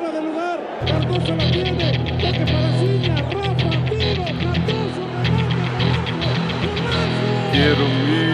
fuera 0.00 0.20
de 0.20 0.22
lugar. 0.22 0.60
Cardoso 0.86 1.36
la 1.36 1.50
tiene. 1.50 1.92
Toque 1.92 2.44
para 2.46 2.72
Ciña. 2.78 3.16
Rafa, 3.16 3.70
tiro. 3.90 4.24
Cardoso, 4.24 5.02
remate. 5.24 5.64
Quiero 7.52 7.84
mi 8.06 8.24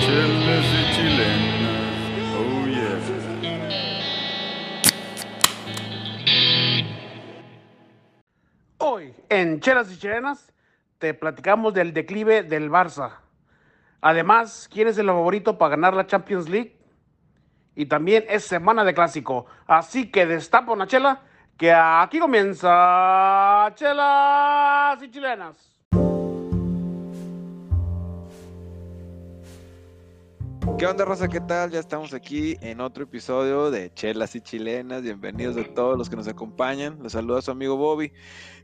chelas 0.00 0.66
y 0.74 0.82
chilenas. 0.94 1.94
Oh 2.36 2.66
yeah. 2.66 2.98
Hoy, 8.78 9.14
en 9.28 9.60
Chelas 9.60 9.92
y 9.92 9.98
Chilenas, 9.98 10.52
te 10.98 11.14
platicamos 11.14 11.74
del 11.74 11.92
declive 11.92 12.42
del 12.42 12.70
Barça. 12.70 13.18
Además, 14.00 14.68
¿quién 14.72 14.88
es 14.88 14.96
el 14.98 15.06
favorito 15.06 15.58
para 15.58 15.76
ganar 15.76 15.94
la 15.94 16.06
Champions 16.06 16.48
League? 16.48 16.79
Y 17.74 17.86
también 17.86 18.24
es 18.28 18.44
semana 18.44 18.84
de 18.84 18.94
clásico. 18.94 19.46
Así 19.66 20.10
que 20.10 20.26
destapa 20.26 20.72
una 20.72 20.86
chela, 20.86 21.22
que 21.56 21.72
aquí 21.72 22.18
comienza 22.18 23.70
Chelas 23.74 25.02
y 25.02 25.10
Chilenas. 25.10 25.70
¿Qué 30.78 30.86
onda, 30.86 31.04
raza? 31.04 31.28
¿Qué 31.28 31.40
tal? 31.40 31.70
Ya 31.70 31.78
estamos 31.78 32.14
aquí 32.14 32.56
en 32.62 32.80
otro 32.80 33.04
episodio 33.04 33.70
de 33.70 33.92
Chelas 33.92 34.34
y 34.34 34.40
Chilenas. 34.40 35.02
Bienvenidos 35.02 35.58
a 35.58 35.64
todos 35.74 35.98
los 35.98 36.08
que 36.08 36.16
nos 36.16 36.26
acompañan. 36.26 37.02
Les 37.02 37.12
saluda 37.12 37.42
su 37.42 37.50
amigo 37.50 37.76
Bobby. 37.76 38.12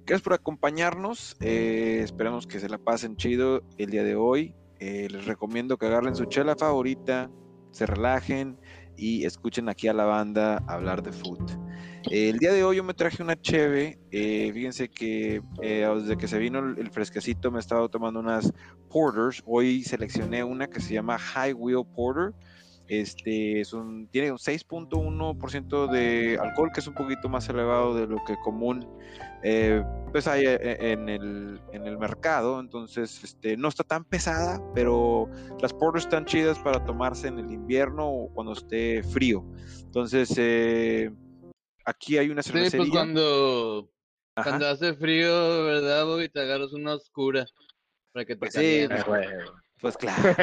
Gracias 0.06 0.22
por 0.22 0.32
acompañarnos. 0.32 1.36
Eh, 1.40 2.00
esperamos 2.02 2.46
que 2.46 2.60
se 2.60 2.70
la 2.70 2.78
pasen 2.78 3.16
chido 3.16 3.62
el 3.76 3.90
día 3.90 4.02
de 4.02 4.16
hoy. 4.16 4.54
Eh, 4.78 5.08
les 5.10 5.26
recomiendo 5.26 5.76
que 5.76 5.86
agarren 5.86 6.16
su 6.16 6.24
chela 6.24 6.56
favorita, 6.56 7.30
se 7.70 7.84
relajen 7.84 8.58
y 8.96 9.24
escuchen 9.24 9.68
aquí 9.68 9.88
a 9.88 9.92
la 9.92 10.04
banda 10.04 10.62
hablar 10.66 11.02
de 11.02 11.12
food. 11.12 11.40
Eh, 12.10 12.28
el 12.28 12.38
día 12.38 12.52
de 12.52 12.62
hoy 12.62 12.76
yo 12.76 12.84
me 12.84 12.94
traje 12.94 13.22
una 13.22 13.40
cheve. 13.40 13.98
eh, 14.12 14.50
fíjense 14.54 14.88
que 14.88 15.42
eh, 15.62 15.88
desde 16.00 16.16
que 16.16 16.28
se 16.28 16.38
vino 16.38 16.58
el, 16.60 16.90
fresquecito 16.90 17.50
me 17.50 17.58
he 17.58 17.60
estado 17.60 17.88
tomando 17.88 18.20
unas 18.20 18.52
porters. 18.90 19.42
Hoy 19.44 19.82
seleccioné 19.82 20.44
una 20.44 20.68
que 20.68 20.80
se 20.80 20.94
llama 20.94 21.18
High 21.18 21.54
Wheel 21.54 21.84
Porter. 21.94 22.32
Este 22.88 23.60
es 23.60 23.72
un, 23.72 24.06
tiene 24.08 24.30
un 24.30 24.38
6.1% 24.38 25.90
de 25.90 26.38
alcohol, 26.40 26.70
que 26.72 26.78
es 26.78 26.86
un 26.86 26.94
poquito 26.94 27.28
más 27.28 27.48
elevado 27.48 27.96
de 27.96 28.06
lo 28.06 28.24
que 28.24 28.36
común 28.44 28.86
eh, 29.48 29.80
pues 30.10 30.26
hay 30.26 30.44
eh, 30.44 30.76
en 30.92 31.08
el, 31.08 31.60
en 31.72 31.86
el 31.86 31.96
mercado. 31.98 32.58
Entonces, 32.58 33.22
este, 33.22 33.56
no 33.56 33.68
está 33.68 33.84
tan 33.84 34.04
pesada, 34.04 34.60
pero 34.74 35.30
las 35.60 35.72
porters 35.72 36.04
están 36.04 36.24
chidas 36.24 36.58
para 36.58 36.84
tomarse 36.84 37.28
en 37.28 37.38
el 37.38 37.52
invierno 37.52 38.08
o 38.10 38.28
cuando 38.32 38.54
esté 38.54 39.04
frío. 39.04 39.44
Entonces, 39.84 40.34
eh, 40.36 41.12
aquí 41.84 42.18
hay 42.18 42.28
una 42.28 42.42
Sí, 42.42 42.50
cervecería. 42.50 42.78
pues 42.78 42.90
cuando, 42.90 43.88
cuando 44.34 44.66
hace 44.66 44.94
frío, 44.94 45.64
¿verdad, 45.64 46.06
Bobby? 46.06 46.28
Te 46.28 46.40
agarras 46.40 46.72
una 46.72 46.94
oscura 46.94 47.46
para 48.12 48.24
que 48.24 48.34
te 48.34 48.38
Pues 48.40 48.54
sí. 48.54 48.88
Pues 49.80 49.96
claro, 49.98 50.34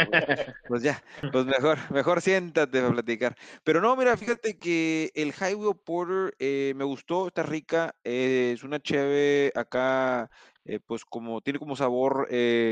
pues 0.67 0.83
ya, 0.83 1.03
pues 1.31 1.45
mejor, 1.45 1.79
mejor 1.91 2.21
siéntate 2.21 2.79
a 2.79 2.91
platicar. 2.91 3.35
Pero 3.63 3.81
no, 3.81 3.95
mira, 3.95 4.15
fíjate 4.15 4.59
que 4.59 5.11
el 5.15 5.33
Highway 5.33 5.73
Porter 5.83 6.35
eh, 6.39 6.73
me 6.75 6.83
gustó, 6.83 7.27
está 7.27 7.41
rica, 7.43 7.95
eh, 8.03 8.51
es 8.53 8.63
una 8.63 8.79
cheve 8.79 9.51
acá, 9.55 10.29
eh, 10.65 10.79
pues 10.85 11.03
como 11.05 11.41
tiene 11.41 11.57
como 11.59 11.75
sabor 11.75 12.27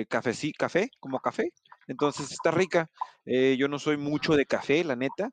café, 0.07 0.33
sí, 0.33 0.53
café, 0.53 0.89
como 0.99 1.19
café, 1.19 1.49
entonces 1.87 2.31
está 2.31 2.51
rica. 2.51 2.89
Yo 3.25 3.67
no 3.67 3.79
soy 3.79 3.97
mucho 3.97 4.35
de 4.35 4.45
café, 4.45 4.83
la 4.83 4.95
neta, 4.95 5.31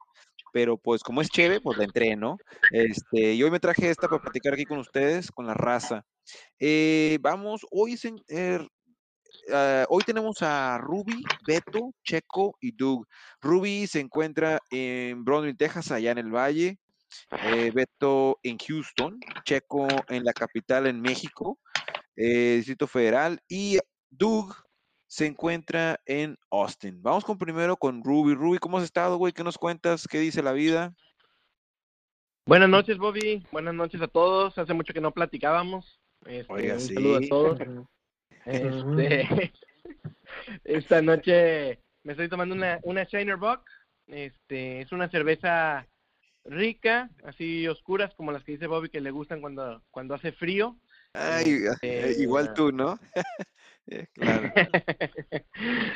pero 0.50 0.78
pues 0.78 1.02
como 1.02 1.20
es 1.22 1.30
cheve, 1.30 1.60
pues 1.60 1.76
la 1.78 1.84
entré, 1.84 2.16
¿no? 2.16 2.42
Este, 2.70 3.34
y 3.34 3.42
hoy 3.42 3.50
me 3.50 3.60
traje 3.60 3.90
esta 3.90 4.08
para 4.08 4.20
platicar 4.20 4.54
aquí 4.54 4.66
con 4.66 4.78
ustedes, 4.78 5.30
con 5.32 5.46
la 5.46 5.54
raza. 5.54 6.04
Vamos, 7.20 7.66
hoy 7.70 7.94
es 7.94 8.04
en- 8.04 8.22
eh, 8.28 8.60
ah, 9.52 9.84
hoy 9.88 10.02
tenemos 10.04 10.42
a 10.42 10.78
Ruby, 10.78 11.22
Beto, 11.47 11.92
Checo 12.04 12.56
y 12.60 12.72
Doug. 12.72 13.06
Ruby 13.41 13.86
se 13.86 14.00
encuentra 14.00 14.58
en 14.70 15.25
Brownsville, 15.25 15.56
Texas, 15.56 15.91
allá 15.91 16.12
en 16.12 16.19
el 16.19 16.30
Valle. 16.34 16.78
eh, 17.42 17.70
Beto 17.75 18.38
en 18.42 18.58
Houston, 18.58 19.19
Checo 19.44 19.88
en 20.08 20.25
la 20.25 20.32
capital 20.34 20.86
en 20.86 21.00
México, 21.00 21.58
eh, 22.16 22.56
Distrito 22.56 22.86
Federal. 22.86 23.41
Y 23.48 23.78
Doug 24.10 24.54
se 25.06 25.25
encuentra 25.26 25.98
en 26.04 26.36
Austin. 26.50 27.03
Vamos 27.03 27.24
con 27.24 27.38
primero 27.38 27.76
con 27.76 28.04
Ruby. 28.04 28.34
Ruby, 28.34 28.58
¿cómo 28.58 28.76
has 28.78 28.84
estado, 28.84 29.16
güey? 29.16 29.32
¿Qué 29.32 29.42
nos 29.42 29.56
cuentas? 29.56 30.06
¿Qué 30.06 30.19
dice 30.19 30.42
la 30.42 30.53
vida? 30.53 30.92
Buenas 32.44 32.69
noches, 32.69 32.98
Bobby. 32.98 33.42
Buenas 33.53 33.74
noches 33.74 34.00
a 34.03 34.08
todos. 34.08 34.56
Hace 34.58 34.74
mucho 34.74 34.92
que 34.92 35.00
no 35.00 35.12
platicábamos. 35.12 36.00
Este, 36.26 36.53
Oiga, 36.53 36.74
un 36.74 36.80
sí. 36.80 36.94
saludo 36.94 37.16
a 37.16 37.20
todos. 37.28 37.58
Este, 38.48 39.53
esta 40.64 41.03
noche 41.03 41.78
me 42.03 42.12
estoy 42.12 42.28
tomando 42.28 42.54
una, 42.54 42.81
una 42.82 43.04
Shiner 43.04 43.36
Bock. 43.36 43.69
Este, 44.06 44.81
es 44.81 44.92
una 44.92 45.10
cerveza 45.10 45.86
rica, 46.47 47.10
así 47.25 47.69
oscuras 47.69 48.14
como 48.14 48.32
las 48.32 48.42
que 48.42 48.53
dice 48.53 48.66
Bobby 48.66 48.88
que 48.88 49.03
le 49.03 49.10
gustan 49.10 49.42
cuando, 49.42 49.82
cuando 49.91 50.14
hace 50.14 50.32
frío. 50.32 50.76
Ay, 51.12 51.64
Este, 51.70 52.10
eh, 52.10 52.14
igual 52.19 52.54
tú, 52.54 52.72
¿no? 52.72 52.98
Eh, 53.91 54.06
claro. 54.12 54.53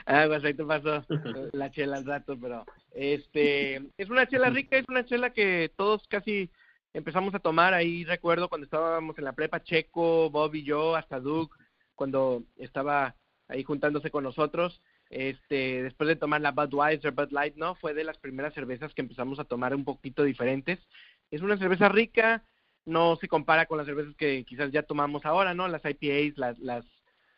ah, 0.07 0.25
pues 0.27 0.43
ahí 0.45 0.55
te 0.55 0.65
pasó 0.65 1.05
la 1.53 1.71
chela 1.71 1.99
al 1.99 2.07
rato, 2.07 2.39
pero 2.41 2.65
este 2.93 3.83
es 3.99 4.09
una 4.09 4.27
chela 4.27 4.49
rica, 4.49 4.79
es 4.79 4.89
una 4.89 5.05
chela 5.05 5.35
que 5.35 5.71
todos 5.77 6.09
casi 6.09 6.51
empezamos 6.95 7.35
a 7.35 7.39
tomar 7.39 7.75
ahí, 7.75 8.05
recuerdo 8.05 8.49
cuando 8.49 8.65
estábamos 8.65 9.19
en 9.19 9.25
la 9.25 9.35
prepa, 9.35 9.63
Checo, 9.63 10.31
Bob 10.31 10.55
y 10.55 10.63
yo, 10.63 10.97
hasta 10.97 11.21
Doug, 11.21 11.51
cuando 12.03 12.43
estaba 12.57 13.15
ahí 13.47 13.63
juntándose 13.63 14.11
con 14.11 14.25
nosotros, 14.25 14.83
este, 15.09 15.85
después 15.85 16.09
de 16.09 16.17
tomar 16.17 16.41
la 16.41 16.51
Budweiser, 16.51 17.13
Bud 17.13 17.31
Light, 17.31 17.55
¿no? 17.55 17.77
Fue 17.77 17.95
de 17.95 18.03
las 18.03 18.19
primeras 18.19 18.53
cervezas 18.55 18.93
que 18.93 19.03
empezamos 19.03 19.39
a 19.39 19.45
tomar 19.45 19.73
un 19.73 19.85
poquito 19.85 20.25
diferentes. 20.25 20.81
Es 21.31 21.43
una 21.43 21.57
cerveza 21.59 21.89
rica, 21.89 22.43
no 22.87 23.15
se 23.21 23.29
compara 23.29 23.67
con 23.67 23.79
las 23.79 23.87
cervezas 23.87 24.17
que 24.17 24.43
quizás 24.43 24.73
ya 24.73 24.83
tomamos 24.83 25.25
ahora, 25.25 25.55
¿no? 25.55 25.69
Las 25.69 25.83
IPAs, 25.85 26.37
las, 26.39 26.59
las 26.59 26.85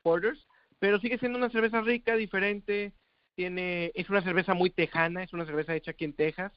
porters, 0.03 0.47
pero 0.79 0.99
sigue 0.99 1.19
siendo 1.19 1.37
una 1.37 1.51
cerveza 1.51 1.83
rica, 1.83 2.17
diferente, 2.17 2.95
tiene, 3.35 3.93
es 3.95 4.09
una 4.09 4.23
cerveza 4.23 4.55
muy 4.55 4.71
tejana, 4.71 5.25
es 5.25 5.35
una 5.35 5.45
cerveza 5.45 5.77
hecha 5.77 5.91
aquí 5.91 6.07
en 6.07 6.15
Texas, 6.15 6.55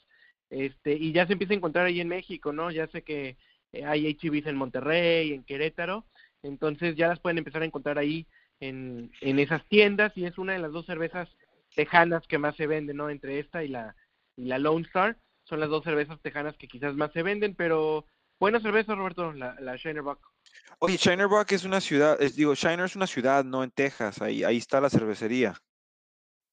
este, 0.50 0.94
y 0.94 1.12
ya 1.12 1.28
se 1.28 1.34
empieza 1.34 1.54
a 1.54 1.58
encontrar 1.58 1.88
ahí 1.88 2.00
en 2.00 2.08
México, 2.08 2.54
¿no? 2.54 2.72
Ya 2.72 2.88
sé 2.88 3.02
que 3.02 3.36
eh, 3.74 3.84
hay 3.84 4.10
HBs 4.14 4.48
en 4.48 4.56
Monterrey, 4.56 5.34
en 5.34 5.44
Querétaro, 5.44 6.06
entonces 6.44 6.96
ya 6.96 7.08
las 7.08 7.20
pueden 7.20 7.38
empezar 7.38 7.62
a 7.62 7.66
encontrar 7.66 7.98
ahí 7.98 8.28
en, 8.60 9.12
en 9.22 9.40
esas 9.40 9.66
tiendas 9.68 10.12
y 10.16 10.26
es 10.26 10.38
una 10.38 10.54
de 10.54 10.60
las 10.60 10.72
dos 10.72 10.86
cervezas 10.86 11.30
tejanas 11.76 12.26
que 12.28 12.38
más 12.38 12.56
se 12.56 12.68
venden, 12.68 12.98
¿no? 12.98 13.10
Entre 13.10 13.40
esta 13.40 13.64
y 13.64 13.68
la, 13.68 13.96
y 14.36 14.46
la 14.46 14.60
Lone 14.60 14.86
Star, 14.86 15.18
son 15.44 15.60
las 15.60 15.70
dos 15.70 15.84
cervezas 15.84 16.20
tejanas 16.22 16.58
que 16.58 16.68
quizás 16.68 16.96
más 16.96 17.12
se 17.14 17.24
venden, 17.24 17.56
pero 17.56 18.06
buena 18.40 18.60
cerveza, 18.60 18.96
Roberto, 18.96 19.32
la, 19.34 19.56
la 19.60 19.76
Shiner 19.76 20.02
Bock. 20.02 20.20
Oye, 20.80 20.98
Shinerbach 20.98 21.52
es 21.52 21.64
una 21.64 21.82
ciudad, 21.82 22.22
es, 22.22 22.36
digo, 22.36 22.54
Shiner 22.54 22.86
es 22.86 22.96
una 22.96 23.08
ciudad, 23.08 23.44
no 23.44 23.64
en 23.64 23.72
Texas, 23.72 24.22
ahí, 24.22 24.44
ahí 24.44 24.58
está 24.58 24.80
la 24.82 24.90
cervecería. 24.90 25.56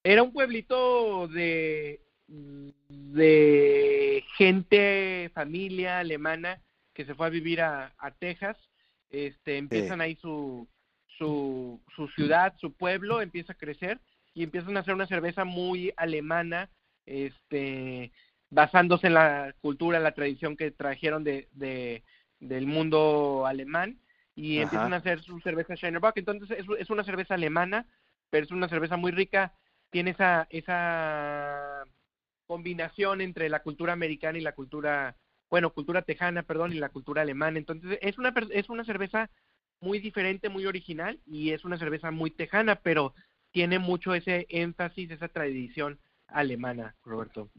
Era 0.02 0.22
un 0.22 0.32
pueblito 0.32 1.28
de, 1.28 2.02
de 2.26 4.24
gente, 4.36 5.30
familia 5.34 5.98
alemana 5.98 6.62
que 6.92 7.04
se 7.04 7.14
fue 7.14 7.26
a 7.26 7.30
vivir 7.30 7.60
a, 7.60 7.94
a 7.98 8.10
Texas. 8.12 8.56
Este, 9.14 9.58
empiezan 9.58 10.00
ahí 10.00 10.16
su, 10.16 10.68
su, 11.18 11.80
su 11.94 12.08
ciudad, 12.08 12.54
su 12.58 12.72
pueblo, 12.72 13.22
empieza 13.22 13.52
a 13.52 13.56
crecer 13.56 14.00
y 14.34 14.42
empiezan 14.42 14.76
a 14.76 14.80
hacer 14.80 14.94
una 14.94 15.06
cerveza 15.06 15.44
muy 15.44 15.92
alemana, 15.96 16.68
este, 17.06 18.10
basándose 18.50 19.06
en 19.06 19.14
la 19.14 19.54
cultura, 19.60 20.00
la 20.00 20.14
tradición 20.14 20.56
que 20.56 20.72
trajeron 20.72 21.22
de, 21.22 21.48
de 21.52 22.02
del 22.40 22.66
mundo 22.66 23.46
alemán 23.46 23.98
y 24.34 24.56
Ajá. 24.56 24.64
empiezan 24.64 24.92
a 24.92 24.96
hacer 24.96 25.22
su 25.22 25.40
cerveza 25.40 25.76
Shinerbach. 25.76 26.16
Entonces 26.16 26.50
es, 26.50 26.66
es 26.78 26.90
una 26.90 27.04
cerveza 27.04 27.34
alemana, 27.34 27.86
pero 28.30 28.44
es 28.44 28.50
una 28.50 28.68
cerveza 28.68 28.96
muy 28.96 29.12
rica, 29.12 29.54
tiene 29.90 30.10
esa, 30.10 30.46
esa 30.50 31.84
combinación 32.46 33.20
entre 33.20 33.48
la 33.48 33.62
cultura 33.62 33.92
americana 33.92 34.38
y 34.38 34.42
la 34.42 34.52
cultura, 34.52 35.16
bueno, 35.54 35.70
cultura 35.70 36.02
tejana, 36.02 36.42
perdón, 36.42 36.72
y 36.72 36.80
la 36.80 36.88
cultura 36.88 37.22
alemana. 37.22 37.58
Entonces 37.58 37.96
es 38.02 38.18
una, 38.18 38.34
per- 38.34 38.48
es 38.50 38.68
una 38.68 38.84
cerveza 38.84 39.30
muy 39.80 40.00
diferente, 40.00 40.48
muy 40.48 40.66
original 40.66 41.20
y 41.26 41.50
es 41.52 41.64
una 41.64 41.78
cerveza 41.78 42.10
muy 42.10 42.32
tejana, 42.32 42.74
pero 42.82 43.14
tiene 43.52 43.78
mucho 43.78 44.14
ese 44.16 44.46
énfasis, 44.48 45.12
esa 45.12 45.28
tradición 45.28 46.00
alemana, 46.26 46.96
Roberto. 47.04 47.50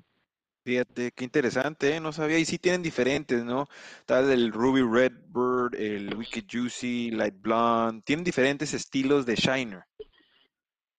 Fíjate, 0.66 1.14
qué 1.16 1.24
interesante, 1.24 1.96
¿eh? 1.96 2.02
no 2.02 2.12
sabía. 2.12 2.38
Y 2.38 2.44
sí 2.44 2.58
tienen 2.58 2.84
diferentes, 2.84 3.46
¿no? 3.46 3.70
Tal 4.06 4.30
el 4.30 4.52
Ruby 4.52 4.82
Redbird, 4.82 5.74
el 5.80 6.14
Wicked 6.18 6.44
Juicy, 6.52 7.12
Light 7.12 7.36
Blonde. 7.40 8.02
Tienen 8.04 8.26
diferentes 8.26 8.74
estilos 8.74 9.26
de 9.26 9.36
Shiner. 9.36 9.84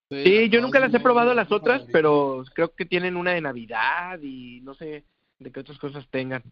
Sí, 0.09 0.49
yo 0.49 0.63
nunca 0.63 0.81
las 0.81 0.95
he 0.95 1.01
probado 1.01 1.35
las 1.35 1.53
otras, 1.53 1.83
pero 1.93 2.43
creo 2.55 2.75
que 2.75 2.87
tienen 2.87 3.17
una 3.17 3.33
de 3.33 3.43
Navidad 3.43 4.19
y 4.23 4.63
no 4.63 4.73
sé 4.73 5.05
de 5.39 5.53
qué 5.53 5.61
otras 5.61 5.79
cosas 5.79 6.09
tengan. 6.11 6.43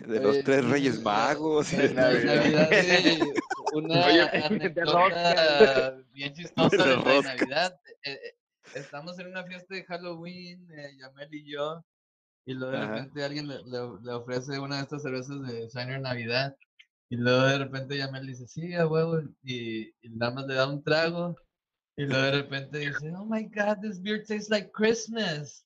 De 0.00 0.20
los 0.20 0.32
Oye, 0.36 0.42
tres 0.42 0.64
Reyes 0.68 1.00
Magos. 1.02 1.72
la 1.72 1.88
Navidad 1.92 2.70
de- 2.70 3.32
una 3.72 4.06
Oye, 4.06 4.20
anécdota 4.44 5.96
bien 6.12 6.34
chistosa 6.34 6.84
De 6.84 6.96
de. 6.96 7.22
Navidad. 7.22 7.80
Eh, 8.04 8.12
eh, 8.12 8.34
estamos 8.74 9.18
en 9.18 9.28
una 9.28 9.44
fiesta 9.44 9.74
de 9.74 9.84
Halloween, 9.84 10.66
eh, 10.72 10.96
Yamel 10.98 11.32
y 11.34 11.50
yo, 11.50 11.84
y 12.46 12.54
luego 12.54 12.72
de 12.72 12.78
Ajá. 12.78 12.94
repente 12.94 13.24
alguien 13.24 13.48
le, 13.48 13.56
le- 13.64 14.00
le 14.02 14.12
ofrece 14.12 14.58
una 14.58 14.76
de 14.76 14.82
estas 14.82 15.02
cervezas 15.02 15.40
de 15.46 15.68
Shiner 15.68 16.00
Navidad, 16.00 16.56
y 17.08 17.16
luego 17.16 17.42
de 17.46 17.58
repente 17.58 17.96
Yamel 17.96 18.26
dice, 18.26 18.46
sí, 18.48 18.74
a 18.74 18.86
huevo, 18.86 19.20
y, 19.44 19.88
y 20.02 20.08
nada 20.10 20.32
más 20.34 20.46
le 20.46 20.54
da 20.54 20.66
un 20.68 20.82
trago, 20.82 21.36
y 21.96 22.04
luego 22.04 22.22
de 22.24 22.32
repente 22.32 22.78
dice, 22.78 23.12
oh 23.16 23.24
my 23.24 23.44
god, 23.44 23.78
this 23.82 24.00
beer 24.02 24.18
tastes 24.26 24.50
like 24.50 24.70
Christmas. 24.72 25.64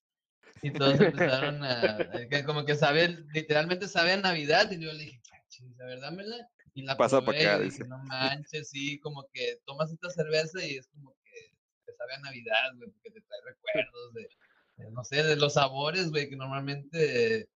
Y 0.63 0.71
todos 0.71 1.01
empezaron 1.01 1.63
a, 1.63 1.99
como 2.45 2.65
que 2.65 2.75
sabe, 2.75 3.17
literalmente 3.33 3.89
sabe 3.89 4.13
a 4.13 4.17
Navidad, 4.17 4.71
y 4.71 4.81
yo 4.81 4.93
le 4.93 5.05
dije, 5.05 5.21
"Cachis, 5.29 5.81
a 5.81 5.85
ver, 5.85 6.01
dámela. 6.01 6.49
Y 6.75 6.83
la 6.83 6.97
Pasa 6.97 7.21
pa' 7.21 7.27
probé, 7.27 7.43
y 7.43 7.47
acá, 7.47 7.59
dice. 7.59 7.85
no 7.87 7.99
manches, 8.05 8.69
sí, 8.69 8.99
como 9.01 9.27
que 9.33 9.59
tomas 9.65 9.91
esta 9.93 10.11
cerveza 10.11 10.63
y 10.65 10.77
es 10.77 10.87
como 10.89 11.15
que 11.25 11.53
te 11.87 11.93
sabe 11.95 12.15
a 12.15 12.21
Navidad, 12.21 12.75
güey, 12.77 12.91
porque 12.91 13.11
te 13.11 13.21
trae 13.23 13.41
recuerdos 13.47 14.15
de, 14.15 14.29
de, 14.77 14.91
no 14.91 15.03
sé, 15.05 15.23
de 15.23 15.37
los 15.37 15.55
sabores, 15.55 16.11
güey, 16.11 16.29
que 16.29 16.37
normalmente 16.37 17.49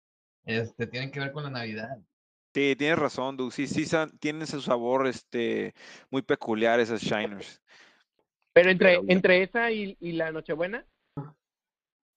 este, 0.44 0.86
tienen 0.86 1.10
que 1.10 1.20
ver 1.20 1.32
con 1.32 1.44
la 1.44 1.50
Navidad. 1.50 1.98
Sí, 2.54 2.74
tienes 2.76 2.98
razón, 2.98 3.36
Du. 3.36 3.50
Sí, 3.50 3.66
sí, 3.66 3.86
tienen 4.20 4.46
su 4.46 4.60
sabor 4.60 5.06
este, 5.06 5.74
muy 6.10 6.22
peculiar 6.22 6.80
esas 6.80 7.00
Shiners. 7.02 7.60
Pero 8.52 8.70
entre, 8.70 8.98
Pero 9.00 9.04
entre 9.08 9.42
esa 9.42 9.70
y, 9.70 9.96
y 10.00 10.12
la 10.12 10.32
Nochebuena, 10.32 10.86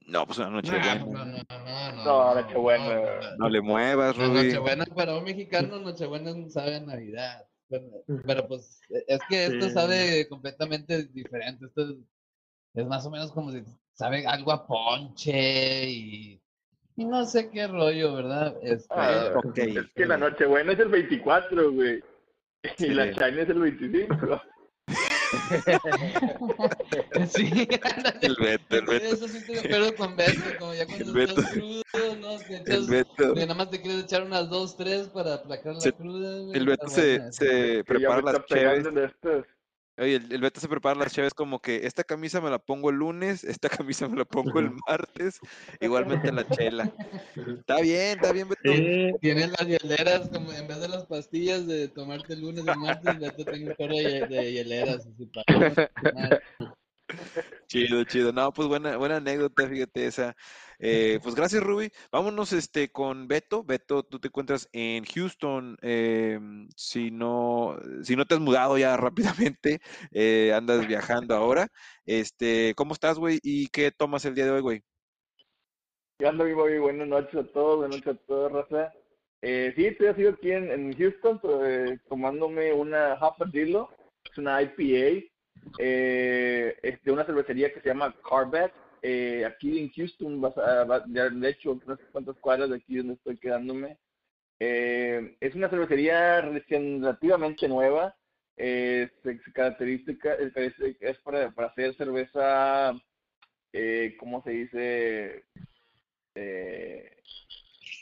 No, 0.07 0.25
pues 0.25 0.39
una 0.39 0.49
noche 0.49 0.71
Nah, 0.71 1.03
buena. 1.03 1.25
no, 1.25 1.25
no, 1.25 1.25
no, 1.25 1.91
no, 1.95 2.03
No, 2.03 2.35
no, 2.35 2.41
Nochebuena. 2.41 2.95
no, 2.95 3.37
No 3.37 3.49
le 3.49 3.61
muevas, 3.61 4.17
Rudy. 4.17 4.47
Nochebuena 4.47 4.85
para 4.85 5.17
un 5.17 5.23
mexicano, 5.23 5.79
Nochebuena 5.79 6.33
sabe 6.49 6.75
a 6.75 6.79
Navidad. 6.81 7.45
Pero, 7.69 7.85
pero, 8.25 8.47
pues 8.47 8.81
es 9.07 9.19
que 9.29 9.45
esto 9.45 9.67
Sí. 9.67 9.73
sabe 9.73 10.27
completamente 10.27 11.03
diferente. 11.05 11.65
Esto 11.67 11.83
es, 11.83 11.95
es 12.73 12.85
más 12.85 13.05
o 13.05 13.11
menos 13.11 13.31
como 13.31 13.51
si 13.51 13.63
sabe 13.93 14.25
algo 14.27 14.51
a 14.51 14.67
ponche 14.67 15.89
y, 15.89 16.41
y 16.97 17.05
no 17.05 17.23
sé 17.25 17.49
qué 17.49 17.67
rollo, 17.67 18.13
¿verdad? 18.15 18.55
Este, 18.61 18.87
Ah. 18.93 19.31
Es 19.55 19.85
que 19.95 20.05
la 20.05 20.17
Nochebuena 20.17 20.73
es 20.73 20.79
el 20.79 20.89
24, 20.89 21.71
güey. 21.71 22.01
Y 22.79 22.87
la. 22.87 23.11
China 23.13 23.41
es 23.41 23.49
el 23.49 23.59
25. 23.59 24.41
sí, 27.27 27.67
El 28.21 28.35
Beto, 28.35 28.75
el 28.77 28.85
Beto. 28.85 29.15
Eso 29.15 29.27
sí 29.27 29.37
estoy 29.37 29.55
de 29.55 29.61
acuerdo 29.61 29.95
con 29.95 30.15
Beto, 30.15 30.57
como 30.59 30.73
ya 30.73 30.85
cuando 30.85 31.05
El 31.05 31.13
Beto. 31.13 31.41
estás 31.41 31.53
crudo, 31.53 32.15
¿no? 32.19 32.39
Que 32.45 32.73
El 32.73 32.87
Beto, 32.87 33.33
que 33.33 33.41
nada 33.41 33.55
más 33.55 33.69
te 33.69 33.81
quieres 33.81 34.03
echar 34.03 34.23
unas 34.23 34.49
dos, 34.49 34.75
tres 34.77 35.07
para 35.09 35.35
aplacar 35.35 35.73
la 35.75 35.81
Se- 35.81 35.93
cruda, 35.93 36.53
el 36.53 36.65
Beto 36.65 36.87
se, 36.89 37.31
se 37.31 37.83
prepara 37.85 38.21
las 38.21 38.45
cheves. 38.45 38.87
Oye, 39.97 40.15
el, 40.15 40.31
el 40.31 40.41
Beto 40.41 40.59
se 40.59 40.69
prepara 40.69 40.99
las 40.99 41.13
cheves 41.13 41.33
como 41.33 41.59
que 41.59 41.85
esta 41.85 42.03
camisa 42.03 42.39
me 42.41 42.49
la 42.49 42.59
pongo 42.59 42.89
el 42.89 42.97
lunes, 42.97 43.43
esta 43.43 43.69
camisa 43.85 44.07
me 44.07 44.17
la 44.17 44.25
pongo 44.25 44.59
el 44.59 44.71
martes, 44.87 45.39
igualmente 45.81 46.31
la 46.31 46.47
chela. 46.47 46.91
Está 47.59 47.81
bien, 47.81 48.19
está 48.19 48.31
bien, 48.31 48.49
Beto. 48.49 48.73
Sí, 48.73 49.11
Tienes 49.21 49.51
las 49.51 49.67
hieleras, 49.67 50.29
como 50.29 50.51
en 50.51 50.67
vez 50.67 50.79
de 50.79 50.87
las 50.87 51.05
pastillas 51.05 51.67
de 51.67 51.87
tomarte 51.87 52.33
el 52.33 52.41
lunes 52.41 52.63
y 52.63 52.79
martes, 52.79 53.19
Beto 53.19 53.45
tiene 53.45 53.69
un 53.69 53.75
chorro 53.75 53.95
de, 53.95 54.27
de 54.27 54.51
hieleras. 54.51 55.07
Así 55.07 55.25
para. 55.27 56.41
Chido, 57.67 58.03
chido. 58.03 58.31
No, 58.33 58.51
pues 58.51 58.67
buena, 58.67 58.97
buena 58.97 59.17
anécdota, 59.17 59.67
fíjate 59.67 60.05
esa. 60.07 60.35
Eh, 60.81 61.19
pues 61.23 61.35
gracias, 61.35 61.63
Ruby. 61.63 61.91
Vámonos 62.11 62.51
este 62.53 62.91
con 62.91 63.27
Beto. 63.27 63.63
Beto, 63.63 64.03
tú 64.03 64.19
te 64.19 64.27
encuentras 64.27 64.67
en 64.73 65.05
Houston. 65.05 65.77
eh, 65.81 66.39
si 66.75 67.11
no, 67.11 67.77
si 68.03 68.15
no 68.15 68.25
te 68.25 68.35
has 68.35 68.41
mudado 68.41 68.77
ya 68.77 68.97
rápidamente, 68.97 69.79
eh, 70.11 70.51
andas 70.53 70.87
viajando 70.87 71.35
ahora. 71.35 71.67
Este, 72.05 72.73
¿cómo 72.75 72.93
estás, 72.93 73.17
güey? 73.17 73.39
¿Y 73.43 73.67
qué 73.67 73.91
tomas 73.91 74.25
el 74.25 74.35
día 74.35 74.45
de 74.45 74.51
hoy, 74.51 74.61
güey? 74.61 74.83
¿Qué 76.17 76.25
onda, 76.25 76.43
mi 76.43 76.53
Bobby? 76.53 76.77
Buenas 76.77 77.07
noches 77.07 77.35
a 77.35 77.43
todos, 77.43 77.77
buenas 77.77 77.97
noches 77.97 78.21
a 78.21 78.27
todos, 78.27 78.51
raza. 78.51 78.93
Eh, 79.41 79.73
sí, 79.75 79.87
estoy 79.87 80.07
así 80.07 80.27
aquí 80.27 80.51
en, 80.51 80.69
en 80.71 80.95
Houston, 80.95 81.39
pero, 81.41 81.65
eh, 81.65 81.99
tomándome 82.07 82.71
una 82.73 83.13
Hapadillo, 83.13 83.89
es 84.29 84.37
una 84.37 84.61
IPA, 84.61 85.25
eh, 85.79 86.77
es 86.83 87.01
de 87.03 87.11
una 87.11 87.25
cervecería 87.25 87.73
que 87.73 87.81
se 87.81 87.89
llama 87.89 88.15
Carbat, 88.27 88.71
eh, 89.01 89.45
aquí 89.45 89.79
en 89.79 89.89
Houston, 89.91 90.39
vas 90.41 90.57
a- 90.57 90.83
va- 90.83 90.99
de 91.01 91.49
hecho, 91.49 91.79
no 91.85 91.95
sé 91.97 92.03
cuántas 92.11 92.37
cuadras 92.37 92.69
de 92.69 92.75
aquí 92.77 92.97
donde 92.97 93.13
estoy 93.13 93.37
quedándome. 93.37 93.97
Eh, 94.59 95.35
es 95.39 95.55
una 95.55 95.69
cervecería 95.69 96.41
recién 96.41 97.01
relativamente 97.01 97.67
nueva, 97.67 98.15
eh, 98.57 99.09
se, 99.23 99.39
característica, 99.53 100.35
es, 100.35 100.53
es 100.99 101.17
para, 101.19 101.49
para 101.51 101.69
hacer 101.69 101.95
cerveza, 101.95 102.93
eh, 103.73 104.15
¿cómo 104.19 104.43
se 104.43 104.51
dice? 104.51 105.45
Eh, 106.35 107.11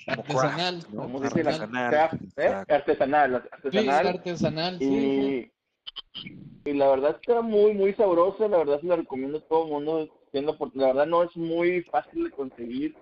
Artesanal. 0.07 0.79
craft, 0.79 0.93
¿no? 0.93 1.01
¿Cómo 1.03 1.19
se 1.19 1.25
dice? 1.27 1.43
La 1.43 1.49
Artesanal, 1.51 1.89
craft, 1.91 2.13
¿eh? 2.13 2.27
exacto. 2.45 2.73
Artesanal, 2.75 3.31
Sí, 3.31 3.37
es 3.37 3.51
artesanal. 3.53 4.07
artesanal, 4.07 4.79
sí. 4.79 4.85
sí. 4.85 5.51
Y, 6.65 6.69
y 6.71 6.73
la 6.73 6.89
verdad 6.89 7.17
está 7.21 7.41
muy, 7.41 7.73
muy 7.73 7.93
sabrosa, 7.93 8.47
la 8.49 8.57
verdad 8.57 8.81
se 8.81 8.87
la 8.87 8.97
recomiendo 8.97 9.37
a 9.37 9.47
todo 9.47 9.63
el 9.65 9.71
mundo. 9.71 10.18
Siendo 10.31 10.57
por- 10.57 10.75
La 10.75 10.87
verdad 10.87 11.05
no 11.07 11.23
es 11.23 11.35
muy 11.35 11.81
fácil 11.83 12.25
de 12.25 12.31
conseguir, 12.31 12.95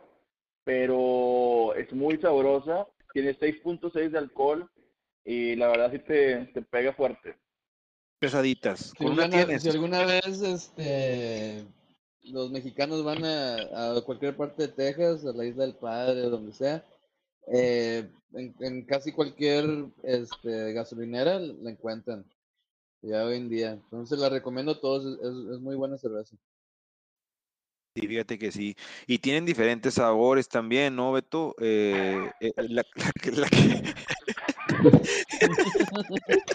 pero 0.63 1.73
es 1.75 1.91
muy 1.93 2.17
sabrosa. 2.19 2.87
Tiene 3.13 3.33
6.6 3.37 4.11
de 4.11 4.17
alcohol 4.17 4.69
y 5.25 5.55
la 5.55 5.67
verdad 5.69 5.91
sí 5.91 5.99
te, 5.99 6.45
te 6.53 6.61
pega 6.61 6.93
fuerte. 6.93 7.35
Pesaditas. 8.19 8.93
Si 8.97 9.03
alguna, 9.05 9.29
tienes. 9.29 9.61
si 9.63 9.69
alguna 9.69 10.03
vez 10.05 10.41
este, 10.41 11.65
los 12.23 12.49
mexicanos 12.51 13.03
van 13.03 13.23
a, 13.23 13.95
a 13.97 14.01
cualquier 14.01 14.35
parte 14.35 14.63
de 14.63 14.73
Texas, 14.73 15.25
a 15.25 15.33
la 15.33 15.45
Isla 15.45 15.65
del 15.65 15.75
Padre, 15.75 16.21
donde 16.21 16.51
sea, 16.53 16.83
eh, 17.53 18.09
en, 18.33 18.55
en 18.59 18.85
casi 18.85 19.11
cualquier 19.11 19.65
este, 20.03 20.73
gasolinera 20.73 21.39
la 21.39 21.69
encuentran 21.71 22.25
ya 23.03 23.23
hoy 23.23 23.37
en 23.37 23.49
día. 23.49 23.71
Entonces 23.71 24.17
la 24.19 24.29
recomiendo 24.29 24.71
a 24.73 24.81
todos, 24.81 25.05
es- 25.19 25.53
es 25.55 25.59
muy 25.59 25.75
buena 25.75 25.97
cerveza. 25.97 26.35
Sí, 27.99 28.07
fíjate 28.07 28.37
que 28.37 28.51
sí. 28.51 28.75
Y 29.07 29.17
tienen 29.17 29.43
diferentes 29.45 29.95
sabores 29.95 30.47
también, 30.47 30.95
¿no, 30.95 31.13
Beto? 31.13 31.55
Eh, 31.59 32.29
eh, 32.39 32.51
la, 32.69 32.85
la 32.95 33.11
que- 33.19 33.31
la 33.31 33.49
que- 33.49 33.81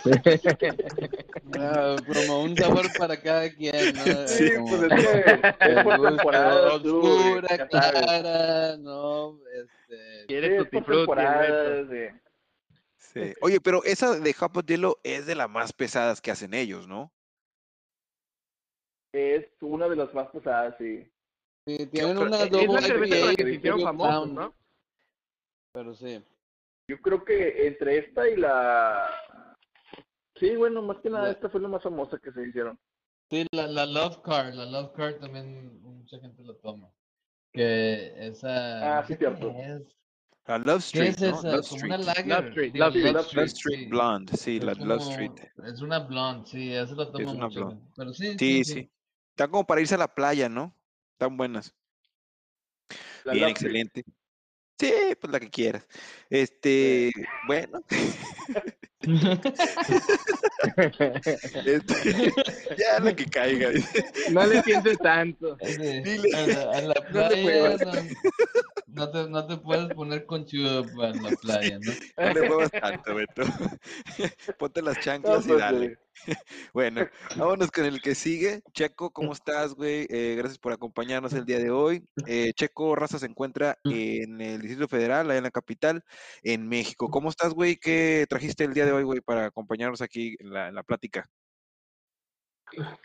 Ah, 1.58 2.00
como 2.06 2.44
un 2.44 2.56
sabor 2.56 2.86
para 2.96 3.20
cada 3.20 3.50
quien, 3.50 3.94
¿no? 3.94 4.04
Sí, 4.28 4.50
Como 4.54 4.68
pues 4.70 4.82
es 4.92 5.00
que 5.00 5.30
es 5.68 5.82
por 5.82 6.00
temporada, 6.10 6.74
oscura, 6.74 7.68
clara, 7.68 8.76
no, 8.76 9.38
este, 9.48 10.20
Sí, 10.20 10.26
Quieres 10.28 10.52
es 10.52 10.70
frutti, 10.70 10.86
temporadas, 10.86 11.88
sí. 11.90 12.20
sí. 12.98 13.32
Oye, 13.42 13.60
pero 13.60 13.82
esa 13.82 14.16
de 14.18 14.34
Hapadillo 14.38 14.98
es 15.02 15.26
de 15.26 15.34
las 15.34 15.50
más 15.50 15.72
pesadas 15.72 16.20
que 16.20 16.30
hacen 16.30 16.54
ellos, 16.54 16.86
¿no? 16.86 17.12
Es 19.12 19.44
una 19.60 19.88
de 19.88 19.96
las 19.96 20.14
más 20.14 20.28
pesadas, 20.28 20.74
sí. 20.78 21.06
Sí, 21.66 21.86
tienen 21.86 22.18
una 22.18 22.42
es 22.42 22.50
double 22.50 22.66
la 22.74 22.80
cerveza 22.82 23.18
con 23.20 23.28
la 23.28 23.34
que 23.34 23.44
se 23.44 23.54
hicieron 23.54 23.80
famosos, 23.82 24.32
¿no? 24.32 24.54
Pero 25.72 25.94
sí. 25.94 26.22
Yo 26.88 27.00
creo 27.00 27.24
que 27.24 27.66
entre 27.66 27.98
esta 27.98 28.28
y 28.28 28.36
la... 28.36 29.08
Sí, 30.36 30.56
bueno, 30.56 30.82
más 30.82 30.98
que 30.98 31.08
nada 31.10 31.24
La- 31.26 31.30
esta 31.32 31.48
fue 31.48 31.60
la 31.60 31.68
más 31.68 31.82
famosa 31.82 32.18
que 32.18 32.32
se 32.32 32.46
hicieron. 32.48 32.78
Sí, 33.30 33.46
la, 33.52 33.66
la 33.66 33.86
Love 33.86 34.20
Card, 34.22 34.54
la 34.54 34.66
Love 34.66 34.92
Card 34.94 35.14
también 35.20 35.80
mucha 35.82 36.18
gente 36.18 36.42
lo 36.42 36.54
toma. 36.56 36.90
Que 37.52 38.12
esa. 38.26 38.98
Ah, 38.98 39.00
no 39.02 39.06
sí, 39.06 39.12
qué 39.14 39.18
cierto. 39.18 39.50
es. 39.50 39.82
La 40.46 40.58
Love 40.58 40.66
¿Qué 40.92 41.08
Street, 41.08 41.08
es 41.10 41.20
¿no? 41.20 41.28
esa? 41.38 41.52
Love 41.56 41.68
Como 41.68 41.84
una 41.84 41.96
Street. 41.96 42.26
lager. 42.26 42.26
Love 42.26 42.46
Street, 42.48 42.74
Love 42.74 42.96
Street. 42.96 43.12
Love 43.14 43.34
Love 43.34 43.46
Street 43.46 43.78
sí. 43.78 43.86
Blonde, 43.86 44.36
sí, 44.36 44.56
Es 44.56 44.64
la 44.64 44.72
como- 44.74 44.84
Love 44.86 45.02
Street. 45.02 45.32
Es 45.64 45.80
una 45.80 45.98
blonde, 46.00 46.46
sí, 46.50 46.72
esa 46.74 46.94
la 46.94 47.12
toma 47.12 47.30
una 47.30 47.46
mucho. 47.46 47.60
blonde. 47.66 47.82
Pero 47.96 48.12
sí, 48.12 48.36
Sí, 48.38 48.64
sí. 48.64 48.90
Están 49.30 49.50
como 49.50 49.66
para 49.66 49.80
irse 49.80 49.94
a 49.94 49.98
la 49.98 50.14
playa, 50.14 50.48
¿no? 50.48 50.74
Están 51.12 51.36
buenas. 51.36 51.74
La 53.24 53.32
Bien, 53.32 53.48
excelente. 53.48 54.04
Sí, 54.78 54.92
pues 55.20 55.32
la 55.32 55.38
que 55.38 55.50
quieras. 55.50 55.86
Este, 56.28 57.12
bueno. 57.46 57.80
Este, 61.66 62.32
ya 62.78 63.00
la 63.00 63.14
que 63.14 63.26
caiga. 63.26 63.70
No 64.30 64.46
le 64.46 64.62
sientes 64.62 64.96
tanto. 64.98 65.56
Sí, 65.62 65.76
Dile, 65.76 66.36
a 66.36 66.46
la, 66.46 66.78
a 66.78 66.80
la 66.82 66.94
playa, 66.94 67.76
no, 67.78 67.92
no 68.92 69.10
te, 69.10 69.28
no 69.28 69.46
te 69.46 69.56
puedes 69.56 69.92
poner 69.94 70.26
conchudo 70.26 70.84
para 70.94 71.14
la 71.14 71.30
playa, 71.42 71.78
¿no? 71.80 71.92
No 72.16 72.34
le 72.34 72.48
muevas 72.48 72.70
tanto, 72.70 73.14
Beto. 73.14 73.42
Ponte 74.58 74.82
las 74.82 75.00
chanclas 75.00 75.44
y 75.44 75.48
pues, 75.48 75.58
dale. 75.58 75.98
Bueno, 76.74 77.08
vámonos 77.36 77.70
con 77.70 77.86
el 77.86 78.00
que 78.02 78.14
sigue. 78.14 78.60
Checo, 78.74 79.10
¿cómo 79.10 79.32
estás, 79.32 79.74
güey? 79.74 80.06
Eh, 80.10 80.34
gracias 80.36 80.58
por 80.58 80.72
acompañarnos 80.72 81.32
el 81.32 81.46
día 81.46 81.58
de 81.58 81.70
hoy. 81.70 82.04
Eh, 82.26 82.52
Checo 82.54 82.94
Raza 82.94 83.18
se 83.18 83.26
encuentra 83.26 83.78
en 83.84 84.40
el 84.40 84.60
Distrito 84.60 84.88
Federal, 84.88 85.30
allá 85.30 85.38
en 85.38 85.44
la 85.44 85.50
capital, 85.50 86.04
en 86.42 86.68
México. 86.68 87.08
¿Cómo 87.10 87.30
estás, 87.30 87.54
güey? 87.54 87.76
¿Qué 87.76 88.26
trajiste 88.28 88.64
el 88.64 88.74
día 88.74 88.84
de 88.84 88.92
hoy, 88.92 89.04
güey, 89.04 89.20
para 89.20 89.46
acompañarnos 89.46 90.02
aquí 90.02 90.36
en 90.38 90.52
la, 90.52 90.68
en 90.68 90.74
la 90.74 90.82
plática? 90.82 91.26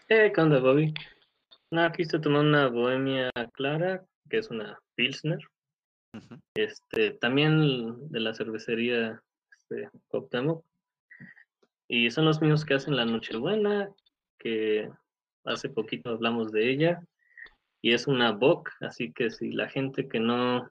Eh, 0.10 0.32
¿qué 0.36 0.42
onda, 0.42 0.60
Bobby? 0.60 0.94
Aquí 1.72 2.04
estoy 2.04 2.22
tomando 2.22 2.50
una 2.50 2.68
bohemia 2.68 3.32
clara, 3.54 4.06
que 4.30 4.38
es 4.38 4.50
una 4.50 4.78
Pilsner. 4.96 5.40
Ujú. 6.14 6.40
Este, 6.56 7.12
también 7.12 8.10
de 8.10 8.20
la 8.20 8.34
cervecería 8.34 9.22
este, 9.58 9.90
Cuauhtémoc. 10.08 10.64
Y 11.88 12.12
son 12.12 12.26
los 12.26 12.42
mismos 12.42 12.66
que 12.66 12.74
hacen 12.74 12.96
la 12.96 13.06
Nochebuena, 13.06 13.90
que 14.40 14.90
hace 15.46 15.70
poquito 15.70 16.10
hablamos 16.10 16.52
de 16.52 16.70
ella. 16.70 17.02
Y 17.82 17.94
es 17.94 18.08
una 18.08 18.32
Bock, 18.32 18.72
así 18.82 19.14
que 19.14 19.30
si 19.30 19.52
la 19.52 19.70
gente 19.70 20.08
que 20.10 20.20
no, 20.20 20.70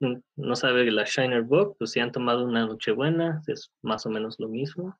no- 0.00 0.56
sabe 0.56 0.90
la 0.90 1.04
Shiner 1.04 1.42
Bock, 1.42 1.76
pues 1.78 1.92
si 1.92 2.00
han 2.00 2.12
tomado 2.12 2.44
una 2.44 2.66
Nochebuena, 2.66 3.40
es 3.46 3.72
más 3.82 4.04
o 4.04 4.10
menos 4.10 4.38
lo 4.38 4.48
mismo. 4.48 4.98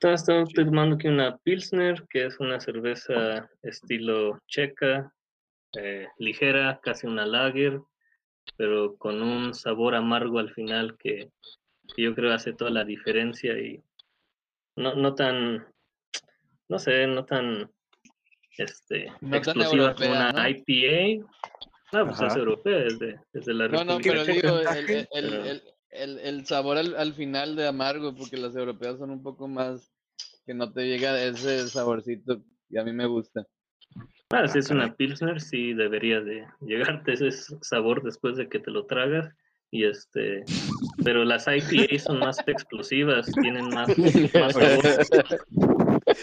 Entonces 0.00 0.28
estoy 0.28 0.64
tomando 0.64 0.94
aquí 0.96 1.08
una 1.08 1.36
Pilsner, 1.38 2.06
que 2.08 2.26
es 2.26 2.38
una 2.40 2.60
cerveza 2.60 3.48
estilo 3.62 4.40
checa, 4.46 5.12
eh, 5.74 6.08
ligera, 6.18 6.80
casi 6.82 7.06
una 7.06 7.26
lager, 7.26 7.80
pero 8.56 8.96
con 8.96 9.22
un 9.22 9.54
sabor 9.54 9.94
amargo 9.94 10.38
al 10.38 10.52
final 10.52 10.96
que, 10.98 11.30
que 11.94 12.02
yo 12.02 12.14
creo 12.14 12.32
hace 12.32 12.52
toda 12.52 12.70
la 12.70 12.84
diferencia 12.84 13.58
y 13.58 13.82
no, 14.76 14.94
no 14.94 15.14
tan, 15.14 15.66
no 16.68 16.78
sé, 16.78 17.06
no 17.06 17.24
tan 17.24 17.70
este, 18.56 19.06
No 19.20 19.30
tan 19.30 19.38
explosiva 19.38 19.94
como 19.94 20.06
europea, 20.10 20.30
una 20.30 20.32
¿no? 20.32 20.48
IPA. 20.48 21.28
No, 21.92 22.04
pues 22.06 22.16
es 22.16 22.22
Ajá. 22.22 22.38
europea, 22.38 22.78
es 22.84 22.98
de, 22.98 23.20
es 23.32 23.44
de 23.46 23.54
la 23.54 23.68
No, 23.68 23.84
no, 23.84 23.98
República 23.98 24.10
pero 24.10 24.24
Checa. 24.24 24.48
digo, 24.48 24.58
el, 24.60 25.08
pero- 25.12 25.44
el, 25.44 25.62
el- 25.90 26.18
el 26.18 26.46
sabor 26.46 26.76
al, 26.76 26.94
al 26.96 27.14
final 27.14 27.56
de 27.56 27.66
amargo, 27.66 28.14
porque 28.14 28.36
las 28.36 28.54
europeas 28.56 28.98
son 28.98 29.10
un 29.10 29.22
poco 29.22 29.48
más 29.48 29.90
que 30.44 30.52
no 30.54 30.70
te 30.72 30.86
llega 30.86 31.22
ese 31.22 31.66
saborcito 31.68 32.42
y 32.68 32.76
a 32.78 32.84
mí 32.84 32.92
me 32.92 33.06
gusta. 33.06 33.46
Ah, 34.30 34.46
si 34.46 34.58
es 34.58 34.70
una. 34.70 34.94
Pilsner, 34.94 35.40
sí 35.40 35.72
debería 35.72 36.20
de 36.20 36.46
llegarte 36.60 37.14
ese 37.14 37.30
sabor 37.62 38.02
después 38.02 38.36
de 38.36 38.48
que 38.48 38.58
te 38.58 38.70
lo 38.70 38.84
tragas. 38.84 39.34
Y 39.70 39.84
este, 39.84 40.44
pero 41.04 41.24
las 41.24 41.46
IPA 41.46 41.98
son 41.98 42.20
más 42.20 42.42
explosivas, 42.46 43.30
tienen 43.40 43.70
más, 43.70 43.90
más 44.34 44.52
sabor 44.54 44.84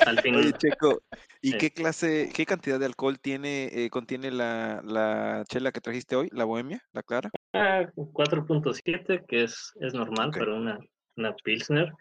al 0.06 0.14
Oye, 0.16 0.22
final. 0.22 0.58
Checo, 0.58 1.02
¿y 1.42 1.52
Sí. 1.52 1.58
qué 1.58 1.72
clase, 1.72 2.32
qué 2.34 2.46
cantidad 2.46 2.80
de 2.80 2.88
alcohol 2.88 3.20
tiene, 3.20 3.70
eh, 3.72 3.90
contiene 3.92 4.32
la, 4.32 4.82
la 4.84 5.44
chela 5.48 5.72
que 5.72 5.82
trajiste 5.82 6.16
hoy, 6.16 6.30
la 6.32 6.46
bohemia, 6.46 6.82
la 6.92 7.04
clara? 7.04 7.30
Ah, 7.54 7.88
4.7, 7.96 9.26
que 9.28 9.44
es, 9.44 9.74
es 9.80 9.94
normal 9.94 10.30
Ok. 10.30 10.38
para 10.38 10.54
una, 10.56 10.80
una 11.18 11.36
Pilsner, 11.36 11.92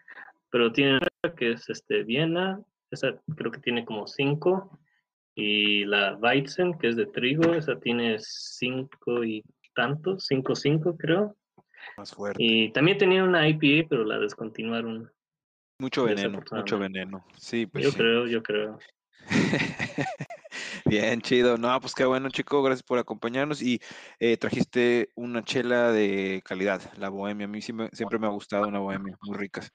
pero 0.49 0.71
tiene 0.71 0.99
que 1.37 1.51
es 1.51 1.69
este, 1.69 2.03
Viena, 2.03 2.59
esa 2.89 3.13
creo 3.35 3.51
que 3.51 3.59
tiene 3.59 3.85
como 3.85 4.07
5, 4.07 4.79
y 5.35 5.85
la 5.85 6.15
Weizen, 6.15 6.77
que 6.77 6.87
es 6.89 6.95
de 6.95 7.05
trigo, 7.07 7.53
esa 7.53 7.77
tiene 7.79 8.17
5 8.19 9.23
y 9.23 9.43
tantos, 9.75 10.25
5.5 10.27 10.97
creo. 10.97 11.35
Más 11.97 12.13
fuerte. 12.13 12.41
Y 12.41 12.71
también 12.71 12.97
tenía 12.97 13.23
una 13.23 13.47
IPA, 13.47 13.87
pero 13.89 14.05
la 14.05 14.17
descontinuaron. 14.19 15.11
Mucho 15.79 16.05
veneno, 16.05 16.41
mucho 16.51 16.79
veneno. 16.79 17.25
Sí, 17.37 17.65
pues 17.65 17.83
Yo 17.83 17.91
sí. 17.91 17.97
creo, 17.97 18.27
yo 18.27 18.41
creo. 18.41 18.79
Bien, 20.85 21.21
chido. 21.21 21.57
No, 21.57 21.79
pues 21.81 21.93
qué 21.93 22.05
bueno, 22.05 22.29
chico. 22.29 22.63
Gracias 22.63 22.83
por 22.83 22.99
acompañarnos. 22.99 23.61
Y 23.61 23.81
eh, 24.19 24.37
trajiste 24.37 25.09
una 25.15 25.43
chela 25.43 25.91
de 25.91 26.41
calidad, 26.45 26.81
la 26.97 27.09
bohemia. 27.09 27.45
A 27.45 27.49
mí 27.49 27.61
sí 27.61 27.73
me- 27.73 27.89
siempre 27.91 28.19
me 28.19 28.27
ha 28.27 28.31
gustado 28.31 28.67
una 28.67 28.79
bohemia, 28.79 29.17
muy 29.21 29.37
ricas. 29.37 29.71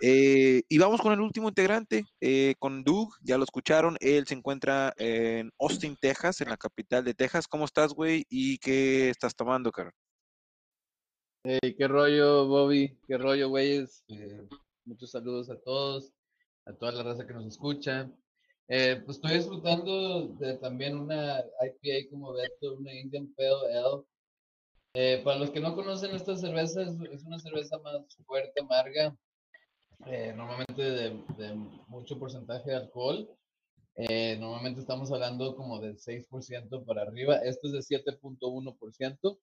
Eh, 0.00 0.62
y 0.68 0.78
vamos 0.78 1.00
con 1.00 1.12
el 1.12 1.20
último 1.20 1.48
integrante, 1.48 2.04
eh, 2.20 2.54
con 2.58 2.84
Doug. 2.84 3.10
Ya 3.22 3.38
lo 3.38 3.44
escucharon. 3.44 3.96
Él 4.00 4.26
se 4.26 4.34
encuentra 4.34 4.92
en 4.96 5.50
Austin, 5.58 5.96
Texas, 6.00 6.40
en 6.40 6.50
la 6.50 6.56
capital 6.56 7.04
de 7.04 7.14
Texas. 7.14 7.46
¿Cómo 7.48 7.64
estás, 7.64 7.92
güey? 7.92 8.24
¿Y 8.28 8.58
qué 8.58 9.10
estás 9.10 9.34
tomando, 9.34 9.72
cara? 9.72 9.92
Hey, 11.48 11.76
qué 11.78 11.86
rollo, 11.86 12.48
Bobby, 12.48 12.98
qué 13.06 13.16
rollo, 13.16 13.48
güeyes. 13.48 14.02
Eh, 14.08 14.48
muchos 14.84 15.12
saludos 15.12 15.48
a 15.48 15.56
todos, 15.60 16.12
a 16.64 16.72
toda 16.72 16.90
la 16.90 17.04
raza 17.04 17.24
que 17.24 17.34
nos 17.34 17.46
escucha. 17.46 18.10
Eh, 18.66 19.00
pues 19.04 19.18
estoy 19.18 19.34
disfrutando 19.34 20.26
de 20.40 20.54
también 20.56 20.98
una 20.98 21.38
IPA 21.38 22.10
como 22.10 22.32
Beto, 22.32 22.74
una 22.74 22.92
Indian 22.92 23.32
Pale 23.36 23.78
Ale. 23.78 24.02
Eh, 24.94 25.20
para 25.22 25.38
los 25.38 25.50
que 25.50 25.60
no 25.60 25.76
conocen 25.76 26.16
esta 26.16 26.34
cerveza, 26.36 26.82
es, 26.82 26.96
es 27.12 27.22
una 27.22 27.38
cerveza 27.38 27.78
más 27.78 28.02
fuerte, 28.26 28.60
amarga, 28.60 29.16
eh, 30.04 30.32
normalmente 30.36 30.82
de, 30.82 31.10
de 31.36 31.54
mucho 31.88 32.18
porcentaje 32.18 32.70
de 32.70 32.76
alcohol. 32.76 33.28
Eh, 33.96 34.36
normalmente 34.38 34.80
estamos 34.80 35.10
hablando 35.10 35.56
como 35.56 35.80
del 35.80 35.96
6% 35.98 36.84
para 36.84 37.02
arriba. 37.02 37.36
Esto 37.36 37.68
es 37.68 37.88
de 37.88 37.96
7.1%. 37.98 39.38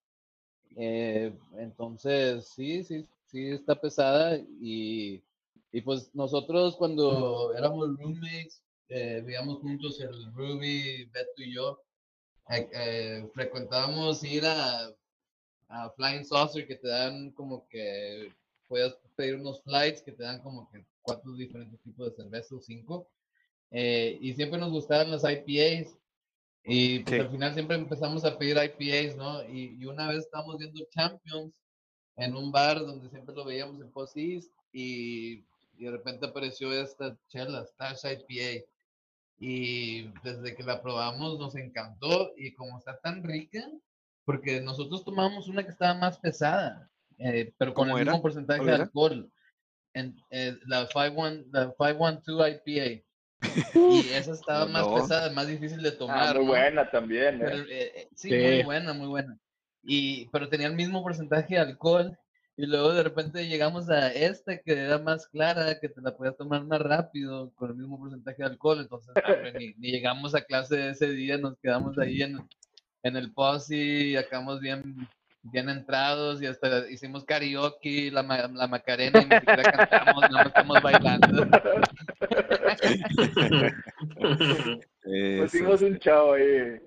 Eh, 0.76 1.34
entonces, 1.58 2.48
sí, 2.48 2.84
sí, 2.84 3.08
sí 3.26 3.50
está 3.50 3.80
pesada 3.80 4.38
y, 4.38 5.24
y 5.72 5.82
pues 5.82 6.14
nosotros 6.14 6.76
cuando 6.76 7.54
éramos 7.56 7.98
roommates, 7.98 8.64
eh, 8.90 9.22
vivíamos 9.22 9.60
juntos 9.60 10.00
el 10.02 10.32
Ruby, 10.34 11.06
Beto 11.06 11.42
y 11.42 11.54
yo, 11.54 11.80
eh, 12.50 12.70
eh, 12.74 13.30
frecuentábamos 13.34 14.24
ir 14.24 14.46
a, 14.46 14.90
a 15.70 15.90
Flying 15.92 16.26
Saucer 16.26 16.68
que 16.68 16.76
te 16.76 16.88
dan 16.88 17.32
como 17.32 17.68
que 17.68 18.32
puedes 18.68 18.94
pedir 19.16 19.36
unos 19.36 19.62
flights 19.64 20.02
que 20.02 20.12
te 20.12 20.24
dan 20.24 20.42
como 20.42 20.70
que 20.72 20.86
cuatro 21.02 21.34
diferentes 21.34 21.80
tipos 21.82 22.10
de 22.10 22.24
cerveza 22.24 22.56
o 22.56 22.60
cinco. 22.62 23.10
eh, 23.76 24.18
y 24.22 24.34
siempre 24.36 24.60
nos 24.60 24.72
gustaban 24.72 25.10
las 25.12 25.24
IPAs. 25.24 25.98
Y 26.64 27.00
pues 27.00 27.16
Sí. 27.16 27.20
al 27.22 27.32
final 27.32 27.54
siempre 27.54 27.76
empezamos 27.76 28.24
a 28.24 28.38
pedir 28.38 28.56
IPAs, 28.58 29.16
¿no? 29.18 29.44
Y, 29.50 29.78
y 29.82 29.86
una 29.86 30.08
vez 30.10 30.20
estábamos 30.20 30.58
viendo 30.60 30.86
Champions 30.92 31.54
en 32.16 32.36
un 32.36 32.52
bar 32.52 32.80
donde 32.80 33.10
siempre 33.10 33.34
lo 33.36 33.44
veíamos 33.46 33.82
en 33.82 33.92
Post 33.92 34.16
East 34.18 34.52
y, 34.72 35.44
y 35.78 35.86
de 35.86 35.92
repente 35.92 36.28
apareció 36.28 36.72
esta 36.72 37.18
chela, 37.30 37.66
Stash 37.66 38.06
IPA. 38.06 38.66
Y 39.40 40.04
desde 40.24 40.56
que 40.56 40.64
la 40.64 40.82
probamos 40.82 41.40
nos 41.40 41.56
encantó 41.56 42.32
y 42.38 42.54
como 42.54 42.78
está 42.78 42.98
tan 43.00 43.24
rica, 43.24 43.68
porque 44.24 44.62
nosotros 44.62 45.04
tomamos 45.04 45.48
una 45.48 45.64
que 45.64 45.72
estaba 45.72 45.96
más 45.96 46.18
pesada, 46.20 46.90
eh, 47.24 47.54
pero 47.58 47.74
con 47.74 47.86
¿Cómo 47.88 47.98
el 47.98 48.04
era? 48.04 48.12
mismo 48.12 48.22
porcentaje 48.22 48.60
¿Cuál 48.60 48.78
de 48.78 48.84
alcohol. 48.84 49.32
En, 49.94 50.16
eh, 50.32 50.58
la 50.66 50.88
51 50.88 51.46
la 51.52 51.74
512 51.78 52.62
IPA. 52.66 53.04
Y 53.76 54.10
esa 54.14 54.32
estaba 54.34 54.66
No, 54.66 54.72
más 54.72 54.88
no. 54.88 54.96
pesada, 54.96 55.32
más 55.32 55.48
difícil 55.48 55.82
de 55.82 55.92
tomar. 55.92 56.30
Ah, 56.30 56.34
muy 56.34 56.46
¿no? 56.46 56.52
buena 56.52 56.90
también, 56.90 57.40
Pero, 57.40 57.58
¿eh? 57.58 57.66
eh, 57.70 57.92
eh, 57.96 58.08
sí, 58.16 58.30
Sí. 58.30 58.36
muy 58.36 58.64
buena, 58.64 58.94
muy 58.94 59.08
buena. 59.08 59.38
Y, 59.84 60.28
pero 60.30 60.48
tenía 60.50 60.68
el 60.68 60.76
mismo 60.76 61.04
porcentaje 61.04 61.56
de 61.56 61.60
alcohol. 61.62 62.18
Y 62.56 62.68
luego 62.68 62.94
de 62.94 63.02
repente 63.04 63.48
llegamos 63.48 63.90
a 63.90 64.10
esta 64.14 64.60
que 64.60 64.74
era 64.74 65.00
más 65.00 65.28
clara, 65.28 65.80
que 65.80 65.90
te 65.90 66.02
la 66.02 66.16
podías 66.16 66.38
tomar 66.38 66.64
más 66.66 66.80
rápido, 66.82 67.52
con 67.56 67.72
el 67.72 67.76
mismo 67.78 67.98
porcentaje 68.00 68.38
de 68.44 68.50
alcohol. 68.50 68.80
Entonces, 68.80 69.12
hombre, 69.28 69.54
ni, 69.54 69.74
ni 69.80 69.92
llegamos 69.92 70.36
a 70.36 70.42
clase 70.42 70.90
ese 70.90 71.10
día, 71.12 71.38
nos 71.40 71.58
quedamos 71.58 71.98
ahí 71.98 72.22
en, 72.22 72.38
en 73.02 73.16
el 73.18 73.34
posse 73.34 73.76
y 73.76 74.16
acabamos 74.16 74.60
bien, 74.60 74.96
bien 75.44 75.70
entrados 75.70 76.42
y 76.42 76.48
hasta 76.48 76.90
hicimos 76.90 77.26
karaoke, 77.26 78.10
la, 78.12 78.24
la 78.24 78.68
Macarena, 78.68 79.22
y 79.22 79.26
ni 79.26 79.36
siquiera 79.36 79.64
cantamos, 79.64 80.30
no 80.32 80.42
estamos 80.42 80.82
bailando. 80.82 81.48
Pusimos 85.42 85.82
un 85.82 86.00
chavo 86.00 86.34
ahí. 86.34 86.80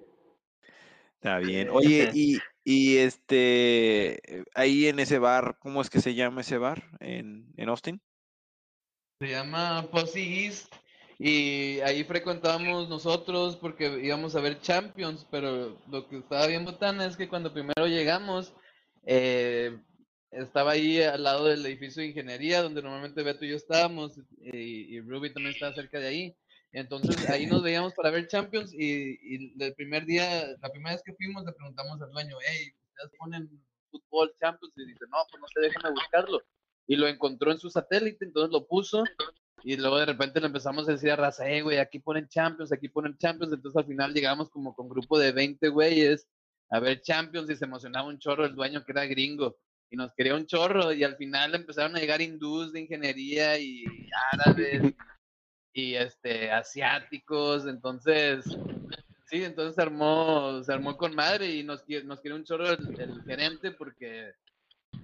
Está 1.14 1.38
bien. 1.38 1.68
Oye, 1.70 2.10
y, 2.14 2.38
y 2.64 2.96
este, 2.98 4.44
ahí 4.54 4.86
en 4.86 5.00
ese 5.00 5.18
bar, 5.18 5.56
¿cómo 5.58 5.80
es 5.80 5.90
que 5.90 6.00
se 6.00 6.14
llama 6.14 6.40
ese 6.40 6.58
bar 6.58 6.84
en, 7.00 7.52
en 7.56 7.68
Austin? 7.68 8.00
Se 9.20 9.28
llama 9.28 9.86
Posse 9.90 10.20
East 10.20 10.75
y 11.18 11.80
ahí 11.80 12.04
frecuentábamos 12.04 12.88
nosotros 12.88 13.56
porque 13.56 14.00
íbamos 14.02 14.37
a 14.37 14.40
ver 14.40 14.61
Champions, 14.61 15.26
pero 15.30 15.80
lo 15.88 16.08
que 16.08 16.18
estaba 16.18 16.46
bien 16.46 16.64
botana 16.64 17.06
es 17.06 17.16
que 17.16 17.28
cuando 17.28 17.54
primero 17.54 17.87
llegamos, 17.87 18.52
eh, 19.06 19.78
estaba 20.30 20.73
ahí 20.73 21.00
al 21.00 21.23
lado 21.23 21.46
del 21.46 21.64
edificio 21.64 22.02
de 22.02 22.08
ingeniería 22.08 22.62
donde 22.62 22.82
normalmente 22.82 23.23
Beto 23.23 23.46
y 23.46 23.50
yo 23.50 23.56
estábamos 23.56 24.20
y, 24.42 25.00
Ruby 25.00 25.32
también 25.32 25.54
estaba 25.54 25.75
cerca 25.75 25.99
de 25.99 26.08
ahí. 26.08 26.37
Entonces 26.73 27.30
ahí 27.30 27.46
nos 27.46 27.62
veíamos 27.62 27.94
para 27.94 28.11
ver 28.11 28.28
Champions 28.28 28.75
y, 28.75 29.16
y 29.23 29.54
el 29.58 29.75
primer 29.75 30.04
día, 30.04 30.46
la 30.61 30.68
primera 30.68 30.94
vez 30.94 31.02
que 31.02 31.14
fuimos 31.14 31.46
le 31.46 31.52
preguntamos 31.52 32.02
al 32.02 32.11
dueño, 32.11 32.37
hey, 32.46 32.73
¿ustedes 32.90 33.12
ponen 33.18 33.49
fútbol 33.90 34.35
Champions? 34.38 34.75
Y 34.76 34.85
dice, 34.85 35.06
no, 35.08 35.18
pues 35.30 35.40
no 35.40 35.49
sé, 35.49 35.61
déjame 35.61 35.94
buscarlo. 35.94 36.42
Y 36.87 36.96
lo 36.96 37.08
encontró 37.08 37.50
en 37.50 37.58
su 37.58 37.70
satélite, 37.70 38.26
entonces 38.26 38.52
lo 38.52 38.66
puso 38.66 39.02
y 39.68 39.76
luego 39.76 39.99
de 39.99 40.06
repente 40.06 40.38
le 40.38 40.46
empezamos 40.46 40.88
a 40.88 40.92
decir 40.92 41.11
a 41.11 41.16
raza, 41.16 41.49
eh, 41.49 41.61
güey, 41.61 41.78
aquí 41.78 41.99
ponen 41.99 42.28
Champions, 42.28 42.70
aquí 42.70 42.88
ponen 42.88 43.18
Champions. 43.18 43.52
Entonces 43.52 43.76
al 43.76 43.85
final 43.85 44.14
llegamos 44.14 44.49
como 44.49 44.73
con 44.76 44.88
grupo 44.88 45.18
de 45.18 45.32
20 45.32 45.70
güeyes 45.70 46.28
a 46.70 46.78
ver 46.78 47.02
Champions 47.02 47.50
y 47.50 47.56
se 47.56 47.64
emocionaba 47.64 48.06
un 48.06 48.20
chorro 48.20 48.44
el 48.44 48.54
dueño 48.54 48.85
que 48.85 48.92
era 48.92 49.06
gringo 49.06 49.58
y 49.90 49.96
nos 49.96 50.14
quería 50.14 50.37
un 50.37 50.46
chorro 50.46 50.92
y 50.92 51.02
al 51.02 51.16
final 51.16 51.52
empezaron 51.56 51.96
a 51.96 51.99
llegar 51.99 52.20
hindús 52.20 52.73
de 52.73 52.82
ingeniería 52.82 53.58
y 53.58 53.85
árabes 54.32 54.94
y 55.73 55.94
este 55.94 56.52
asiáticos, 56.52 57.66
entonces 57.66 58.44
sí, 59.25 59.42
entonces 59.42 59.75
se 59.75 59.82
armó, 59.82 60.62
se 60.62 60.73
armó 60.73 60.96
con 60.96 61.12
madre 61.16 61.52
y 61.52 61.64
nos, 61.64 61.82
nos 62.04 62.20
quería 62.20 62.37
un 62.37 62.44
chorro 62.44 62.70
el, 62.70 63.00
el 63.00 63.23
gerente 63.25 63.73
porque 63.73 64.32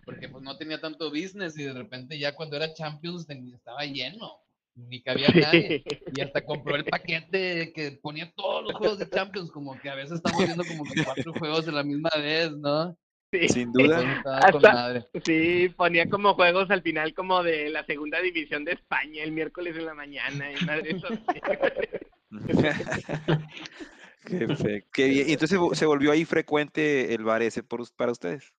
porque 0.04 0.28
pues 0.28 0.44
no 0.44 0.56
tenía 0.56 0.80
tanto 0.80 1.10
business 1.10 1.58
y 1.58 1.64
de 1.64 1.72
repente 1.72 2.16
ya 2.16 2.34
cuando 2.34 2.56
era 2.56 2.72
Champions 2.74 3.26
estaba 3.28 3.84
lleno, 3.84 4.42
ni 4.74 5.02
cabía 5.02 5.28
nadie. 5.28 5.84
Y 6.12 6.20
hasta 6.20 6.44
compró 6.44 6.76
el 6.76 6.84
paquete 6.84 7.72
que 7.74 7.98
ponía 8.02 8.32
todos 8.34 8.64
los 8.64 8.74
juegos 8.74 8.98
de 8.98 9.08
Champions, 9.10 9.50
como 9.50 9.78
que 9.80 9.90
a 9.90 9.94
veces 9.94 10.12
estamos 10.16 10.44
viendo 10.44 10.64
como 10.64 10.84
que 10.84 11.04
cuatro 11.04 11.32
juegos 11.34 11.68
a 11.68 11.72
la 11.72 11.82
misma 11.82 12.10
vez, 12.16 12.52
¿no? 12.52 12.96
Sí. 13.32 13.48
Sin 13.48 13.72
duda. 13.72 14.22
Hasta-. 14.26 15.06
Sí, 15.24 15.70
ponía 15.76 16.08
como 16.08 16.34
juegos 16.34 16.70
al 16.70 16.82
final 16.82 17.14
como 17.14 17.42
de 17.42 17.70
la 17.70 17.84
segunda 17.84 18.20
división 18.20 18.64
de 18.64 18.72
España 18.72 19.22
el 19.22 19.32
miércoles 19.32 19.74
en 19.76 19.86
la 19.86 19.94
mañana 19.94 20.52
y 20.52 20.64
madre 20.64 20.90
eso 20.96 21.08
qué, 24.26 24.56
fe- 24.56 24.86
qué 24.92 25.08
bien. 25.08 25.28
Y 25.28 25.32
entonces 25.32 25.58
se 25.72 25.86
volvió 25.86 26.12
ahí 26.12 26.24
frecuente 26.24 27.14
el 27.14 27.24
bar 27.24 27.42
ese 27.42 27.62
por, 27.62 27.82
para 27.94 28.12
ustedes. 28.12 28.52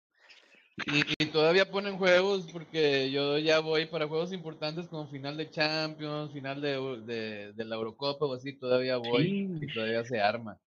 Y, 0.76 1.02
y 1.24 1.26
todavía 1.32 1.70
ponen 1.72 1.98
juegos 1.98 2.48
porque 2.52 3.12
yo 3.12 3.38
ya 3.40 3.60
voy 3.60 3.86
para 3.86 4.08
juegos 4.08 4.32
importantes 4.34 4.88
como 4.88 5.08
final 5.08 5.38
de 5.38 5.50
Champions, 5.50 6.32
final 6.34 6.62
de, 6.62 7.02
de, 7.06 7.54
de 7.54 7.66
la 7.66 7.76
Eurocopa 7.76 8.26
o 8.26 8.34
así, 8.34 8.54
todavía 8.58 8.98
voy 8.98 9.38
y 9.60 9.70
todavía 9.72 10.04
se 10.04 10.20
arma. 10.22 10.60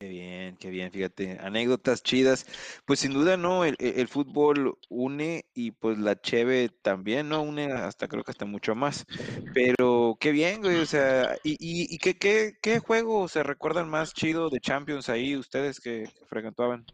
Qué 0.00 0.08
bien, 0.08 0.56
qué 0.58 0.70
bien, 0.70 0.92
fíjate, 0.92 1.38
anécdotas 1.40 2.04
chidas. 2.04 2.46
Pues 2.86 3.00
sin 3.00 3.12
duda, 3.12 3.36
¿no? 3.36 3.64
El, 3.64 3.74
el- 3.80 3.98
el 3.98 4.06
fútbol 4.08 4.78
une 4.88 5.46
y 5.54 5.72
pues 5.72 5.98
la 5.98 6.20
cheve 6.20 6.68
también, 6.68 7.28
¿no? 7.28 7.42
Une 7.42 7.72
hasta 7.72 8.06
creo 8.06 8.22
que 8.22 8.30
hasta 8.30 8.44
mucho 8.44 8.76
más. 8.76 9.04
Pero 9.52 10.16
qué 10.20 10.30
bien, 10.30 10.62
güey, 10.62 10.78
o 10.78 10.86
sea, 10.86 11.36
¿y, 11.42 11.52
y, 11.58 11.92
y 11.92 11.98
qué, 11.98 12.16
qué, 12.16 12.52
qué 12.62 12.78
juego 12.78 13.26
se 13.26 13.42
recuerdan 13.42 13.88
más 13.90 14.12
chido 14.14 14.50
de 14.50 14.60
Champions 14.60 15.08
ahí 15.08 15.36
ustedes 15.36 15.80
que, 15.80 16.04
que 16.16 16.26
frecuentaban? 16.26 16.86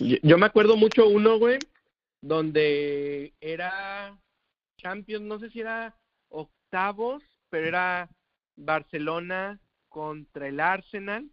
Yo, 0.00 0.38
me 0.38 0.46
acuerdo 0.46 0.76
mucho 0.76 1.08
uno, 1.08 1.38
güey, 1.38 1.58
donde 2.20 3.34
era 3.40 4.18
Champions, 4.78 5.24
no 5.24 5.38
sé 5.38 5.50
si 5.50 5.60
era 5.60 5.94
octavos, 6.28 7.22
pero 7.50 7.68
era 7.68 8.08
Barcelona 8.56 9.60
contra 9.88 10.48
el 10.48 10.60
Arsenal. 10.60 11.30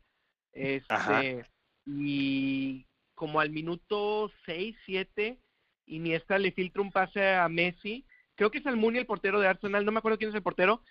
Ajá. 0.89 1.23
Este, 1.23 1.49
y 1.85 2.85
como 3.15 3.39
al 3.39 3.49
minuto 3.51 4.31
6, 4.45 4.75
7, 4.85 5.37
Iniesta 5.85 6.37
le 6.37 6.51
filtra 6.51 6.81
un 6.81 6.91
pase 6.91 7.35
a 7.35 7.47
Messi. 7.47 8.05
Creo 8.35 8.51
que 8.51 8.57
es 8.57 8.67
Almunia 8.67 8.99
el 8.99 9.07
portero 9.07 9.39
de 9.39 9.47
Arsenal, 9.47 9.85
no 9.85 9.91
me 9.91 9.99
acuerdo 9.99 10.17
quién 10.17 10.29
es 10.29 10.35
el 10.35 10.43
portero. 10.43 10.81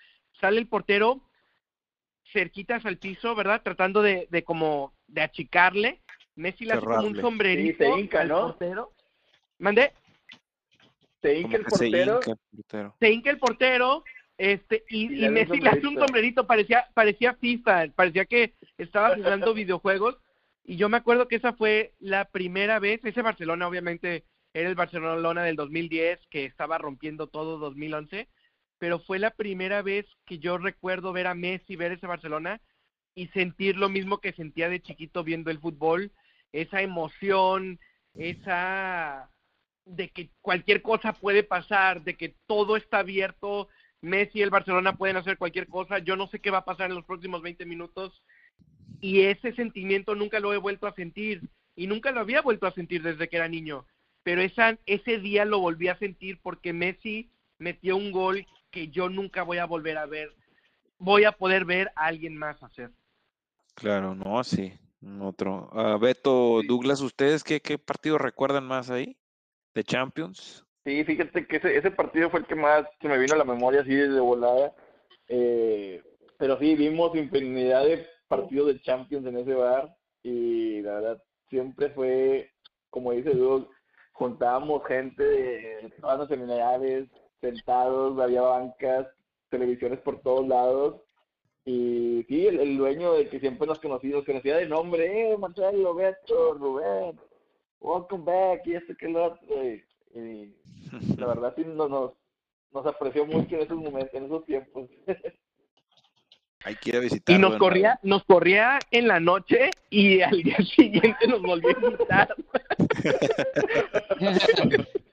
Sale 0.41 0.59
el 0.59 0.69
portero 0.69 1.23
cerquitas 2.33 2.85
al 2.87 2.99
piso, 2.99 3.35
¿verdad? 3.35 3.63
Tratando 3.63 4.03
de, 4.03 4.27
de 4.31 4.43
como 4.43 4.95
de 5.07 5.23
achicarle. 5.23 6.01
Messi 6.37 6.65
le 6.65 6.75
hace 6.75 6.85
como 6.87 7.07
un 7.09 7.21
sombrerito 7.21 7.85
Sí, 7.85 7.91
se 7.91 7.99
hinca, 8.01 8.21
al 8.21 8.29
¿no? 8.29 8.41
portero. 8.49 8.93
¿Mandé? 9.59 9.93
Se 11.23 11.39
hinca 11.41 11.57
el 11.57 11.65
que 11.65 11.71
se 11.71 11.91
portero. 11.91 12.15
hinca 12.17 12.31
el 12.31 12.39
portero. 12.57 12.95
se 13.01 13.11
hinca 13.13 13.31
el 13.31 13.39
portero 13.39 14.05
este 14.39 14.85
y, 14.91 15.25
Y 15.25 15.29
Messi 15.31 15.59
le 15.61 15.69
hace 15.71 15.79
un 15.79 15.95
sombrerito. 15.97 16.07
sombrerito 16.07 16.47
parecía 16.47 16.87
parecía 16.95 17.35
FIFA 17.35 17.87
parecía 17.95 18.25
que 18.27 18.55
estaba 18.79 19.15
jugando 19.17 19.55
videojuegos 19.55 20.17
y 20.65 20.77
yo 20.77 20.89
me 20.89 20.99
acuerdo 20.99 21.27
que 21.29 21.37
esa 21.37 21.55
fue 21.55 21.95
la 22.01 22.27
primera 22.27 22.79
vez 22.79 23.01
ese 23.05 23.23
Barcelona 23.23 23.67
obviamente 23.67 24.25
era 24.53 24.69
el 24.69 24.75
Barcelona 24.75 25.43
del 25.43 25.57
2010 25.57 26.21
que 26.31 26.45
estaba 26.45 26.77
rompiendo 26.79 27.29
todo 27.29 27.59
2011 27.59 28.29
pero 28.79 28.99
fue 28.99 29.19
la 29.19 29.31
primera 29.31 29.81
vez 29.81 30.05
que 30.27 30.39
yo 30.39 30.59
recuerdo 30.59 31.13
ver 31.15 31.27
a 31.29 31.35
Messi 31.35 31.77
ver 31.77 31.93
ese 31.93 32.07
Barcelona 32.07 32.61
y 33.15 33.29
sentir 33.29 33.79
lo 33.79 33.89
mismo 33.89 34.19
que 34.19 34.35
sentía 34.35 34.69
de 34.69 34.83
chiquito 34.83 35.25
viendo 35.25 35.51
el 35.51 35.59
fútbol 35.61 36.13
esa 36.53 36.83
emoción 36.83 37.79
esa 38.19 39.31
de 39.85 40.09
que 40.11 40.31
cualquier 40.41 40.83
cosa 40.83 41.13
puede 41.13 41.45
pasar, 41.45 42.03
de 42.03 42.17
que 42.17 42.35
todo 42.47 42.77
está 42.77 42.99
abierto, 42.99 43.69
Messi 44.01 44.41
y 44.41 44.43
el 44.43 44.51
Barcelona 44.51 44.97
pueden 44.97 45.17
hacer 45.17 45.39
cualquier 45.39 45.69
cosa, 45.69 45.99
yo 45.99 46.17
no 46.17 46.27
sé 46.27 46.41
qué 46.41 46.51
va 46.51 46.59
a 46.59 46.65
pasar 46.65 46.91
en 46.91 46.97
los 46.97 47.05
próximos 47.05 47.43
20 47.43 47.65
minutos 47.67 48.23
y 49.01 49.23
ese 49.23 49.53
sentimiento 49.55 50.15
nunca 50.15 50.41
lo 50.41 50.53
he 50.53 50.59
vuelto 50.59 50.87
a 50.87 50.95
sentir 50.95 51.49
y 51.77 51.87
nunca 51.87 52.11
lo 52.11 52.21
había 52.21 52.43
vuelto 52.43 52.67
a 52.67 52.73
sentir 52.73 53.03
desde 53.03 53.29
que 53.29 53.37
era 53.37 53.49
niño, 53.49 53.87
pero 54.23 54.41
esa, 54.41 54.77
ese 54.87 55.19
día 55.19 55.45
lo 55.45 55.61
volví 55.61 55.89
a 55.89 55.99
sentir 55.99 56.41
porque 56.43 56.73
Messi 56.73 57.31
metió 57.59 57.97
un 57.97 58.11
gol 58.11 58.47
que 58.71 58.89
yo 58.89 59.09
nunca 59.09 59.43
voy 59.45 59.59
a 59.59 59.67
volver 59.67 59.99
a 59.99 60.07
ver, 60.07 60.35
voy 60.99 61.25
a 61.25 61.33
poder 61.33 61.65
ver 61.65 61.93
a 61.95 62.07
alguien 62.07 62.37
más 62.37 62.61
hacer. 62.63 62.91
Claro, 63.75 64.15
no, 64.15 64.43
sí. 64.43 64.73
Otro. 65.21 65.69
Ah, 65.73 65.99
Beto, 66.01 66.61
Douglas, 66.67 67.01
¿ustedes 67.01 67.45
qué, 67.45 67.61
qué 67.61 67.79
partido 67.79 68.19
recuerdan 68.19 68.67
más 68.67 68.91
ahí? 68.91 69.17
¿De 69.75 69.85
Champions? 69.85 70.65
Sí, 70.85 71.05
fíjate 71.05 71.47
que 71.47 71.57
ese, 71.57 71.77
ese 71.77 71.91
partido 71.91 72.31
fue 72.31 72.41
el 72.41 72.47
que 72.47 72.55
más 72.55 72.87
se 73.01 73.09
me 73.09 73.19
vino 73.19 73.35
a 73.35 73.39
la 73.39 73.45
memoria 73.45 73.81
así 73.81 73.95
de 73.95 74.21
volada. 74.21 74.75
Eh, 75.29 76.03
pero 76.39 76.59
sí, 76.59 76.75
vimos 76.75 77.17
infinidad 77.17 77.85
de 77.85 78.07
partidos 78.29 78.69
de 78.69 78.81
Champions 78.83 79.27
en 79.27 79.39
ese 79.39 79.55
bar 79.55 79.95
y 80.23 80.83
la 80.83 80.95
verdad 80.95 81.23
siempre 81.49 81.91
fue, 81.91 82.51
como 82.91 83.13
dice 83.13 83.31
Doug, 83.31 83.69
juntábamos 84.13 84.87
gente 84.87 85.23
de 85.23 85.93
todas 86.01 86.19
las 86.19 86.29
nacionalidades, 86.29 87.09
sentados, 87.41 88.19
había 88.19 88.43
bancas, 88.43 89.07
televisiones 89.51 90.01
por 90.01 90.21
todos 90.23 90.47
lados. 90.49 91.03
Y 91.69 92.25
sí, 92.29 92.47
el, 92.47 92.61
el 92.61 92.77
dueño 92.79 93.13
de 93.15 93.29
que 93.29 93.41
siempre 93.41 93.67
nos 93.67 93.81
conocía, 93.81 94.11
nos 94.15 94.25
conocía 94.25 94.57
de 94.57 94.67
nombre, 94.67 95.33
eh, 95.33 95.37
Marcelo, 95.37 95.95
Beto, 95.97 96.55
Rubén, 96.55 97.19
welcome 97.81 98.25
back, 98.25 98.65
y 98.67 98.75
esto 98.77 98.95
que 98.97 99.09
lo 99.09 99.25
otro. 99.25 99.65
Y, 99.65 99.85
y 100.15 100.55
la 101.17 101.27
verdad 101.27 101.53
sí 101.57 101.65
nos, 101.67 101.91
nos, 101.91 102.13
nos 102.73 102.87
apreció 102.87 103.27
mucho 103.27 103.57
en 103.57 103.63
esos 103.63 103.77
momentos, 103.79 104.15
en 104.15 104.25
esos 104.27 104.45
tiempos. 104.45 104.89
Hay 106.65 106.75
que 106.77 106.91
ir 106.91 106.97
a 106.97 106.99
Y 106.99 107.03
visitarlo. 107.03 107.41
nos 107.43 107.53
¿no? 107.53 107.59
corría, 107.59 107.99
nos 108.03 108.25
corría 108.25 108.79
en 108.93 109.09
la 109.09 109.21
noche 109.21 109.71
y 109.91 110.21
al 110.21 110.43
día 110.43 110.57
siguiente 110.77 111.27
nos 111.29 111.43
volvió 111.43 111.69
a 111.69 111.85
invitar. 111.85 112.35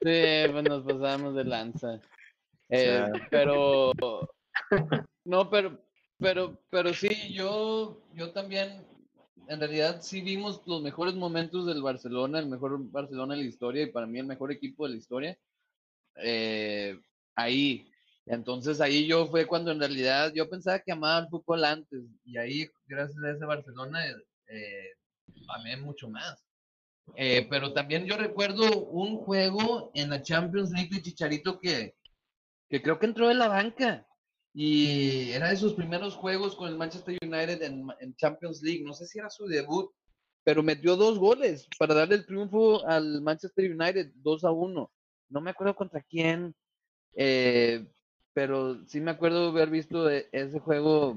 Sí, 0.01 0.51
pues 0.51 0.63
nos 0.63 0.83
pasábamos 0.83 1.35
de 1.35 1.43
lanza. 1.43 1.99
Eh, 2.69 3.05
pero 3.29 3.91
no, 5.25 5.49
pero 5.49 5.77
pero 6.23 6.57
pero 6.69 6.93
sí, 6.93 7.33
yo 7.33 8.01
yo 8.13 8.31
también 8.31 8.87
en 9.49 9.59
realidad 9.59 10.01
sí 10.01 10.21
vimos 10.21 10.61
los 10.65 10.81
mejores 10.81 11.15
momentos 11.15 11.65
del 11.65 11.81
Barcelona, 11.83 12.39
el 12.39 12.47
mejor 12.47 12.79
Barcelona 12.91 13.35
de 13.35 13.41
la 13.41 13.47
historia 13.49 13.83
y 13.83 13.91
para 13.91 14.07
mí 14.07 14.19
el 14.19 14.25
mejor 14.25 14.51
equipo 14.51 14.85
de 14.85 14.91
la 14.91 14.97
historia. 14.97 15.37
eh, 16.17 16.99
ahí. 17.35 17.87
Entonces 18.25 18.79
ahí 18.81 19.05
yo 19.07 19.27
fue 19.27 19.45
cuando 19.47 19.71
en 19.71 19.79
realidad 19.79 20.31
yo 20.33 20.49
pensaba 20.49 20.79
que 20.79 20.93
amaba 20.93 21.19
el 21.19 21.29
fútbol 21.29 21.65
antes 21.65 22.01
y 22.25 22.37
ahí 22.37 22.69
gracias 22.87 23.21
a 23.23 23.31
ese 23.31 23.45
Barcelona 23.45 23.99
eh, 24.47 24.91
amé 25.49 25.77
mucho 25.77 26.09
más. 26.09 26.41
Eh, 27.17 27.47
pero 27.49 27.73
también 27.73 28.05
yo 28.05 28.17
recuerdo 28.17 28.85
un 28.85 29.17
juego 29.17 29.91
en 29.93 30.09
la 30.09 30.21
Champions 30.21 30.71
League 30.71 30.89
de 30.95 31.01
Chicharito 31.01 31.59
que, 31.59 31.95
que 32.69 32.81
creo 32.81 32.97
que 32.99 33.07
entró 33.07 33.27
de 33.27 33.35
la 33.35 33.49
banca 33.49 34.07
y 34.53 35.31
era 35.31 35.49
de 35.49 35.57
sus 35.57 35.73
primeros 35.73 36.15
juegos 36.15 36.55
con 36.55 36.69
el 36.69 36.77
Manchester 36.77 37.17
United 37.21 37.61
en, 37.63 38.15
Champions 38.15 38.61
League. 38.61 38.83
No 38.83 38.93
sé 38.93 39.07
si 39.07 39.17
era 39.17 39.29
su 39.29 39.47
debut, 39.47 39.91
pero 40.43 40.61
metió 40.61 40.95
dos 40.95 41.17
goles 41.17 41.67
para 41.79 41.95
darle 41.95 42.15
el 42.15 42.25
triunfo 42.25 42.85
al 42.85 43.21
Manchester 43.21 43.71
United 43.71 44.11
2 44.15 44.43
a 44.43 44.51
1. 44.51 44.91
No 45.29 45.41
me 45.41 45.49
acuerdo 45.49 45.75
contra 45.75 46.01
quién, 46.03 46.53
eh, 47.15 47.87
pero 48.33 48.85
sí 48.87 49.01
me 49.01 49.11
acuerdo 49.11 49.49
haber 49.49 49.71
visto 49.71 50.07
e- 50.09 50.29
ese 50.31 50.59
juego 50.59 51.15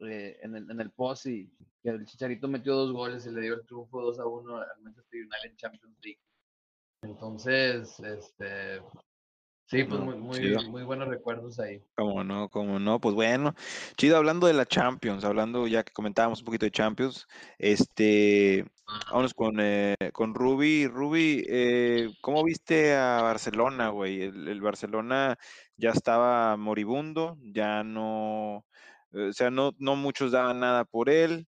eh, 0.00 0.38
en, 0.42 0.56
el, 0.56 0.70
en 0.70 0.80
el 0.80 0.90
post 0.90 1.26
y 1.26 1.50
que 1.82 1.90
el 1.90 2.06
Chicharito 2.06 2.48
metió 2.48 2.74
dos 2.74 2.92
goles 2.92 3.26
y 3.26 3.30
le 3.30 3.42
dio 3.42 3.54
el 3.54 3.66
triunfo 3.66 4.00
2 4.00 4.18
a 4.18 4.26
1 4.26 4.56
al 4.56 4.80
Manchester 4.80 5.20
United 5.20 5.50
en 5.50 5.56
Champions 5.56 5.98
League. 6.02 6.20
Entonces, 7.02 8.00
este, 8.00 8.80
Sí, 9.68 9.84
pues 9.84 10.00
No, 10.00 10.16
muy, 10.16 10.40
muy 10.70 10.82
buenos 10.82 11.08
recuerdos 11.08 11.60
ahí. 11.60 11.82
Como 11.94 12.24
no, 12.24 12.48
como 12.48 12.78
no, 12.78 13.00
pues 13.00 13.14
bueno, 13.14 13.54
chido, 13.96 14.16
hablando 14.16 14.46
de 14.46 14.54
la 14.54 14.64
Champions, 14.64 15.24
hablando 15.24 15.66
ya 15.66 15.82
que 15.82 15.92
comentábamos 15.92 16.38
un 16.38 16.46
poquito 16.46 16.64
de 16.64 16.70
Champions, 16.70 17.26
este, 17.58 18.64
vámonos 19.10 19.34
con, 19.34 19.56
eh, 19.60 19.94
con 20.14 20.32
Ruby. 20.32 20.86
Ruby, 20.86 21.44
eh, 21.46 22.08
¿cómo 22.22 22.44
viste 22.44 22.94
a 22.94 23.20
Barcelona, 23.20 23.90
güey? 23.90 24.22
El, 24.22 24.48
el 24.48 24.60
Barcelona 24.62 25.36
ya 25.76 25.90
estaba 25.90 26.56
moribundo, 26.56 27.36
ya 27.42 27.84
no, 27.84 28.64
eh, 29.12 29.28
o 29.28 29.32
sea, 29.34 29.50
no, 29.50 29.72
no 29.78 29.94
muchos 29.94 30.32
daban 30.32 30.60
nada 30.60 30.86
por 30.86 31.10
él 31.10 31.46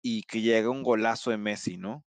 y 0.00 0.22
que 0.22 0.40
llega 0.40 0.70
un 0.70 0.82
golazo 0.82 1.30
de 1.30 1.36
Messi, 1.36 1.76
¿no? 1.76 2.04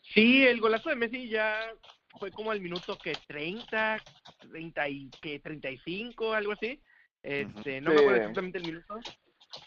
Sí, 0.00 0.42
el 0.42 0.60
golazo 0.60 0.88
de 0.88 0.96
Messi 0.96 1.28
ya 1.28 1.72
fue 2.18 2.30
como 2.30 2.50
al 2.50 2.60
minuto 2.60 2.98
que 2.98 3.12
30, 3.26 4.02
30 4.50 4.88
y 4.88 5.10
que 5.20 5.38
35, 5.38 6.34
algo 6.34 6.52
así. 6.52 6.80
Este, 7.22 7.80
no 7.80 7.90
me 7.90 7.96
acuerdo 8.00 8.16
exactamente 8.16 8.58
el 8.58 8.64
minuto. 8.64 8.98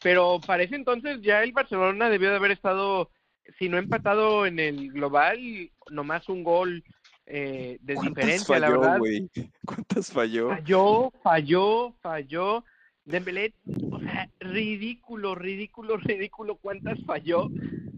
Pero 0.01 0.39
para 0.45 0.63
ese 0.63 0.75
entonces 0.75 1.21
ya 1.21 1.43
el 1.43 1.51
Barcelona 1.51 2.09
debió 2.09 2.29
de 2.29 2.37
haber 2.37 2.51
estado, 2.51 3.11
si 3.59 3.69
no 3.69 3.77
empatado 3.77 4.45
en 4.45 4.59
el 4.59 4.91
global, 4.91 5.71
nomás 5.89 6.29
un 6.29 6.43
gol 6.43 6.83
eh, 7.25 7.77
de 7.81 7.95
¿Cuántas 7.95 8.15
diferencia, 8.15 8.59
la 8.59 8.67
falló, 8.67 8.79
verdad. 8.79 8.99
güey? 8.99 9.29
¿Cuántas 9.65 10.11
falló? 10.11 10.49
Falló, 10.49 11.11
falló, 11.21 11.93
falló. 12.01 12.65
Dembélé, 13.05 13.53
o 13.91 13.99
sea, 13.99 14.29
ridículo, 14.39 15.35
ridículo, 15.35 15.97
ridículo 15.97 16.55
cuántas 16.55 16.99
falló. 17.05 17.49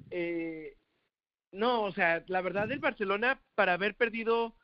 Eh, 0.09 0.75
no, 1.55 1.83
o 1.83 1.91
sea, 1.91 2.23
la 2.27 2.41
verdad 2.41 2.71
el 2.71 2.79
Barcelona 2.79 3.41
para 3.55 3.73
haber 3.73 3.95
perdido 3.95 4.55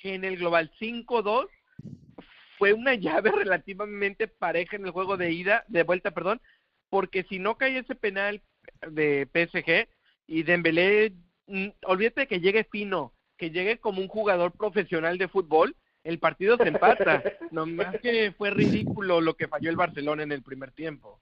en 0.00 0.24
el 0.24 0.36
global 0.36 0.70
5-2 0.80 1.48
fue 2.58 2.72
una 2.72 2.94
llave 2.94 3.30
relativamente 3.30 4.28
pareja 4.28 4.76
en 4.76 4.86
el 4.86 4.92
juego 4.92 5.16
de 5.16 5.32
ida, 5.32 5.64
de 5.68 5.82
vuelta, 5.82 6.10
perdón, 6.12 6.40
porque 6.90 7.24
si 7.24 7.38
no 7.38 7.56
cae 7.56 7.78
ese 7.78 7.94
penal 7.94 8.42
de 8.86 9.26
PSG 9.32 9.88
y 10.26 10.42
Dembélé, 10.42 11.12
mm, 11.46 11.68
olvídate 11.86 12.26
que 12.26 12.40
llegue 12.40 12.64
fino, 12.64 13.12
que 13.36 13.50
llegue 13.50 13.78
como 13.78 14.00
un 14.00 14.08
jugador 14.08 14.52
profesional 14.52 15.18
de 15.18 15.28
fútbol, 15.28 15.74
el 16.04 16.18
partido 16.18 16.56
se 16.56 16.68
empata. 16.68 17.22
Nomás 17.50 17.96
que 18.00 18.32
fue 18.36 18.50
ridículo 18.50 19.20
lo 19.20 19.34
que 19.34 19.48
falló 19.48 19.70
el 19.70 19.76
Barcelona 19.76 20.22
en 20.22 20.32
el 20.32 20.42
primer 20.42 20.72
tiempo. 20.72 21.20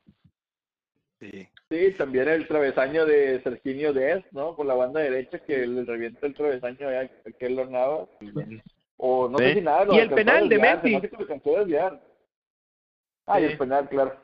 Sí. 1.20 1.46
Sí, 1.68 1.92
también 1.98 2.28
el 2.28 2.48
travesaño 2.48 3.04
de 3.04 3.42
Serginio 3.42 3.92
Dez, 3.92 4.24
¿no? 4.32 4.56
Por 4.56 4.64
la 4.66 4.74
banda 4.74 5.00
derecha 5.00 5.38
que 5.38 5.66
le 5.66 5.84
revienta 5.84 6.26
el 6.26 6.34
travesaño 6.34 6.88
a 6.88 7.00
aquel 7.28 7.56
Navas. 7.70 8.08
O 8.96 9.28
no 9.28 9.38
Sí. 9.38 9.44
sé 9.44 9.54
si 9.54 9.60
nada. 9.60 9.84
lo 9.84 9.94
Y 9.94 9.98
el 9.98 10.10
penal 10.10 10.48
de 10.48 10.58
Messi. 10.58 10.94
Ah, 13.26 13.40
y 13.40 13.44
Sí. 13.46 13.52
el 13.52 13.58
penal, 13.58 13.88
claro. 13.88 14.16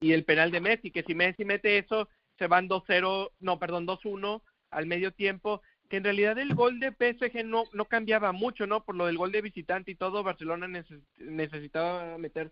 y 0.00 0.12
el 0.12 0.24
penal 0.24 0.50
de 0.50 0.60
Messi, 0.60 0.90
que 0.90 1.02
si 1.02 1.14
Messi 1.14 1.44
mete 1.44 1.78
eso, 1.78 2.08
se 2.38 2.46
van 2.46 2.68
2-0, 2.68 3.32
no, 3.40 3.58
perdón, 3.58 3.86
2-1 3.86 4.42
al 4.70 4.86
medio 4.86 5.12
tiempo, 5.12 5.62
que 5.88 5.96
en 5.98 6.04
realidad 6.04 6.38
el 6.38 6.54
gol 6.54 6.78
de 6.80 6.92
PSG 6.92 7.44
no, 7.44 7.64
no 7.72 7.84
cambiaba 7.86 8.32
mucho, 8.32 8.66
¿no? 8.66 8.84
Por 8.84 8.94
lo 8.94 9.06
del 9.06 9.18
gol 9.18 9.32
de 9.32 9.42
visitante 9.42 9.90
y 9.90 9.96
todo, 9.96 10.22
Barcelona 10.22 10.66
neces- 10.68 11.02
necesitaba 11.16 12.16
meter 12.18 12.50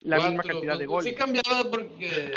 la 0.00 0.16
misma 0.18 0.42
cantidad 0.42 0.78
de 0.78 0.86
goles. 0.86 1.10
Sí 1.12 1.16
cambiaba 1.16 1.70
porque, 1.70 2.32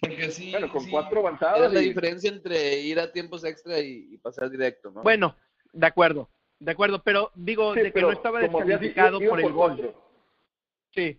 porque 0.00 0.30
sí. 0.30 0.50
Bueno, 0.52 0.68
con 0.70 0.84
sí, 0.84 0.90
cuatro 0.90 1.20
Era 1.20 1.28
avanzados. 1.28 1.72
la 1.72 1.82
y- 1.82 1.88
diferencia 1.88 2.30
entre 2.30 2.80
ir 2.80 2.98
a 3.00 3.12
tiempos 3.12 3.44
extra 3.44 3.80
y, 3.80 4.08
y 4.14 4.18
pasar 4.18 4.50
directo, 4.50 4.90
¿no? 4.90 5.02
Bueno, 5.02 5.36
de 5.72 5.86
acuerdo, 5.86 6.30
de 6.58 6.70
acuerdo, 6.72 7.02
pero 7.02 7.30
digo 7.34 7.74
Sí, 7.74 7.80
de 7.80 7.86
que 7.86 7.92
pero 7.92 8.08
no 8.08 8.12
estaba 8.14 8.40
descalificado 8.40 9.18
por 9.20 9.38
el 9.40 9.44
por 9.46 9.52
gol. 9.52 9.76
cuatro. 9.76 10.02
Sí, 10.94 11.18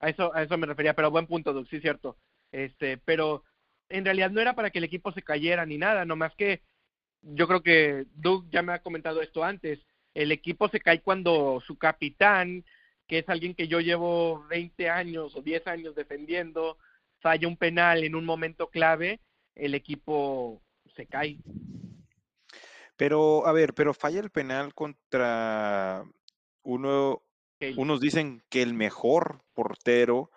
a 0.00 0.10
eso, 0.10 0.34
a 0.34 0.42
eso 0.42 0.56
me 0.58 0.66
refería, 0.66 0.94
pero 0.94 1.10
buen 1.10 1.26
punto, 1.26 1.52
Doug, 1.52 1.66
sí, 1.68 1.80
cierto. 1.80 2.16
Este, 2.52 2.98
pero 2.98 3.42
en 3.88 4.04
realidad 4.04 4.30
no 4.30 4.40
era 4.40 4.54
para 4.54 4.70
que 4.70 4.78
el 4.78 4.84
equipo 4.84 5.12
se 5.12 5.22
cayera 5.22 5.64
ni 5.66 5.78
nada, 5.78 6.04
nomás 6.04 6.34
que 6.36 6.60
yo 7.22 7.46
creo 7.48 7.62
que 7.62 8.04
Doug 8.14 8.44
ya 8.50 8.62
me 8.62 8.72
ha 8.74 8.82
comentado 8.82 9.22
esto 9.22 9.42
antes. 9.44 9.80
El 10.14 10.30
equipo 10.30 10.68
se 10.68 10.78
cae 10.80 11.00
cuando 11.00 11.62
su 11.66 11.78
capitán, 11.78 12.64
que 13.08 13.20
es 13.20 13.28
alguien 13.28 13.54
que 13.54 13.66
yo 13.66 13.80
llevo 13.80 14.44
20 14.48 14.88
años 14.90 15.34
o 15.34 15.40
10 15.42 15.66
años 15.66 15.94
defendiendo, 15.94 16.76
falla 17.24 17.48
un 17.48 17.56
penal 17.56 18.04
en 18.04 18.14
un 18.14 18.26
momento 18.26 18.68
clave, 18.68 19.18
el 19.54 19.74
equipo 19.74 20.62
se 20.94 21.06
cae. 21.06 21.38
Pero, 22.98 23.46
a 23.46 23.52
ver, 23.52 23.72
pero 23.72 23.94
falla 23.94 24.20
el 24.20 24.28
penal 24.28 24.74
contra 24.74 26.04
uno, 26.62 27.22
unos 27.78 28.00
dicen 28.00 28.42
que 28.50 28.60
el 28.60 28.74
mejor 28.74 29.40
portero 29.54 30.30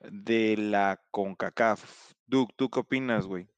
de 0.00 0.58
la 0.58 1.02
CONCACAF. 1.10 2.12
Duke, 2.26 2.52
¿tú 2.58 2.68
qué 2.68 2.80
opinas, 2.80 3.26
güey? 3.26 3.48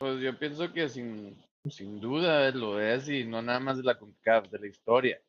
Pues 0.00 0.20
yo 0.20 0.36
pienso 0.40 0.72
que 0.72 0.88
sin, 0.88 1.40
sin 1.68 2.00
duda 2.00 2.50
lo 2.50 2.80
es 2.80 3.08
y 3.08 3.24
no 3.24 3.42
nada 3.42 3.60
más 3.60 3.76
de 3.76 3.84
la 3.84 3.96
CONCACAF, 3.96 4.50
de 4.50 4.58
la 4.58 4.66
historia. 4.66 5.22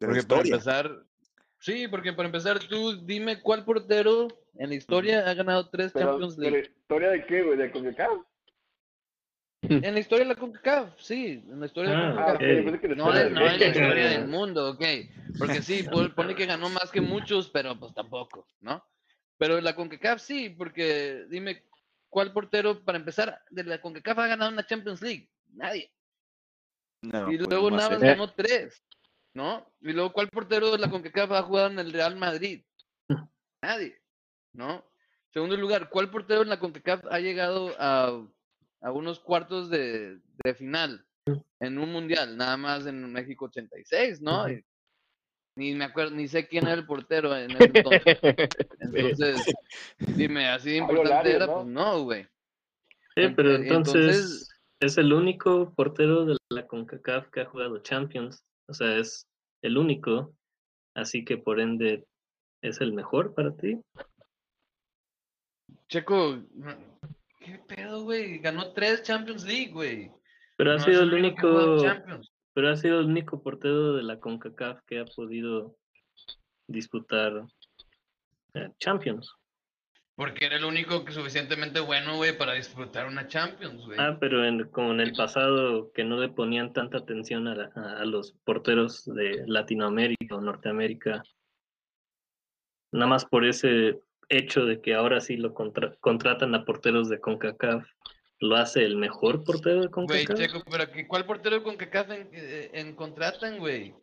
De 0.00 0.08
la 0.08 0.12
Porque 0.12 0.26
para 0.26 0.42
historia. 0.42 0.54
empezar, 0.54 1.06
sí, 1.60 1.88
porque 1.88 2.12
para 2.12 2.26
empezar 2.28 2.58
tú 2.60 3.04
dime 3.04 3.40
cuál 3.40 3.64
portero 3.64 4.28
en 4.54 4.68
la 4.70 4.74
historia 4.74 5.28
ha 5.28 5.34
ganado 5.34 5.68
tres 5.70 5.92
Pero, 5.92 6.10
Champions 6.10 6.36
pero 6.36 6.50
League. 6.50 6.70
¿historia 6.80 7.10
de 7.10 7.26
qué, 7.26 7.42
güey? 7.42 7.56
¿De 7.58 7.70
CONCACAF? 7.70 8.10
En 9.84 9.94
la 9.94 10.00
historia 10.00 10.24
de 10.24 10.34
la 10.34 10.40
CONCACAF, 10.40 10.98
sí, 11.00 11.42
en 11.46 11.60
la 11.60 11.66
historia 11.66 11.90
de 11.90 11.96
la 11.96 12.02
Ah, 12.02 12.08
Ah, 12.08 12.14
CONCACAF. 12.14 12.36
ok, 12.36 12.42
ok. 12.42 12.64
pensé 12.64 12.80
que 12.80 12.88
la 12.88 12.94
No 12.94 13.02
historia 13.08 13.26
es, 13.26 13.32
no 13.32 13.46
es 13.50 13.58
la 13.58 13.66
historia 13.66 14.06
del 14.08 14.28
mundo, 14.28 14.70
ok. 14.70 14.84
Porque 15.38 15.62
sí, 15.62 15.82
pon- 15.82 16.14
pone 16.14 16.34
que 16.34 16.46
ganó 16.46 16.68
más 16.68 16.90
que 16.90 17.00
muchos, 17.00 17.48
pero 17.50 17.78
pues 17.78 17.92
tampoco, 17.94 18.46
¿no? 18.60 18.84
Pero 19.36 19.60
la 19.60 19.74
CONCACAF 19.74 20.20
sí, 20.20 20.50
porque 20.50 21.26
dime, 21.28 21.64
¿cuál 22.08 22.32
portero, 22.32 22.84
para 22.84 22.98
empezar, 22.98 23.40
de 23.50 23.64
la 23.64 23.80
CONCACAF 23.80 24.18
ha 24.18 24.26
ganado 24.26 24.50
una 24.52 24.66
Champions 24.66 25.02
League? 25.02 25.28
Nadie. 25.52 25.92
No, 27.02 27.30
Y 27.32 27.36
pues 27.36 27.48
luego 27.48 27.70
Navas 27.70 28.02
él. 28.02 28.08
ganó 28.08 28.32
tres, 28.34 28.82
¿no? 29.38 29.64
Y 29.80 29.92
luego, 29.92 30.12
¿cuál 30.12 30.28
portero 30.30 30.72
de 30.72 30.78
la 30.78 30.90
CONCACAF 30.90 31.30
ha 31.30 31.42
jugado 31.42 31.68
en 31.68 31.78
el 31.78 31.92
Real 31.92 32.16
Madrid? 32.16 32.64
Nadie, 33.62 33.96
¿no? 34.52 34.84
Segundo 35.32 35.56
lugar, 35.56 35.88
¿cuál 35.90 36.10
portero 36.10 36.42
en 36.42 36.48
la 36.48 36.58
CONCACAF 36.58 37.04
ha 37.08 37.20
llegado 37.20 37.72
a, 37.78 38.20
a 38.80 38.90
unos 38.92 39.20
cuartos 39.20 39.70
de, 39.70 40.18
de 40.42 40.54
final 40.54 41.06
en 41.60 41.78
un 41.78 41.92
mundial? 41.92 42.36
Nada 42.36 42.56
más 42.56 42.84
en 42.86 43.12
México 43.12 43.44
86, 43.44 44.20
¿no? 44.20 44.50
Y 44.50 44.64
Ni 45.54 45.72
me 45.76 45.84
acuerdo, 45.84 46.16
ni 46.16 46.26
sé 46.26 46.48
quién 46.48 46.64
era 46.66 46.74
el 46.74 46.84
portero 46.86 47.36
en 47.36 47.52
ese 47.52 47.64
entonces. 47.74 48.18
Entonces, 48.80 49.54
dime, 50.16 50.48
así 50.48 50.70
de 50.70 50.76
importante 50.78 51.32
era, 51.32 51.46
¿no? 51.46 51.54
pues 51.54 51.66
no, 51.66 52.02
güey. 52.02 52.24
Sí, 53.14 53.28
pero 53.36 53.50
Ent- 53.52 53.62
entonces, 53.66 54.04
entonces- 54.04 54.48
es 54.80 54.98
el 54.98 55.12
único 55.12 55.72
portero 55.74 56.24
de 56.24 56.36
la 56.50 56.66
CONCACAF 56.66 57.30
que 57.30 57.40
ha 57.42 57.46
jugado 57.46 57.78
Champions. 57.82 58.44
O 58.68 58.74
sea, 58.74 58.96
es 58.96 59.26
el 59.62 59.78
único. 59.78 60.34
Así 60.94 61.24
que 61.24 61.38
por 61.38 61.60
ende 61.60 62.06
es 62.62 62.80
el 62.80 62.92
mejor 62.92 63.34
para 63.34 63.56
ti. 63.56 63.80
Checo, 65.88 66.42
¿qué 67.40 67.60
pedo, 67.66 68.04
güey? 68.04 68.38
Ganó 68.38 68.72
tres 68.72 69.02
Champions 69.02 69.44
League, 69.44 69.72
güey. 69.72 70.10
Pero 70.56 70.72
ha 70.72 70.76
No 70.76 70.84
sido 70.84 71.02
el 71.02 71.14
único 71.14 71.82
pero 72.58 72.70
ha 72.70 72.76
sido 72.76 72.98
el 72.98 73.06
único 73.06 73.40
portero 73.40 73.92
de 73.92 74.02
la 74.02 74.18
CONCACAF 74.18 74.80
que 74.84 74.98
ha 74.98 75.04
podido 75.04 75.76
disputar 76.66 77.46
eh, 78.54 78.72
Champions. 78.80 79.32
Porque 80.18 80.46
era 80.46 80.56
el 80.56 80.64
único 80.64 81.04
que 81.04 81.12
suficientemente 81.12 81.78
bueno, 81.78 82.16
güey, 82.16 82.36
para 82.36 82.54
disfrutar 82.54 83.06
una 83.06 83.28
Champions, 83.28 83.86
güey. 83.86 83.96
Ah, 84.00 84.16
pero 84.18 84.44
en, 84.44 84.68
como 84.70 84.90
en 84.92 84.98
el 85.00 85.12
pasado 85.12 85.92
que 85.92 86.02
no 86.02 86.18
le 86.18 86.28
ponían 86.28 86.72
tanta 86.72 86.98
atención 86.98 87.46
a, 87.46 87.54
la- 87.54 87.70
a- 87.76 88.04
los 88.04 88.32
porteros 88.44 89.04
de 89.04 89.44
Latinoamérica 89.46 90.34
o 90.34 90.40
Norteamérica, 90.40 91.22
nada 92.92 93.06
más 93.06 93.24
por 93.26 93.44
ese 93.44 94.00
hecho 94.28 94.66
de 94.66 94.80
que 94.80 94.94
ahora 94.94 95.20
sí 95.20 95.36
lo 95.36 95.54
contra- 95.54 95.94
contratan 96.00 96.52
a 96.56 96.64
porteros 96.64 97.08
de 97.08 97.20
CONCACAF, 97.20 97.86
lo 98.40 98.56
hace 98.56 98.84
el 98.84 98.96
mejor 98.96 99.44
portero 99.44 99.82
de 99.82 99.86
Güey, 99.86 100.24
CONCACAF. 100.24 100.36
Checo, 100.36 100.62
pero 100.68 100.90
¿qué- 100.90 101.06
¿cuál 101.06 101.26
portero 101.26 101.62
con 101.62 101.76
CACAF 101.76 102.10
en, 102.10 102.28
eh, 102.32 102.70
en 102.74 102.96
contratan, 102.96 103.58
güey? 103.58 103.94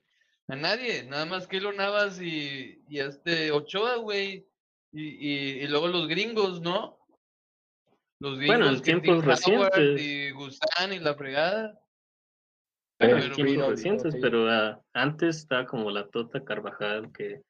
A 0.47 0.55
nadie, 0.55 1.03
nada 1.03 1.25
más 1.25 1.45
Keylor 1.45 1.75
Navas 1.75 2.21
y, 2.21 2.81
y 2.87 2.99
este 2.99 3.51
Ochoa, 3.51 3.97
güey. 3.97 4.45
Y, 4.95 5.03
y, 5.09 5.49
y 5.63 5.67
luego 5.67 5.87
los 5.89 6.07
gringos, 6.07 6.61
¿no? 6.61 6.97
Los 8.19 8.37
gringos 8.37 8.57
Bueno, 8.57 8.71
en 8.73 8.81
tiempos 8.81 9.17
Howard 9.17 9.27
recientes. 9.27 10.01
y 10.01 10.31
Gusán 10.31 10.93
y 10.93 10.99
la 10.99 11.15
fregada. 11.15 11.79
Bueno, 12.97 13.15
Pero, 13.17 13.25
en 13.25 13.31
tiempos 13.33 13.67
recientes, 13.67 14.13
sí. 14.13 14.19
pero 14.21 14.49
ah, 14.49 14.81
antes 14.93 15.37
está 15.37 15.65
como 15.65 15.91
la 15.91 16.07
Tota 16.07 16.43
Carvajal 16.43 17.11
que 17.11 17.41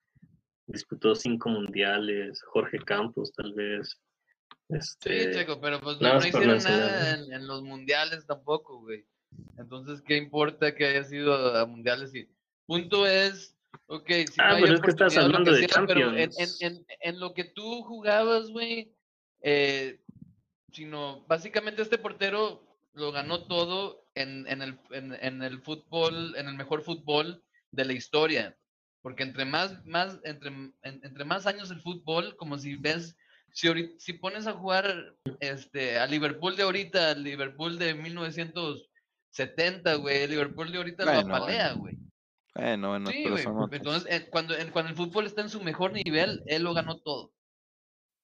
disputó 0.66 1.14
cinco 1.14 1.50
mundiales, 1.50 2.42
Jorge 2.48 2.80
Campos 2.80 3.32
tal 3.34 3.54
vez. 3.54 4.02
Sí, 4.68 4.76
Este, 4.76 5.32
Checo, 5.32 5.62
pero 5.62 5.80
pues 5.80 6.02
no, 6.02 6.18
hicieron 6.18 6.58
nada 6.58 7.14
en, 7.14 7.32
en 7.32 7.46
los 7.48 7.62
mundiales 7.62 8.26
tampoco, 8.26 8.80
güey. 8.80 9.06
Entonces, 9.60 10.02
¿qué 10.02 10.18
importa 10.18 10.74
que 10.74 10.86
haya 10.88 11.04
sido 11.04 11.56
a 11.56 11.66
mundiales? 11.68 12.16
Y 12.16 12.28
punto 12.66 13.06
es, 13.06 13.55
ok, 13.88 14.08
si 14.10 14.26
Ah, 14.40 14.54
no 14.54 14.60
pero 14.62 14.74
es 14.76 14.82
que 14.82 14.90
estás 14.92 15.18
hablando 15.18 15.52
que 15.52 15.58
de 15.62 15.68
sea, 15.68 15.86
pero 15.88 16.10
en, 16.12 16.18
en, 16.20 16.30
Champions. 16.32 16.62
en, 16.62 16.86
en 17.02 17.20
lo 17.20 17.34
que 17.34 17.44
tú 17.46 17.82
jugabas, 17.84 18.50
güey, 18.50 18.92
eh, 19.42 20.00
sino 20.72 21.22
básicamente 21.28 21.82
este 21.82 21.98
portero 21.98 22.62
lo 22.94 23.12
ganó 23.12 23.44
todo 23.44 24.06
en, 24.16 24.48
el, 24.48 24.80
en, 24.92 25.14
en 25.22 25.44
el 25.44 25.62
fútbol, 25.62 26.36
en 26.38 26.48
el 26.48 26.56
mejor 26.56 26.82
fútbol 26.84 27.44
de 27.72 27.86
la 27.86 27.94
historia. 27.94 28.58
Porque 29.02 29.24
entre 29.24 29.46
más, 29.46 29.86
más, 29.86 30.20
entre, 30.24 30.50
en- 30.50 30.74
entre 30.82 31.26
más 31.26 31.46
años 31.46 31.70
el 31.72 31.80
fútbol, 31.82 32.36
como 32.38 32.58
si 32.58 32.76
ves, 32.76 33.16
si, 33.52 34.14
pones 34.14 34.48
a 34.48 34.54
jugar 34.54 35.14
este, 35.42 36.00
a 36.00 36.08
Liverpool 36.08 36.56
de 36.56 36.64
ahorita, 36.64 37.12
al 37.12 37.24
Liverpool 37.24 37.78
de 37.78 37.94
1970, 37.94 39.96
güey, 39.96 40.24
el 40.24 40.32
Liverpool 40.32 40.72
de 40.72 40.78
ahorita 40.78 41.04
Bueno, 41.04 41.28
lo 41.30 41.36
apalea, 41.36 41.74
güey. 41.74 41.96
Bueno, 42.56 42.90
bueno, 42.90 43.10
Sí, 43.12 43.20
pero 43.24 43.36
güey. 43.36 43.44
son 43.44 43.58
otros. 43.60 43.80
Entonces, 43.82 44.12
eh, 44.12 44.30
cuando, 44.30 44.56
en- 44.58 44.72
cuando 44.72 44.90
el 44.92 44.96
fútbol 44.96 45.26
está 45.26 45.42
en 45.42 45.50
su 45.50 45.62
mejor 45.62 45.92
nivel, 45.92 46.42
él 46.48 46.64
lo 46.64 46.74
ganó 46.74 46.98
todo. 47.00 47.32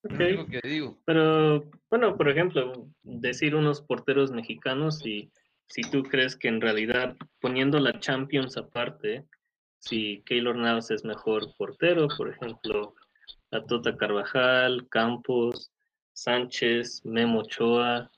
Es 0.04 0.12
Ok. 0.14 0.20
lo 0.20 0.26
único 0.26 0.48
que 0.48 0.68
digo. 0.68 0.98
Pero, 1.06 1.70
bueno, 1.90 2.16
por 2.18 2.30
ejemplo, 2.30 2.88
decir 3.04 3.56
unos 3.56 3.82
porteros 3.82 4.32
mexicanos 4.32 5.06
y 5.06 5.32
si 5.68 5.82
tú 5.84 6.04
crees 6.04 6.36
que 6.36 6.48
en 6.48 6.62
realidad, 6.62 7.16
poniendo 7.40 7.80
la 7.80 8.00
Champions 8.00 8.58
aparte, 8.58 9.26
si 9.80 10.22
Keylor 10.26 10.56
Navas 10.56 10.92
es 10.92 11.04
mejor 11.04 11.54
portero, 11.58 12.08
por 12.18 12.30
ejemplo, 12.30 12.96
la 13.52 13.64
Tota 13.66 13.96
Carvajal, 13.98 14.88
Campos, 14.90 15.72
Sánchez, 16.14 17.04
Memo 17.06 17.40
Ochoa, 17.42 18.10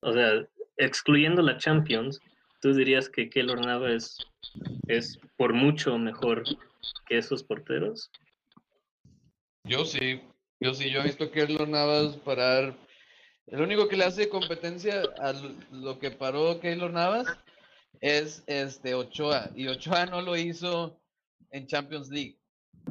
o 0.00 0.12
sea, 0.12 0.46
excluyendo 0.76 1.40
la 1.42 1.56
Champions, 1.58 2.20
tú 2.66 2.74
dirías 2.74 3.08
que 3.08 3.30
Keylor 3.30 3.64
Navas 3.64 3.92
es, 3.92 4.18
es 4.88 5.20
por 5.36 5.52
mucho 5.54 5.96
mejor 5.98 6.42
que 7.06 7.16
esos 7.16 7.44
porteros. 7.44 8.10
Yo 9.62 9.84
sí, 9.84 10.20
yo 10.58 10.74
sí, 10.74 10.90
yo 10.90 10.98
he 11.00 11.04
visto 11.04 11.24
a 11.24 11.30
Keylor 11.30 11.68
Navas 11.68 12.16
parar. 12.16 12.76
El 13.46 13.60
único 13.60 13.86
que 13.86 13.96
le 13.96 14.04
hace 14.04 14.28
competencia 14.28 15.00
a 15.20 15.32
lo- 15.70 16.00
que 16.00 16.10
paró 16.10 16.58
Keylor 16.58 16.90
Navas 16.90 17.28
es 18.00 18.42
este 18.48 18.94
Ochoa. 18.94 19.50
Y 19.54 19.68
Ochoa 19.68 20.06
no 20.06 20.20
lo 20.20 20.36
hizo 20.36 20.98
en 21.52 21.68
Champions 21.68 22.08
League. 22.08 22.36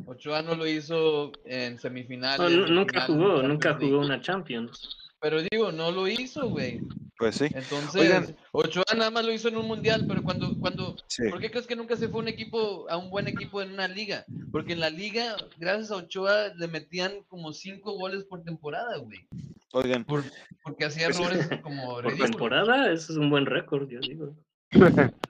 Ochoa 0.05 0.41
no 0.41 0.55
lo 0.55 0.65
hizo 0.65 1.33
en 1.43 1.77
semifinales. 1.79 2.69
nunca 2.69 3.01
jugó, 3.01 3.43
nunca 3.43 3.73
jugó 3.73 3.85
League. 3.87 4.05
una 4.05 4.21
Champions. 4.21 5.11
Pero 5.19 5.41
digo, 5.41 5.73
no 5.73 5.91
lo 5.91 6.07
hizo, 6.07 6.47
güey. 6.47 6.79
Pues 7.17 7.35
sí. 7.35 7.45
Entonces, 7.45 7.95
Oigan. 7.95 8.35
Ochoa 8.51 8.83
nada 8.95 9.09
más 9.09 9.23
lo 9.25 9.31
hizo 9.31 9.47
en 9.47 9.55
un 9.57 9.67
mundial, 9.67 10.05
pero 10.07 10.21
cuando, 10.21 10.57
cuando, 10.59 10.97
Sí. 11.07 11.29
¿por 11.29 11.39
qué 11.39 11.49
crees 11.49 11.65
que 11.65 11.75
nunca 11.75 11.95
se 11.95 12.09
fue 12.09 12.19
un 12.19 12.27
equipo, 12.27 12.89
a 12.89 12.97
un 12.97 13.09
buen 13.09 13.27
equipo 13.29 13.61
en 13.61 13.71
una 13.71 13.87
liga? 13.87 14.25
Porque 14.51 14.73
en 14.73 14.81
la 14.81 14.89
liga, 14.89 15.35
gracias 15.57 15.91
a 15.91 15.95
Ochoa, 15.97 16.49
le 16.55 16.67
metían 16.67 17.23
como 17.27 17.53
cinco 17.53 17.93
goles 17.93 18.25
por 18.25 18.43
temporada, 18.43 18.97
güey. 18.97 19.19
Oigan, 19.71 20.03
Por, 20.05 20.23
porque 20.63 20.85
hacía 20.85 21.07
Pues- 21.07 21.19
errores 21.19 21.49
como 21.61 22.01
Por 22.01 22.15
temporada, 22.17 22.91
eso 22.91 23.13
es 23.13 23.17
un 23.17 23.29
buen 23.29 23.45
récord, 23.45 23.89
yo 23.89 23.99
digo. 24.01 24.35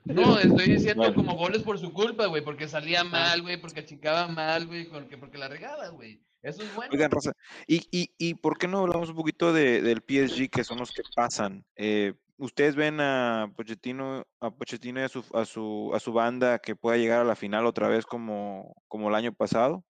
No, 0.05 0.39
estoy 0.39 0.65
diciendo 0.65 1.03
Bueno. 1.03 1.15
como 1.15 1.35
goles 1.35 1.61
por 1.61 1.77
su 1.79 1.93
culpa, 1.93 2.25
güey, 2.27 2.43
porque 2.43 2.67
salía 2.67 3.03
mal, 3.03 3.41
güey, 3.41 3.59
porque 3.61 3.81
achicaba 3.81 4.27
mal, 4.27 4.65
güey, 4.65 4.85
porque, 4.89 5.17
porque 5.17 5.37
la 5.37 5.47
regaba, 5.47 5.89
güey. 5.89 6.21
Eso 6.45 6.61
es 6.61 6.75
bueno. 6.75 6.91
Oigan, 6.93 7.09
Raza, 7.09 7.31
¿y, 7.65 7.87
y, 7.89 8.13
y 8.19 8.35
por 8.35 8.59
qué 8.59 8.67
no 8.67 8.81
hablamos 8.81 9.09
un 9.09 9.15
poquito 9.15 9.51
de, 9.51 9.81
del 9.81 10.03
PSG, 10.03 10.51
que 10.51 10.63
son 10.63 10.77
los 10.77 10.91
que 10.91 11.01
pasan? 11.15 11.65
Eh, 11.75 12.13
¿Ustedes 12.37 12.75
ven 12.75 12.99
a 12.99 13.51
Pochettino, 13.55 14.27
a 14.39 14.51
Pochettino 14.51 14.99
y 14.99 15.03
a 15.03 15.09
su, 15.09 15.25
a, 15.33 15.43
su, 15.43 15.91
a 15.95 15.99
su 15.99 16.13
banda 16.13 16.59
que 16.59 16.75
pueda 16.75 16.97
llegar 16.97 17.21
a 17.21 17.23
la 17.23 17.35
final 17.35 17.65
otra 17.65 17.87
vez 17.87 18.05
como, 18.05 18.75
como 18.87 19.09
el 19.09 19.15
año 19.15 19.33
pasado, 19.33 19.83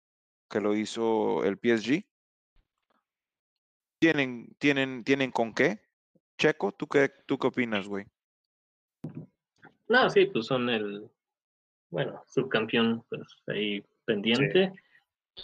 que 0.50 0.62
lo 0.62 0.74
hizo 0.78 1.44
el 1.44 1.58
PSG? 1.58 2.06
¿Tienen, 4.00 4.56
tienen, 4.58 5.04
tienen 5.04 5.32
con 5.32 5.54
qué? 5.54 5.82
Checo, 6.38 6.72
¿tú 6.72 6.88
qué, 6.88 7.12
tú 7.26 7.38
qué 7.38 7.48
opinas, 7.48 7.86
güey? 7.86 8.06
No, 9.90 10.10
sí, 10.10 10.28
pues 10.28 10.46
son 10.46 10.70
el, 10.70 11.10
bueno, 11.90 12.24
subcampeón, 12.28 13.04
pues 13.10 13.28
ahí 13.48 13.84
pendiente. 14.06 14.72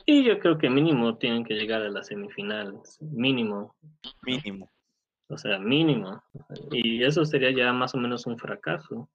Y 0.06 0.23
yo 0.23 0.39
creo 0.39 0.58
que 0.58 0.69
mínimo 0.69 1.17
tienen 1.17 1.43
que 1.43 1.54
llegar 1.56 1.82
a 1.82 1.89
la 1.89 2.04
semifinal, 2.04 2.80
mínimo, 2.99 3.75
Mínimo. 4.21 4.71
o 5.27 5.38
sea, 5.38 5.60
mínimo. 5.60 6.23
Y 6.71 7.04
eso 7.04 7.25
sería 7.25 7.51
ya 7.51 7.73
más 7.73 7.93
o 7.93 7.97
menos 7.97 8.25
un 8.25 8.38
fracaso. 8.38 9.10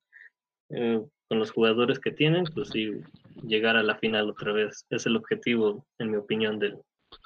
Eh, 0.71 1.01
con 1.29 1.39
los 1.39 1.51
jugadores 1.51 1.99
que 1.99 2.13
tienen, 2.13 2.45
pues 2.55 2.69
sí, 2.69 3.01
llegar 3.43 3.77
a 3.77 3.83
la 3.83 3.97
final 3.97 4.31
otra 4.31 4.53
vez. 4.53 4.85
Es 4.91 5.07
el 5.07 5.17
objetivo, 5.17 5.87
en 5.99 6.11
mi 6.11 6.17
opinión, 6.17 6.59
del, 6.59 6.79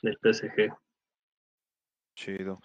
del 0.02 0.18
PSG. 0.22 0.72
Chido. 2.16 2.60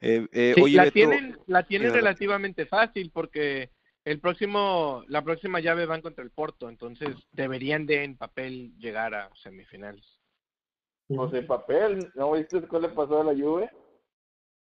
Eh, 0.00 0.26
eh, 0.32 0.52
Sí, 0.54 0.62
oye, 0.62 0.76
la 0.76 0.84
Beto, 0.84 0.94
tienen, 0.94 1.38
la 1.46 1.62
tienen 1.64 1.92
relativamente 1.92 2.66
fácil 2.66 3.10
porque 3.12 3.70
el 4.04 4.20
próximo, 4.20 5.04
la 5.08 5.22
próxima 5.22 5.60
llave 5.60 5.86
van 5.86 6.02
contra 6.02 6.24
el 6.24 6.30
Porto, 6.30 6.68
entonces 6.68 7.16
deberían 7.32 7.86
de 7.86 8.04
en 8.04 8.16
papel 8.16 8.72
llegar 8.78 9.14
a 9.14 9.30
semifinales. 9.34 10.17
José 11.08 11.42
Papel, 11.42 12.10
¿no 12.14 12.32
viste 12.32 12.60
cuál 12.68 12.82
le 12.82 12.88
pasó 12.90 13.20
a 13.20 13.24
la 13.24 13.32
Juve? 13.32 13.70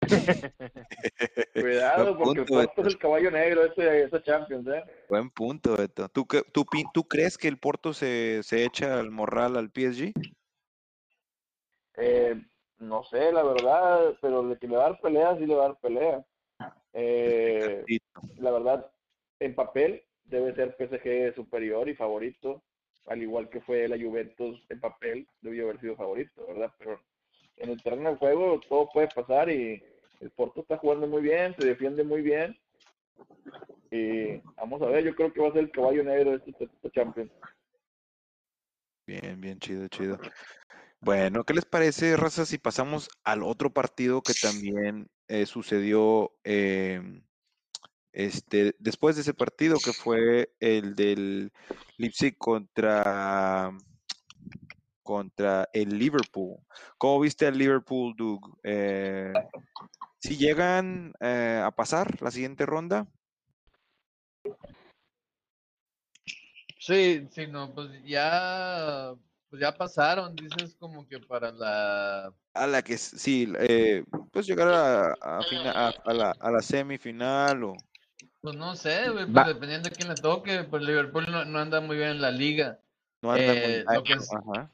Cuidado, 1.54 2.18
porque 2.18 2.40
el 2.42 2.46
punto, 2.46 2.54
Porto 2.54 2.60
Beto. 2.60 2.82
es 2.82 2.88
el 2.88 2.98
caballo 3.00 3.32
negro 3.32 3.64
ese, 3.66 4.04
esa 4.04 4.22
Champions, 4.22 4.68
¿eh? 4.68 4.84
Buen 5.10 5.30
punto, 5.30 5.78
Beto. 5.78 6.10
¿Tú, 6.10 6.26
qué- 6.26 6.44
tú, 6.52 6.66
pi- 6.66 6.84
tú 6.94 7.04
crees 7.06 7.38
que 7.38 7.48
el 7.48 7.58
Porto 7.58 7.94
se, 7.94 8.42
se 8.44 8.66
echa 8.66 9.00
al 9.00 9.12
morral 9.12 9.56
al 9.56 9.72
PSG? 9.72 10.12
Eh, 11.96 12.36
no 12.80 13.04
sé, 13.04 13.32
la 13.32 13.44
verdad, 13.44 14.18
pero 14.22 14.44
de 14.44 14.58
que 14.58 14.68
le 14.68 14.76
va 14.76 14.86
a 14.88 14.90
dar 14.90 15.00
pelea, 15.02 15.38
sí 15.38 15.46
le 15.46 15.56
va 15.56 15.66
a 15.66 15.68
dar 15.70 15.80
pelea. 15.80 16.26
Eh, 16.94 17.84
Sí. 17.88 18.00
la 18.38 18.52
verdad, 18.52 18.92
en 19.40 19.56
papel 19.56 20.04
debe 20.26 20.54
ser 20.56 20.76
PSG 20.78 21.36
superior 21.36 21.88
y 21.90 21.96
favorito, 21.96 22.64
al 23.08 23.22
igual 23.22 23.50
que 23.50 23.62
fue 23.62 23.88
la 23.88 23.98
Juventus 23.98 24.64
en 24.70 24.80
papel, 24.80 25.28
debió 25.42 25.66
haber 25.66 25.80
sido 25.80 25.96
favorito, 25.96 26.46
¿verdad? 26.48 26.72
Pero 26.78 27.00
en 27.58 27.70
el 27.70 27.82
terreno 27.82 28.12
de 28.12 28.18
juego 28.18 28.60
todo 28.68 28.90
puede 28.92 29.08
pasar 29.10 29.50
y 29.50 29.84
el 30.20 30.32
Porto 30.32 30.62
está 30.62 30.78
jugando 30.78 31.08
muy 31.08 31.22
bien, 31.22 31.56
se 31.58 31.68
defiende 31.68 32.04
muy 32.04 32.22
bien. 32.22 32.58
Y 33.92 34.38
vamos 34.56 34.82
a 34.82 34.88
ver, 34.88 35.04
yo 35.04 35.16
creo 35.16 35.32
que 35.32 35.42
va 35.42 35.50
a 35.50 35.54
ser 35.54 35.64
el 35.64 35.72
caballo 35.72 36.04
negro 36.04 36.32
de 36.32 36.38
este, 36.38 36.64
este 36.64 36.92
Champions. 36.92 37.32
Bien, 39.06 39.40
bien, 39.40 39.60
chido, 39.60 39.88
chido. 39.90 40.18
Bueno, 41.02 41.44
¿qué 41.44 41.54
les 41.54 41.66
parece, 41.66 42.16
Raza, 42.16 42.46
si 42.46 42.58
pasamos 42.58 43.10
al 43.26 43.44
otro 43.44 43.72
partido 43.72 44.22
que 44.22 44.34
también 44.34 45.10
eh, 45.28 45.46
sucedió 45.46 46.32
em, 46.46 47.22
este, 48.14 48.76
después 48.80 49.16
de 49.16 49.24
ese 49.24 49.34
partido, 49.34 49.82
que 49.82 49.94
fue 49.94 50.54
el 50.60 50.96
del 50.96 51.52
Leipzig 51.98 52.38
contra, 52.38 53.72
contra 55.02 55.68
el 55.74 55.98
Liverpool? 55.98 56.58
¿Cómo 56.98 57.20
viste 57.20 57.46
al 57.48 57.58
Liverpool, 57.58 58.14
Doug? 58.18 58.58
Eh, 58.64 59.38
si 60.20 60.38
llegan 60.38 61.14
eh, 61.20 61.62
a 61.64 61.72
pasar 61.72 62.22
la 62.22 62.32
siguiente 62.32 62.66
ronda? 62.66 63.08
Sí, 66.80 67.28
sí, 67.32 67.48
no, 67.48 67.74
pues 67.74 67.90
ya, 68.04 69.14
pues 69.50 69.62
ya 69.62 69.76
pasaron, 69.78 70.38
dices 70.38 70.76
como 70.76 71.08
que 71.08 71.20
para 71.20 71.52
la, 71.52 72.34
A 72.56 72.68
la 72.68 72.84
que 72.84 72.98
sí, 72.98 73.52
eh, 73.60 74.04
pues 74.32 74.46
llegar 74.46 74.68
a, 74.68 75.14
a, 75.14 75.44
fina- 75.46 75.72
a- 75.72 75.90
a 76.06 76.14
la, 76.14 76.32
a 76.40 76.52
la 76.52 76.62
semifinal 76.62 77.64
o 77.64 77.74
pues 78.44 78.58
no 78.58 78.76
sé, 78.76 79.10
güey, 79.10 79.26
pues 79.26 79.46
dependiendo 79.48 79.88
de 79.90 79.96
quién 79.96 80.10
le 80.10 80.16
toque, 80.16 80.66
pues 80.66 80.84
Liverpool 80.84 81.26
no, 81.32 81.46
no 81.46 81.60
anda 81.60 81.80
muy 81.80 81.96
bien 81.96 82.10
en 82.10 82.22
la 82.22 82.30
liga. 82.30 82.78
no 83.22 83.32
anda 83.32 83.54
muy 83.54 83.64
Eh, 83.72 83.86
es- 84.18 84.34
ajá. 84.34 84.70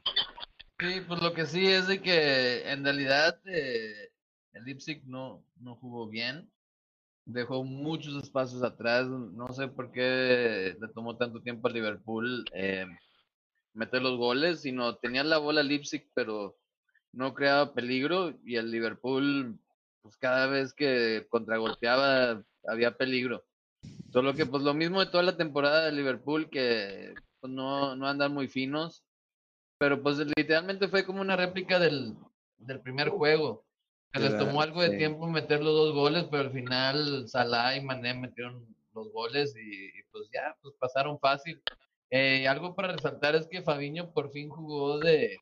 Sí, 0.79 1.01
pues 1.07 1.21
lo 1.21 1.33
que 1.33 1.45
sí 1.45 1.67
es 1.67 1.87
de 1.87 2.01
que 2.01 2.67
en 2.71 2.83
realidad 2.83 3.39
eh, 3.45 4.09
el 4.53 4.63
Leipzig 4.63 5.03
no, 5.05 5.43
no 5.59 5.75
jugó 5.75 6.07
bien, 6.07 6.49
dejó 7.25 7.63
muchos 7.63 8.23
espacios 8.23 8.63
atrás, 8.63 9.05
no 9.05 9.53
sé 9.53 9.67
por 9.67 9.91
qué 9.91 10.75
le 10.81 10.87
tomó 10.87 11.15
tanto 11.17 11.39
tiempo 11.41 11.67
a 11.67 11.71
Liverpool 11.71 12.43
eh, 12.53 12.87
meter 13.75 14.01
los 14.01 14.17
goles, 14.17 14.61
sino 14.61 14.95
tenía 14.95 15.23
la 15.23 15.37
bola 15.37 15.61
Leipzig, 15.61 16.09
pero 16.15 16.57
no 17.11 17.35
creaba 17.35 17.75
peligro 17.75 18.33
y 18.43 18.55
el 18.55 18.71
Liverpool, 18.71 19.59
pues 20.01 20.17
cada 20.17 20.47
vez 20.47 20.73
que 20.73 21.27
contragolpeaba 21.29 22.41
había 22.67 22.97
peligro. 22.97 23.45
Solo 24.11 24.33
que 24.33 24.45
pues 24.45 24.63
lo 24.63 24.73
mismo 24.73 24.99
de 24.99 25.07
toda 25.11 25.23
la 25.23 25.37
temporada 25.37 25.85
de 25.85 25.91
Liverpool, 25.91 26.49
que 26.49 27.13
pues, 27.39 27.51
no, 27.53 27.95
no 27.95 28.07
andan 28.07 28.33
muy 28.33 28.47
finos. 28.47 29.03
Pero 29.77 30.01
pues 30.03 30.17
literalmente 30.17 30.87
fue 30.89 31.05
como 31.05 31.21
una 31.21 31.35
réplica 31.35 31.79
del, 31.79 32.15
del 32.57 32.81
primer 32.81 33.09
juego. 33.09 33.65
Que 34.11 34.19
les 34.19 34.37
tomó 34.37 34.61
algo 34.61 34.81
de 34.81 34.89
sí. 34.91 34.97
tiempo 34.97 35.27
meter 35.27 35.61
los 35.63 35.73
dos 35.73 35.93
goles, 35.93 36.25
pero 36.31 36.43
al 36.43 36.51
final 36.51 37.27
Salah 37.29 37.75
y 37.77 37.81
Mané 37.83 38.15
metieron 38.15 38.65
los 38.93 39.11
goles 39.11 39.55
y, 39.55 39.85
y, 39.85 40.03
pues 40.11 40.27
ya, 40.33 40.57
pues 40.61 40.73
pasaron 40.79 41.19
fácil. 41.19 41.61
Eh, 42.09 42.47
algo 42.47 42.75
para 42.75 42.91
resaltar 42.93 43.35
es 43.35 43.47
que 43.47 43.61
Fabiño 43.61 44.11
por 44.11 44.31
fin 44.31 44.49
jugó 44.49 44.97
de, 44.97 45.37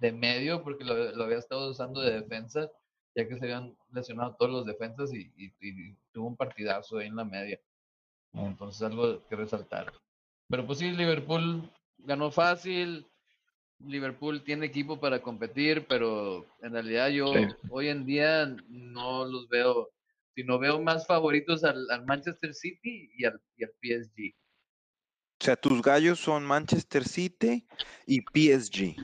de 0.00 0.12
medio 0.12 0.62
porque 0.62 0.84
lo, 0.84 1.12
lo 1.12 1.24
había 1.24 1.38
estado 1.38 1.70
usando 1.70 2.02
de 2.02 2.20
defensa, 2.20 2.70
ya 3.16 3.26
que 3.26 3.38
se 3.38 3.44
habían 3.46 3.74
lesionado 3.90 4.36
todos 4.38 4.52
los 4.52 4.66
defensas 4.66 5.10
y, 5.14 5.32
y- 5.36 5.54
y 5.60 5.96
tuvo 6.12 6.28
un 6.28 6.36
partidazo 6.36 6.98
ahí 6.98 7.06
en 7.06 7.16
la 7.16 7.24
media. 7.24 7.58
Entonces 8.34 8.82
algo 8.82 9.26
que 9.28 9.36
resaltar. 9.36 9.92
Pero 10.48 10.66
pues 10.66 10.78
sí, 10.78 10.90
Liverpool 10.90 11.70
ganó 11.98 12.30
fácil. 12.30 13.06
Liverpool 13.78 14.42
tiene 14.44 14.66
equipo 14.66 15.00
para 15.00 15.20
competir, 15.20 15.86
pero 15.88 16.46
en 16.62 16.72
realidad 16.72 17.08
yo 17.08 17.32
Sí. 17.32 17.46
hoy 17.70 17.88
en 17.88 18.06
día 18.06 18.46
no 18.68 19.24
los 19.24 19.48
veo, 19.48 19.90
sino 20.34 20.58
veo 20.58 20.80
más 20.80 21.06
favoritos 21.06 21.64
al, 21.64 21.90
al 21.90 22.04
Manchester 22.06 22.54
City 22.54 23.10
y 23.16 23.24
al, 23.24 23.40
y 23.56 23.64
al 23.64 23.72
PSG. 23.80 24.34
O 25.40 25.44
sea, 25.44 25.56
tus 25.56 25.82
gallos 25.82 26.20
son 26.20 26.44
Manchester 26.44 27.04
City 27.04 27.66
y 28.06 28.20
PSG. 28.20 28.96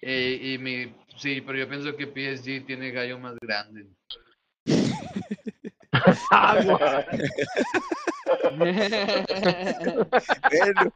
Eh, 0.00 0.54
y 0.54 0.58
mi, 0.58 0.94
sí, 1.16 1.40
pero 1.40 1.58
yo 1.58 1.68
pienso 1.68 1.96
que 1.96 2.06
PSG 2.06 2.66
tiene 2.66 2.90
gallo 2.90 3.18
más 3.18 3.36
grande. 3.40 3.86
Bueno, 10.50 10.92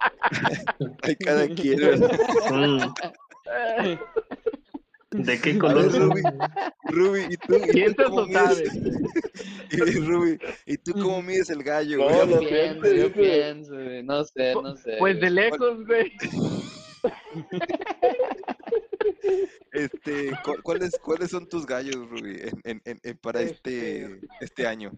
hay 1.03 1.17
cada 1.17 1.49
quien. 1.49 1.79
¿verdad? 1.79 2.91
Mm. 3.81 3.99
¿De 5.13 5.41
qué 5.41 5.51
A 5.51 5.53
ver, 5.55 5.59
color? 5.59 5.93
Ruby, 5.93 6.23
Ruby, 6.85 7.21
¿y 7.31 7.37
tú, 7.37 7.57
y 7.57 7.95
tú 7.95 8.05
cómo 8.05 8.23
o 8.23 8.27
mides? 8.27 8.43
sabes. 8.43 8.73
Y 9.73 9.77
Ruby, 10.01 10.39
¿y 10.67 10.77
tú 10.79 10.93
cómo 10.93 11.23
mides 11.23 11.49
el 11.51 11.63
gallo? 11.63 11.99
No, 11.99 12.09
güey? 12.09 12.29
lo 12.29 12.41
pienso, 12.41 12.93
yo 12.93 13.13
pienso, 13.13 13.73
güey, 13.73 14.03
no 14.03 14.25
sé, 14.25 14.53
no 14.55 14.77
sé. 14.77 14.97
Pues 14.99 15.21
de 15.21 15.31
lejos, 15.31 15.87
güey. 15.87 16.13
Este, 19.73 20.31
cu- 20.45 20.61
¿cuáles, 20.63 20.99
¿cuáles 20.99 21.31
son 21.31 21.49
tus 21.49 21.67
gallos, 21.67 21.97
Ruby, 22.09 22.39
en, 22.41 22.61
en- 22.65 22.83
en- 22.85 23.01
en- 23.03 23.19
para 23.19 23.41
este, 23.43 24.21
este 24.41 24.67
año? 24.67 24.93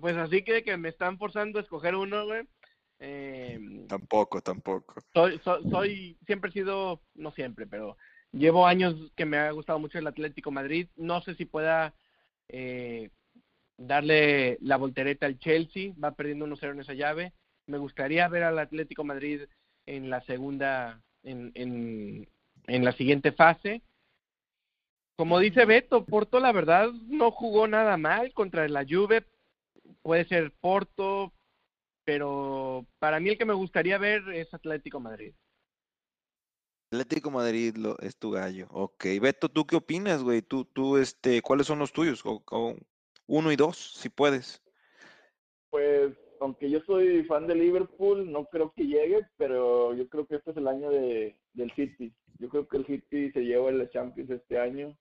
Pues 0.00 0.16
así 0.16 0.42
que, 0.42 0.62
que 0.62 0.76
me 0.76 0.90
están 0.90 1.18
forzando 1.18 1.58
a 1.58 1.62
escoger 1.62 1.94
uno, 1.94 2.26
güey. 2.26 2.46
Eh, 3.00 3.86
Tampoco, 3.88 4.40
tampoco. 4.42 5.00
soy, 5.14 5.38
soy, 5.44 5.70
soy, 5.70 6.18
siempre 6.26 6.50
he 6.50 6.52
sido, 6.52 7.00
no 7.14 7.30
siempre, 7.32 7.66
pero 7.66 7.96
llevo 8.32 8.66
años 8.66 8.94
que 9.16 9.24
me 9.24 9.38
ha 9.38 9.50
gustado 9.52 9.78
mucho 9.78 9.98
el 9.98 10.06
Atlético 10.06 10.50
Madrid. 10.50 10.88
No 10.96 11.22
sé 11.22 11.34
si 11.36 11.44
pueda 11.46 11.94
eh, 12.48 13.10
darle 13.78 14.58
la 14.60 14.76
voltereta 14.76 15.26
al 15.26 15.38
Chelsea. 15.38 15.92
Va 16.02 16.12
perdiendo 16.14 16.46
1-0 16.46 16.72
en 16.72 16.80
esa 16.80 16.94
llave. 16.94 17.32
Me 17.66 17.78
gustaría 17.78 18.28
ver 18.28 18.42
al 18.42 18.58
Atlético 18.58 19.04
Madrid 19.04 19.42
en 19.86 20.10
la 20.10 20.20
segunda, 20.22 21.00
en, 21.22 21.52
en, 21.54 22.28
en 22.66 22.84
la 22.84 22.92
siguiente 22.92 23.32
fase. 23.32 23.82
Como 25.16 25.38
dice 25.40 25.64
Beto, 25.64 26.04
Porto 26.04 26.38
la 26.38 26.52
verdad 26.52 26.90
no 27.08 27.30
jugó 27.32 27.66
nada 27.66 27.96
mal 27.96 28.32
contra 28.32 28.68
la 28.68 28.84
Juve. 28.88 29.26
Puede 30.02 30.24
ser 30.26 30.52
Porto, 30.60 31.32
pero 32.04 32.86
para 32.98 33.18
mí 33.18 33.30
el 33.30 33.38
que 33.38 33.44
me 33.44 33.54
gustaría 33.54 33.98
ver 33.98 34.22
es 34.28 34.52
Atlético 34.54 35.00
Madrid. 35.00 35.34
Atlético 36.92 37.30
Madrid 37.30 37.76
lo, 37.76 37.98
es 37.98 38.16
tu 38.16 38.30
gallo. 38.30 38.66
Ok, 38.70 39.04
Beto, 39.20 39.48
¿tú 39.48 39.66
qué 39.66 39.76
opinas, 39.76 40.22
güey? 40.22 40.40
Tú, 40.40 40.64
tú, 40.64 40.96
este, 40.96 41.42
¿cuáles 41.42 41.66
son 41.66 41.78
los 41.80 41.92
tuyos? 41.92 42.24
O- 42.24 42.42
o 42.50 42.76
uno 43.26 43.52
y 43.52 43.56
dos, 43.56 43.76
si 43.94 44.08
puedes. 44.08 44.62
Pues, 45.70 46.16
aunque 46.40 46.70
yo 46.70 46.80
soy 46.80 47.24
fan 47.24 47.46
de 47.46 47.54
Liverpool, 47.54 48.30
no 48.30 48.46
creo 48.46 48.72
que 48.74 48.84
llegue, 48.86 49.26
pero 49.36 49.94
yo 49.94 50.08
creo 50.08 50.26
que 50.26 50.36
este 50.36 50.50
es 50.52 50.56
el 50.56 50.68
año 50.68 50.90
de, 50.90 51.36
del 51.54 51.70
City. 51.74 52.12
Yo 52.38 52.48
creo 52.48 52.68
que 52.68 52.76
el 52.78 52.86
City 52.86 53.30
se 53.32 53.40
lleva 53.44 53.70
la 53.72 53.88
Champions 53.90 54.30
este 54.30 54.58
año. 54.58 54.96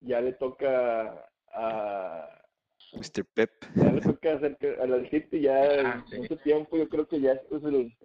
Ya 0.00 0.20
le 0.20 0.32
toca 0.32 1.28
a 1.52 2.28
Mr. 2.94 3.24
Pep. 3.34 3.50
ya 3.76 3.92
le 3.92 4.00
toca 4.00 4.32
hacer 4.34 4.56
que 4.56 4.70
a 4.80 4.86
la 4.86 5.08
City 5.10 5.40
ya 5.42 5.62
Ah, 5.84 6.04
sí. 6.08 6.18
mucho 6.18 6.36
tiempo. 6.38 6.76
Yo 6.78 6.88
creo 6.88 7.06
que 7.06 7.20
ya 7.20 7.32
este 7.32 7.56
es 7.56 7.64
el, 7.64 7.96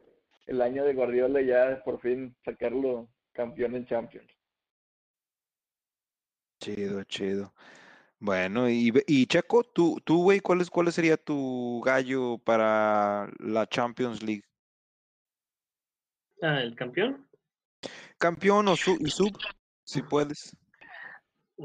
el 0.48 0.62
año 0.62 0.84
de 0.84 0.94
Guardiola 0.94 1.42
ya 1.42 1.82
por 1.86 2.02
fin 2.02 2.36
sacarlo 2.44 3.08
campeón 3.32 3.76
en 3.76 3.86
Champions. 3.86 4.30
Chido, 6.60 7.04
chido. 7.04 7.54
Bueno, 8.26 8.68
y, 8.68 8.92
y 9.06 9.28
Checo, 9.28 9.64
tú, 9.64 10.02
tú, 10.04 10.24
güey, 10.24 10.40
¿cuál 10.40 10.60
es, 10.60 10.72
cuál 10.72 10.92
sería 10.92 11.16
tu 11.16 11.80
gallo 11.86 12.40
para 12.40 13.30
la 13.38 13.68
Champions 13.68 14.24
League? 14.24 14.42
Ah, 16.42 16.60
el 16.60 16.74
campeón. 16.74 17.28
Campeón 18.18 18.68
o 18.68 18.76
su, 18.76 18.98
y 19.00 19.12
sub, 19.12 19.38
si 19.84 20.02
puedes. 20.02 20.58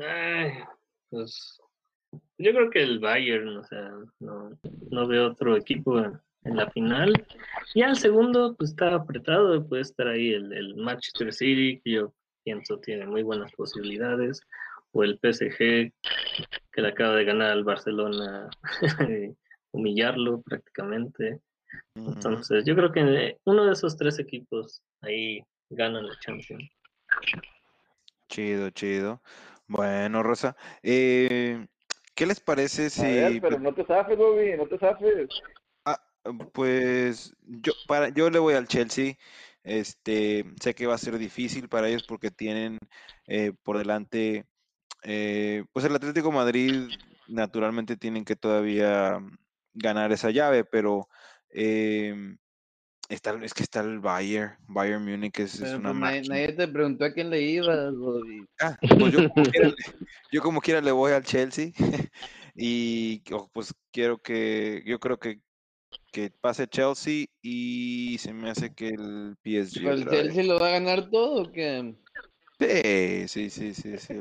Ay, 0.07 0.53
pues 1.09 1.59
yo 2.37 2.53
creo 2.53 2.69
que 2.69 2.83
el 2.83 2.99
Bayern, 2.99 3.57
o 3.57 3.65
sea, 3.65 3.93
no, 4.19 4.51
no 4.91 5.09
veo 5.09 5.29
otro 5.29 5.57
equipo 5.57 5.99
en, 5.99 6.21
en 6.45 6.57
la 6.57 6.71
final. 6.73 7.15
Y 7.73 7.81
al 7.81 7.97
segundo, 7.97 8.55
pues 8.55 8.73
está 8.73 8.97
apretado, 8.97 9.67
puede 9.67 9.81
estar 9.81 10.09
ahí 10.09 10.35
el, 10.35 10.53
el 10.53 10.77
Manchester 10.77 11.33
City, 11.33 11.81
que 11.83 11.93
yo 11.93 12.15
pienso 12.45 12.79
tiene 12.81 13.07
muy 13.07 13.23
buenas 13.23 13.51
posibilidades, 13.53 14.43
o 14.93 15.05
el 15.05 15.19
PSG, 15.19 15.93
que 16.73 16.83
le 16.83 16.89
acaba 16.89 17.15
de 17.15 17.25
ganar 17.25 17.51
al 17.51 17.65
Barcelona, 17.65 18.49
humillarlo 19.73 20.43
prácticamente. 20.43 21.41
Entonces, 21.95 22.65
yo 22.65 22.75
creo 22.75 22.93
que 22.93 23.39
uno 23.45 23.67
de 23.67 23.73
esos 23.73 23.97
tres 23.97 24.19
equipos 24.19 24.83
ahí 25.03 25.41
ganan 25.69 26.07
la 26.07 26.19
Champions. 26.19 26.69
Chido, 28.29 28.71
chido. 28.71 29.23
Bueno, 29.67 30.23
Rosa, 30.23 30.57
eh, 30.83 31.67
¿qué 32.15 32.27
les 32.27 32.41
parece 32.41 32.87
A 32.87 32.89
si 32.89 33.03
ver, 33.03 33.41
pero 33.41 33.59
no 33.61 33.73
te 33.73 33.85
zafes, 33.85 34.17
Bobby, 34.17 34.57
no 34.57 34.67
te 34.67 34.79
zafes. 34.79 35.29
Pues 36.53 37.35
yo 37.41 37.73
para 37.87 38.11
yo 38.11 38.29
le 38.31 38.39
voy 38.39 38.55
al 38.55 38.69
Chelsea. 38.69 39.15
Este, 39.63 40.45
sé 40.61 40.75
que 40.75 40.87
va 40.87 40.95
a 40.95 40.99
ser 40.99 41.19
difícil 41.19 41.69
para 41.69 41.89
ellos 41.89 42.05
porque 42.09 42.31
tienen 42.31 42.79
eh, 43.27 43.53
por 43.63 43.79
delante, 43.79 44.47
eh, 45.03 45.65
pues 45.73 45.85
el 45.85 45.95
Atlético 45.95 46.29
de 46.29 46.35
Madrid 46.35 46.73
naturalmente 47.29 47.97
tienen 47.97 48.25
que 48.25 48.37
todavía 48.37 49.19
mm, 49.21 49.37
ganar 49.75 50.13
esa 50.13 50.31
llave, 50.31 50.65
pero 50.65 51.09
em, 51.51 52.39
está, 53.09 53.33
es 53.43 53.55
que 53.55 53.63
está 53.63 53.81
el 53.81 54.01
Bayern, 54.01 54.57
Bayern 54.69 55.05
Múnich 55.05 55.39
es, 55.41 55.61
una 55.61 55.91
pues, 55.91 55.97
nadie, 55.97 56.23
nadie 56.29 56.53
te 56.53 56.69
preguntó 56.69 57.05
a 57.05 57.13
quién 57.13 57.31
le 57.31 57.41
ibas, 57.43 57.95
Bobby. 57.95 58.47
Ah, 58.61 58.79
pues 58.99 59.13
yo 59.13 59.29
como 59.29 59.47
quiera, 59.51 59.69
le- 59.77 60.07
yo 60.33 60.43
como 60.43 60.61
quiera 60.61 60.81
le 60.81 60.93
voy 60.93 61.13
al 61.13 61.25
Chelsea 61.25 61.73
y 62.57 63.23
oh, 63.33 63.49
pues 63.53 63.73
quiero 63.93 64.19
que, 64.19 64.83
yo 64.87 64.99
creo 65.01 65.19
que, 65.19 65.41
que 66.13 66.31
pase 66.31 66.67
Chelsea 66.67 67.27
y 67.43 68.17
se 68.19 68.33
me 68.33 68.51
hace 68.51 68.75
que 68.75 68.89
el 68.89 69.37
PSG 69.43 69.79
¿Pero 69.79 69.95
el 69.95 70.03
otra 70.03 70.13
vez. 70.13 70.23
Chelsea 70.23 70.45
lo 70.45 70.61
va 70.61 70.69
a 70.69 70.71
ganar 70.73 71.11
todo 71.11 71.43
o 71.45 71.53
qué? 71.53 71.95
Sí, 72.59 73.29
sí, 73.29 73.51
sí, 73.51 73.75
sí, 73.75 73.97
sí. 73.99 74.15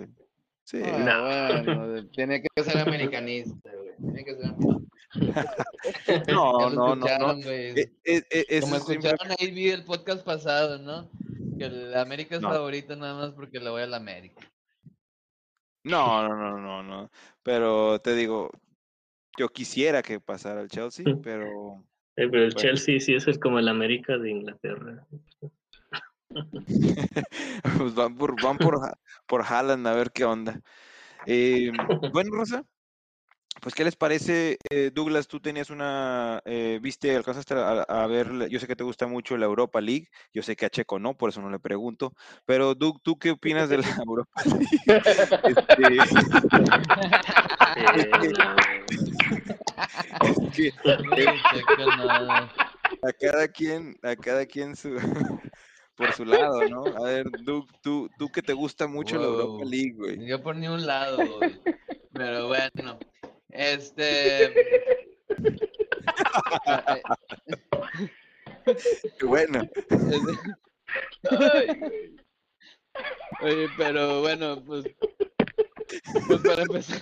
Sí. 0.69 0.79
Ah, 0.85 1.63
bueno, 1.65 2.05
tiene 2.09 2.43
que 2.43 2.63
ser 2.63 2.77
americanista, 2.87 3.71
güey. 3.73 3.95
Tiene 3.97 4.23
que 4.23 4.35
ser 4.35 4.45
americanista. 4.45 4.89
No, 6.27 6.69
no, 6.69 6.69
no, 6.69 6.95
no. 6.95 7.05
escucharon, 7.07 7.41
güey. 7.41 7.69
E- 7.79 7.91
e- 8.05 8.23
e- 8.29 8.45
ese 8.49 8.61
Como 8.61 8.75
escucharon 8.75 9.31
ahí 9.39 9.49
vi 9.49 9.69
el 9.71 9.83
podcast 9.83 10.23
pasado, 10.23 10.77
¿no? 10.77 11.09
Que 11.57 11.65
el 11.65 11.95
América 11.95 12.35
es 12.35 12.41
No. 12.41 12.49
favorito 12.49 12.95
nada 12.95 13.15
más 13.15 13.33
porque 13.33 13.59
le 13.59 13.71
voy 13.71 13.81
al 13.81 13.95
América. 13.95 14.47
No, 15.83 16.27
no, 16.27 16.35
no, 16.35 16.59
no, 16.59 16.83
no. 16.83 17.09
Pero 17.41 17.99
te 17.99 18.13
digo, 18.13 18.51
yo 19.39 19.49
quisiera 19.49 20.03
que 20.03 20.19
pasara 20.19 20.61
el 20.61 20.69
Chelsea, 20.69 21.05
pero 21.23 21.83
Eh, 22.15 22.27
pero 22.29 22.43
el 22.43 22.51
Bueno. 22.53 22.59
Chelsea 22.59 22.99
sí 22.99 23.15
es 23.15 23.25
el- 23.27 23.39
como 23.39 23.57
el 23.57 23.67
América 23.67 24.17
de 24.19 24.29
Inglaterra. 24.29 25.07
Pues 27.77 27.95
van 27.95 28.15
por, 28.15 28.39
van 28.39 28.57
por, 28.57 28.75
Ha- 28.85 28.97
por 29.25 29.43
Haaland 29.43 29.87
a 29.87 29.93
ver 29.93 30.11
qué 30.11 30.25
onda. 30.25 30.59
Eh, 31.25 31.71
bueno, 32.11 32.31
Rosa, 32.31 32.63
pues 33.61 33.75
¿qué 33.75 33.83
les 33.83 33.95
parece? 33.95 34.57
Eh, 34.69 34.91
Douglas, 34.93 35.27
tú 35.27 35.39
tenías 35.39 35.69
una, 35.69 36.41
eh, 36.45 36.79
viste, 36.81 37.15
alcanzaste 37.15 37.55
a, 37.55 37.81
a 37.81 38.07
ver, 38.07 38.47
yo 38.49 38.59
sé 38.59 38.67
que 38.67 38.75
te 38.75 38.83
gusta 38.83 39.07
mucho 39.07 39.35
la 39.37 39.45
Europa 39.45 39.81
League, 39.81 40.07
yo 40.33 40.41
sé 40.43 40.55
que 40.55 40.65
a 40.65 40.69
Checo 40.69 40.99
no, 40.99 41.17
por 41.17 41.29
eso 41.29 41.41
no 41.41 41.49
le 41.49 41.59
pregunto, 41.59 42.13
pero 42.45 42.73
Doug, 42.75 43.01
¿tú 43.01 43.17
qué 43.19 43.31
opinas 43.31 43.69
de 43.69 43.79
la 43.79 43.87
Europa 44.05 44.41
League? 44.45 44.67
Este, 45.43 45.99
Eh, 47.75 48.11
eh, 48.11 48.33
a 53.03 53.13
cada 53.13 53.47
quien, 53.47 53.95
a 54.03 54.15
cada 54.15 54.45
quien 54.45 54.75
su, 54.75 54.97
por 55.99 56.13
su 56.13 56.23
lado, 56.25 56.67
¿no? 56.69 56.85
A 56.97 57.01
ver, 57.03 57.25
Doug, 57.43 57.67
tú, 57.83 58.09
tú 58.17 58.29
que 58.29 58.41
te 58.41 58.53
gusta 58.53 58.87
mucho 58.87 59.17
la 59.17 59.25
Europa 59.25 59.49
Wow. 59.49 59.69
League, 59.69 59.93
güey. 59.97 60.25
Yo 60.25 60.41
por 60.41 60.55
ni 60.55 60.67
un 60.69 60.85
lado, 60.87 61.17
güey. 61.37 61.59
Pero 62.13 62.47
bueno. 62.47 62.97
Este. 63.49 64.53
Qué 69.19 69.25
bueno. 69.25 69.61
Ay. 71.29 71.67
Oye, 73.41 73.67
pero 73.77 74.21
bueno, 74.21 74.63
pues, 74.65 74.85
pues 76.27 76.41
para 76.41 76.61
empezar, 76.63 76.99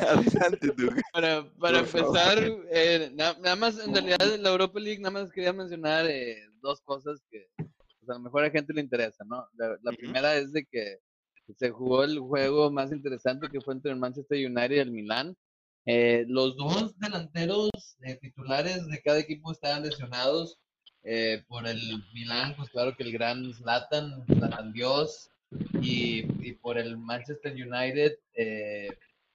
Adelante 0.00 0.68
tú. 0.76 0.88
para, 1.12 1.50
para 1.58 1.78
empezar, 1.80 2.38
eh, 2.70 3.10
na- 3.14 3.34
nada 3.40 3.56
más, 3.56 3.78
en 3.84 3.92
realidad, 3.92 4.34
en 4.34 4.42
la 4.42 4.50
Europa 4.50 4.78
League, 4.78 5.00
nada 5.00 5.10
más 5.22 5.32
quería 5.32 5.52
mencionar 5.52 6.06
eh, 6.06 6.44
dos 6.60 6.80
cosas 6.82 7.20
que 7.30 7.48
pues, 8.08 8.16
a 8.16 8.18
lo 8.18 8.24
mejor 8.24 8.42
a 8.42 8.46
la 8.46 8.50
gente 8.52 8.72
le 8.72 8.80
interesa, 8.80 9.24
¿no? 9.24 9.46
La, 9.56 9.92
primera 9.92 10.34
es 10.36 10.52
de 10.52 10.64
que 10.64 10.98
se 11.56 11.70
jugó 11.70 12.04
el 12.04 12.18
juego 12.18 12.70
más 12.70 12.90
interesante 12.90 13.48
que 13.48 13.60
fue 13.60 13.74
entre 13.74 13.92
el 13.92 13.98
Manchester 13.98 14.38
United 14.38 14.76
y 14.76 14.78
el 14.78 14.90
Milan. 14.90 15.36
Eh, 15.86 16.24
los 16.28 16.56
dos 16.56 16.98
delanteros 16.98 17.70
eh, 18.02 18.18
titulares 18.20 18.86
de 18.86 19.00
cada 19.02 19.18
equipo 19.18 19.52
estaban 19.52 19.82
lesionados. 19.82 20.58
eh, 21.04 21.44
por 21.48 21.66
el 21.66 21.80
Milan, 22.12 22.54
pues 22.56 22.70
claro 22.70 22.94
que 22.96 23.04
el 23.04 23.12
gran 23.12 23.52
Zlatan, 23.54 24.26
Zlatan 24.26 24.72
Dios, 24.72 25.30
y, 25.80 26.26
y 26.46 26.52
por 26.54 26.76
el 26.76 26.98
Manchester 26.98 27.52
United, 27.52 28.18
eh, 28.34 28.88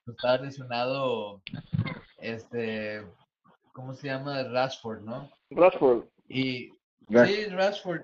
pues, 0.04 0.18
estaba 0.18 0.38
lesionado, 0.38 1.42
este, 2.20 3.04
¿cómo 3.72 3.94
se 3.94 4.08
llama? 4.08 4.44
Rashford, 4.44 5.02
¿no? 5.02 5.32
Rashford. 5.52 6.06
Y 6.28 6.70
sí, 7.08 7.46
Rashford. 7.50 8.04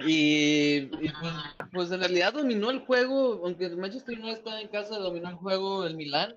Y, 0.00 0.82
pues, 0.86 1.32
pues 1.72 1.92
en 1.92 2.00
realidad 2.00 2.32
dominó 2.32 2.70
el 2.70 2.80
juego, 2.80 3.44
aunque 3.44 3.66
el 3.66 3.76
Manchester 3.76 4.18
United 4.18 4.38
estaba 4.38 4.60
en 4.60 4.68
casa, 4.68 4.98
dominó 4.98 5.28
el 5.28 5.36
juego 5.36 5.84
el 5.84 5.96
Milan, 5.96 6.36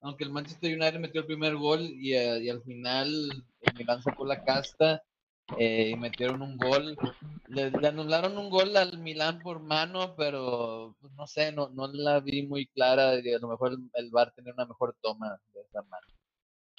aunque 0.00 0.24
el 0.24 0.30
Manchester 0.30 0.74
United 0.74 0.98
metió 0.98 1.20
el 1.20 1.26
primer 1.26 1.56
gol 1.56 1.80
y, 1.82 2.14
eh, 2.14 2.50
al 2.50 2.62
final 2.62 3.08
el 3.60 3.74
Milan 3.76 4.02
sacó 4.02 4.24
la 4.24 4.44
casta 4.44 5.02
eh, 5.58 5.90
y 5.90 5.96
metieron 5.96 6.42
un 6.42 6.56
gol. 6.56 6.96
Le, 7.48 7.70
anularon 7.86 8.38
un 8.38 8.50
gol 8.50 8.76
al 8.76 8.98
Milan 8.98 9.40
por 9.40 9.60
mano, 9.60 10.14
pero 10.16 10.96
pues, 11.00 11.12
no 11.12 11.26
sé, 11.26 11.52
no, 11.52 11.68
no 11.70 11.88
la 11.88 12.20
vi 12.20 12.46
muy 12.46 12.66
clara 12.66 13.18
y 13.20 13.32
a 13.34 13.38
lo 13.38 13.48
mejor 13.48 13.72
el, 13.72 13.90
el 13.94 14.10
VAR 14.10 14.32
tenía 14.34 14.54
una 14.54 14.66
mejor 14.66 14.96
toma 15.02 15.38
de 15.52 15.60
esa 15.60 15.82
mano. 15.82 16.06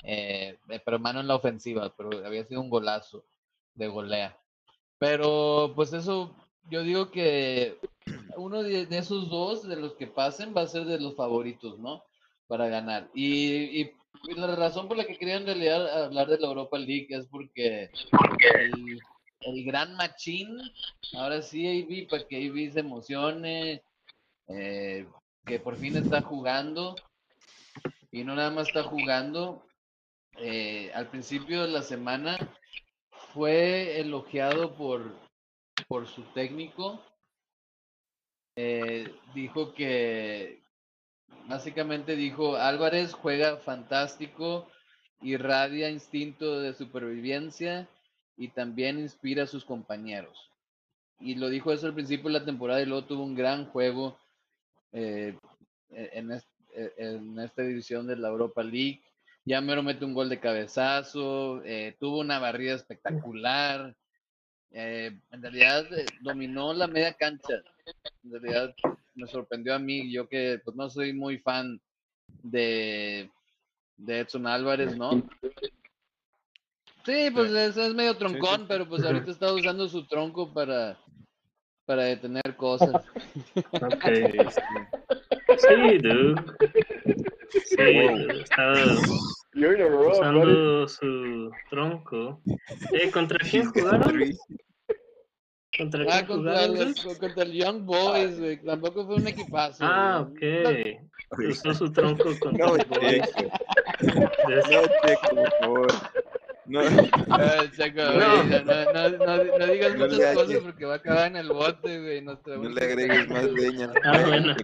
Eh, 0.03 0.59
eh, 0.69 0.81
pero 0.85 0.99
mano 0.99 1.21
en 1.21 1.27
la 1.27 1.35
ofensiva, 1.35 1.93
pero 1.95 2.25
había 2.25 2.45
sido 2.45 2.61
un 2.61 2.69
golazo 2.69 3.25
de 3.73 3.87
golea. 3.87 4.37
Pero 5.03 5.73
pues 5.75 5.91
eso, 5.91 6.33
yo 6.69 6.81
digo 6.81 7.11
que 7.11 7.77
uno 8.37 8.63
de, 8.63 8.87
esos 8.89 9.29
dos, 9.29 9.67
de 9.67 9.75
los 9.75 9.95
que 9.95 10.07
pasen, 10.07 10.53
va 10.55 10.61
a 10.61 10.67
ser 10.67 10.85
de 10.85 10.97
los 10.97 11.13
favoritos, 11.17 11.77
¿no? 11.77 12.05
Para 12.47 12.69
ganar. 12.69 13.09
Y 13.13 13.91
la 14.37 14.55
razón 14.55 14.87
por 14.87 14.95
la 14.95 15.03
que 15.03 15.17
quería 15.17 15.35
en 15.35 15.45
realidad 15.45 16.05
hablar 16.05 16.27
de 16.27 16.39
la 16.39 16.47
Europa 16.47 16.77
League 16.77 17.07
es 17.09 17.27
porque 17.27 17.91
el, 18.55 19.01
el 19.41 19.65
gran 19.65 19.93
machín, 19.97 20.47
ahora 21.17 21.41
sí, 21.41 21.67
AB, 21.67 22.07
para 22.09 22.25
que 22.25 22.47
AB 22.47 22.71
se 22.71 22.79
emocione, 22.79 23.83
eh, 24.47 25.05
que 25.45 25.59
por 25.59 25.75
fin 25.75 25.97
está 25.97 26.21
jugando. 26.21 26.95
Y 28.09 28.23
no 28.23 28.35
nada 28.35 28.51
más 28.51 28.69
está 28.69 28.83
jugando. 28.83 29.65
eh, 30.37 30.91
al 30.95 31.09
principio 31.09 31.63
de 31.63 31.71
la 31.71 31.81
semana 31.81 32.37
fue 33.33 33.99
elogiado 33.99 34.75
por, 34.75 35.01
por 35.87 36.07
su 36.07 36.21
técnico. 36.33 37.01
Eh, 38.55 39.11
dijo 39.33 39.73
que, 39.73 40.61
básicamente 41.47 42.15
dijo, 42.15 42.55
Álvarez 42.55 43.13
juega 43.13 43.57
fantástico, 43.57 44.67
irradia 45.21 45.89
instinto 45.89 46.59
de 46.59 46.73
supervivencia 46.73 47.87
y 48.37 48.49
también 48.49 48.99
inspira 48.99 49.43
a 49.43 49.47
sus 49.47 49.65
compañeros. 49.65 50.49
Y 51.19 51.35
lo 51.35 51.49
dijo 51.49 51.71
eso 51.71 51.87
al 51.87 51.93
principio 51.93 52.29
de 52.29 52.39
la 52.39 52.45
temporada 52.45 52.81
y 52.81 52.85
luego 52.85 53.05
tuvo 53.05 53.23
un 53.23 53.35
gran 53.35 53.65
juego 53.65 54.17
eh, 54.91 55.37
en, 55.89 56.31
es- 56.31 56.47
eh, 56.75 56.93
en 56.97 57.39
esta 57.39 57.61
división 57.63 58.05
de 58.07 58.17
la 58.17 58.27
Europa 58.29 58.61
League. 58.63 59.01
Ya 59.45 59.59
mero 59.59 59.83
mete 59.83 60.05
un 60.05 60.13
gol 60.13 60.29
de 60.29 60.39
cabezazo, 60.39 61.61
eh, 61.65 61.95
tuvo 61.99 62.19
una 62.19 62.39
barrida 62.39 62.75
espectacular. 62.75 63.95
eh, 64.71 65.19
en 65.31 65.41
realidad 65.41 65.85
eh, 65.93 66.05
dominó 66.21 66.73
la 66.73 66.87
media 66.87 67.13
cancha. 67.13 67.61
En 68.23 68.31
realidad 68.31 68.73
me 69.15 69.27
sorprendió 69.27 69.75
a 69.75 69.79
mí, 69.79 70.11
yo 70.11 70.27
que 70.27 70.59
pues 70.63 70.75
no 70.75 70.89
soy 70.89 71.13
muy 71.13 71.37
fan 71.39 71.79
de, 72.41 73.29
de 73.97 74.19
Edson 74.19 74.47
Álvarez, 74.47 74.97
¿no? 74.97 75.27
Sí, 77.05 77.29
pues 77.33 77.51
es, 77.51 77.75
es 77.75 77.93
medio 77.93 78.15
troncón, 78.17 78.65
pero 78.67 78.87
pues 78.87 79.03
ahorita 79.03 79.29
está 79.29 79.53
usando 79.53 79.89
su 79.89 80.07
tronco 80.07 80.53
para, 80.53 80.97
para 81.85 82.03
detener 82.03 82.55
cosas. 82.55 83.05
Ok. 83.73 84.05
Sí, 84.49 84.63
dude. 86.01 86.35
Sí, 87.65 87.75
dude, 87.77 88.41
está 88.41 88.73
You're 89.53 89.75
in 89.75 89.81
a 89.81 89.87
row, 89.89 90.05
buddy. 90.09 90.19
usando 90.19 90.87
su 90.87 91.51
tronco. 91.69 92.41
Eh, 92.91 93.11
¿Contra 93.11 93.37
quién 93.39 93.65
jugaron? 93.71 94.19
¿Contra 95.77 96.03
Ah, 96.03 96.23
quién 96.23 96.25
contra, 96.27 96.67
los- 96.67 97.03
dude? 97.03 97.17
contra 97.19 97.43
el 97.43 97.53
Young 97.53 97.81
Boys, 97.85 98.39
güey. 98.39 98.61
Tampoco 98.63 99.05
fue 99.05 99.15
un 99.15 99.27
equipazo. 99.27 99.83
Ah, 99.85 100.27
güey. 100.39 100.95
ok. 100.95 101.49
Usó 101.49 101.73
su 101.73 101.91
tronco 101.91 102.29
contra 102.39 102.67
No, 102.67 102.75
el 102.75 102.85
Boys. 102.85 103.31
No, 104.01 104.61
Checo, 105.05 105.35
por 105.35 105.51
favor. 105.59 105.87
No, 106.65 106.79
Ah, 107.29 107.65
No. 107.95 108.43
no, 108.43 108.59
no, 108.61 108.93
no, 108.93 109.09
no- 109.43 109.57
no 109.59 109.67
digas 109.67 109.95
No 109.95 110.07
muchas 110.07 110.33
cosas 110.35 110.57
porque 110.63 110.85
va 110.85 110.93
a 110.93 110.97
acabar 110.97 111.27
en 111.27 111.35
el 111.37 111.49
bote, 111.49 111.99
güey. 112.01 112.21
no 112.21 112.39
le 112.69 112.85
agregues 112.85 113.29
más 113.29 113.43
leña. 113.51 113.91
Ah, 114.03 114.23
bueno. 114.27 114.55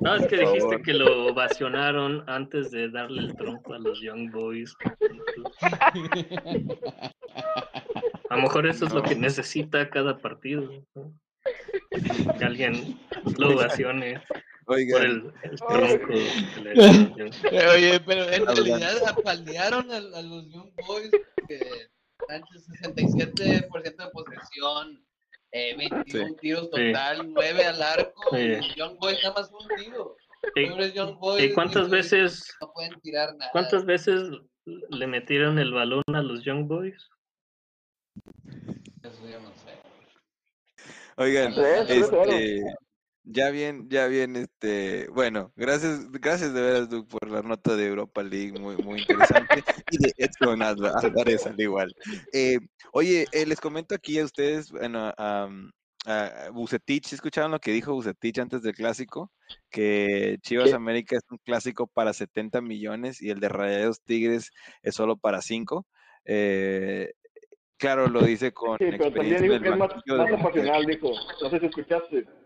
No, 0.00 0.16
es 0.16 0.26
que 0.26 0.38
dijiste 0.38 0.60
favor. 0.60 0.82
que 0.82 0.94
lo 0.94 1.26
ovacionaron 1.26 2.24
antes 2.28 2.70
de 2.70 2.90
darle 2.90 3.22
el 3.22 3.36
tronco 3.36 3.74
a 3.74 3.78
los 3.78 4.00
Young 4.00 4.30
Boys. 4.32 4.74
A 8.30 8.36
lo 8.36 8.42
mejor 8.42 8.66
eso 8.66 8.86
es 8.86 8.92
lo 8.92 9.02
que 9.02 9.14
necesita 9.14 9.88
cada 9.90 10.18
partido. 10.18 10.68
¿no? 10.94 11.12
Que 12.38 12.44
alguien 12.44 12.98
lo 13.38 13.50
ovacione 13.54 14.20
por 14.64 14.76
Oigan, 14.76 15.02
el, 15.02 15.32
el 15.42 15.56
tronco. 15.58 16.12
Eh, 16.12 17.66
Oye, 17.74 18.00
pero 18.06 18.28
en 18.30 18.46
realidad 18.46 18.96
apaldearon 19.08 19.90
a, 19.90 19.96
a 19.96 20.22
los 20.22 20.48
Young 20.50 20.70
Boys 20.86 21.10
que 21.48 21.88
Sánchez 22.28 22.68
67% 22.82 23.96
de 23.96 24.10
posesión, 24.12 25.04
eh, 25.52 25.76
21 25.76 26.34
tiros 26.36 26.68
Sí. 26.74 26.92
total, 26.92 27.32
9 27.32 27.64
al 27.66 27.82
arco, 27.82 28.22
Sí. 28.36 28.58
Young 28.76 28.96
Boys 28.98 29.18
nada 29.22 29.34
más 29.40 29.50
un 29.52 29.68
tiro. 29.76 30.16
¿Y, 30.56 30.66
Pobres 30.66 30.94
Young 30.94 31.18
Boys. 31.18 31.44
y 31.44 31.52
cuántas 31.54 31.88
veces, 31.90 32.46
No 32.60 32.70
pueden 32.72 33.00
tirar 33.00 33.34
nada. 33.36 33.50
cuántas 33.52 33.84
veces 33.86 34.28
le 34.66 35.06
metieron 35.06 35.58
el 35.58 35.72
balón 35.72 36.02
a 36.14 36.22
los 36.22 36.44
Young 36.44 36.66
Boys? 36.66 37.08
Eso 39.02 39.28
yo 39.28 39.40
no 39.40 39.50
sé. 39.54 39.72
oigan, 41.16 41.52
cero. 41.54 41.84
este, 41.88 42.62
ya 43.24 43.50
bien, 43.50 43.88
ya 43.88 44.06
bien, 44.06 44.36
este, 44.36 45.08
bueno, 45.08 45.52
gracias, 45.56 46.10
gracias 46.10 46.52
de 46.54 46.60
veras, 46.60 46.88
Duke, 46.88 47.08
por 47.10 47.28
la 47.30 47.42
nota 47.42 47.74
de 47.74 47.86
Europa 47.86 48.22
League, 48.22 48.58
muy, 48.58 48.76
muy 48.76 49.00
interesante, 49.00 49.64
y 49.90 49.98
de 49.98 50.12
Edson 50.18 50.62
Álvarez 50.62 51.46
al 51.46 51.60
igual. 51.60 51.94
Eh, 52.32 52.58
oye, 52.92 53.26
eh, 53.32 53.46
les 53.46 53.60
comento 53.60 53.94
aquí 53.94 54.18
a 54.18 54.24
ustedes, 54.24 54.70
bueno, 54.70 55.12
a, 55.16 55.48
a 56.06 56.50
Bucetich, 56.52 57.06
¿sí 57.06 57.14
¿escucharon 57.14 57.50
lo 57.50 57.60
que 57.60 57.72
dijo 57.72 57.94
Bucetich 57.94 58.38
antes 58.38 58.62
del 58.62 58.74
clásico? 58.74 59.32
Que 59.70 60.36
Chivas. 60.42 60.72
América 60.74 61.16
es 61.16 61.22
un 61.30 61.38
clásico 61.38 61.86
para 61.86 62.12
70 62.12 62.60
millones 62.60 63.22
y 63.22 63.30
el 63.30 63.40
de 63.40 63.48
Rayados 63.48 64.02
Tigres 64.02 64.50
es 64.82 64.94
solo 64.94 65.16
para 65.16 65.40
5. 65.40 65.86
Eh, 66.26 67.12
claro, 67.78 68.08
lo 68.08 68.20
dice 68.22 68.52
con 68.52 68.78
Sí, 68.78 68.84
pero 68.90 69.04
también 69.12 69.34
experiencia 69.34 69.42
dijo 69.42 69.54
el 69.54 69.62
que 69.62 69.68
es 69.68 69.76
más, 69.78 69.88
más 70.42 70.86
de- 70.86 70.92
dijo. 70.92 71.10
No 71.42 71.50
sé 71.50 71.60
si 71.60 71.66
escuchaste. 71.66 72.43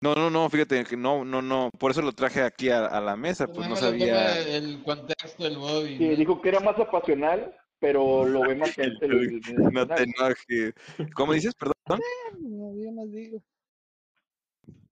No, 0.00 0.14
no, 0.14 0.30
no, 0.30 0.48
fíjate 0.48 0.84
que 0.84 0.96
no, 0.96 1.24
no, 1.24 1.42
no, 1.42 1.70
por 1.76 1.90
eso 1.90 2.02
lo 2.02 2.12
traje 2.12 2.40
aquí 2.42 2.70
a, 2.70 2.86
a 2.86 3.00
la 3.00 3.16
mesa, 3.16 3.46
pues 3.48 3.66
no 3.66 3.74
más 3.74 3.82
le 3.82 3.88
sabía. 3.88 4.38
El 4.56 4.82
contexto 4.84 5.42
del 5.42 5.56
Bobby. 5.58 5.98
Sí, 5.98 6.08
¿no? 6.08 6.16
dijo 6.16 6.40
que 6.40 6.48
era 6.50 6.60
más 6.60 6.78
apasional, 6.78 7.56
pero 7.80 8.24
lo 8.24 8.42
ve 8.42 8.54
más 8.54 8.72
gente. 8.74 9.04
el- 9.06 9.12
el- 9.12 9.42
el 9.48 9.72
No 9.72 9.88
te 9.88 10.04
enojes. 10.04 10.74
¿Cómo 11.14 11.32
dices? 11.32 11.54
Perdón. 11.54 11.74
No, 12.40 12.72
yo 12.74 12.92
más 12.92 13.10
digo. 13.10 13.42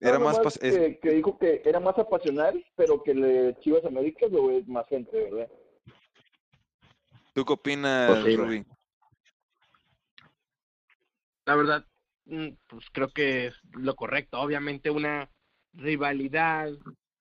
Era 0.00 0.18
No, 0.18 0.24
más 0.24 0.38
es- 0.61 0.74
que, 0.74 0.98
que 0.98 1.11
dijo 1.11 1.38
que 1.38 1.62
era 1.64 1.78
más 1.78 1.96
apasional, 1.98 2.64
pero 2.74 3.02
que 3.02 3.14
le 3.14 3.57
Chivas 3.61 3.84
América 3.84 4.26
lo 4.28 4.48
ve 4.48 4.64
más 4.66 4.86
gente, 4.88 5.30
¿verdad? 5.30 5.48
¿Tú 7.34 7.44
qué 7.44 7.52
opinas, 7.52 8.09
Pues 8.09 8.24
sí, 8.24 8.36
Rubí? 8.36 8.64
La 11.44 11.54
verdad, 11.54 11.86
pues 12.27 12.85
creo 12.93 13.09
que 13.09 13.49
es 13.49 13.55
lo 13.72 13.95
correcto. 13.95 14.41
Obviamente 14.41 14.91
una 14.91 15.29
rivalidad 15.72 16.70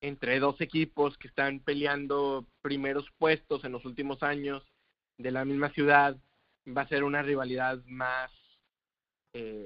entre 0.02 0.40
dos 0.40 0.62
equipos 0.62 1.18
que 1.18 1.28
están 1.28 1.60
peleando 1.60 2.46
primeros 2.62 3.10
puestos 3.18 3.64
en 3.64 3.72
los 3.72 3.86
últimos 3.86 4.24
años 4.24 4.64
de 5.18 5.32
la 5.32 5.46
misma 5.46 5.70
ciudad, 5.70 6.18
va 6.68 6.82
a 6.82 6.88
ser 6.88 7.04
una 7.04 7.22
rivalidad 7.22 7.84
más, 7.86 8.32
eh, 9.34 9.66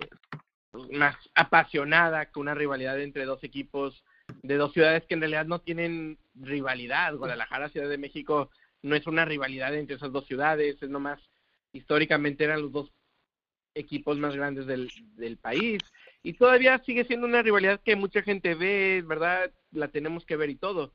más 0.92 1.16
apasionada 1.34 2.26
que 2.28 2.40
una 2.40 2.54
rivalidad 2.54 3.00
entre 3.02 3.26
dos 3.26 3.44
equipos 3.44 4.04
de 4.44 4.56
dos 4.56 4.74
ciudades 4.74 5.04
que 5.06 5.16
en 5.16 5.22
realidad 5.22 5.46
no 5.46 5.60
tienen 5.60 6.20
rivalidad. 6.36 7.16
Guadalajara, 7.16 7.70
Ciudad 7.70 7.90
de 7.90 7.98
México, 7.98 8.52
no 8.82 8.96
es 8.96 9.08
una 9.08 9.26
rivalidad 9.26 9.74
entre 9.76 9.96
esas 9.96 10.12
dos 10.12 10.26
ciudades, 10.26 10.82
es 10.82 10.90
nomás, 10.90 11.20
históricamente 11.74 12.44
eran 12.44 12.62
los 12.62 12.72
dos 12.72 12.92
equipos 13.76 14.18
más 14.18 14.36
grandes 14.36 14.66
del, 14.66 14.92
del 15.16 15.38
país 15.38 15.80
y 16.24 16.34
todavía 16.34 16.82
sigue 16.86 17.06
siendo 17.06 17.28
una 17.28 17.42
rivalidad 17.42 17.82
que 17.82 17.96
mucha 17.96 18.22
gente 18.22 18.56
ve, 18.56 19.04
¿verdad? 19.06 19.52
La 19.72 19.88
tenemos 19.88 20.26
que 20.26 20.36
ver 20.36 20.50
y 20.50 20.56
todo, 20.56 20.94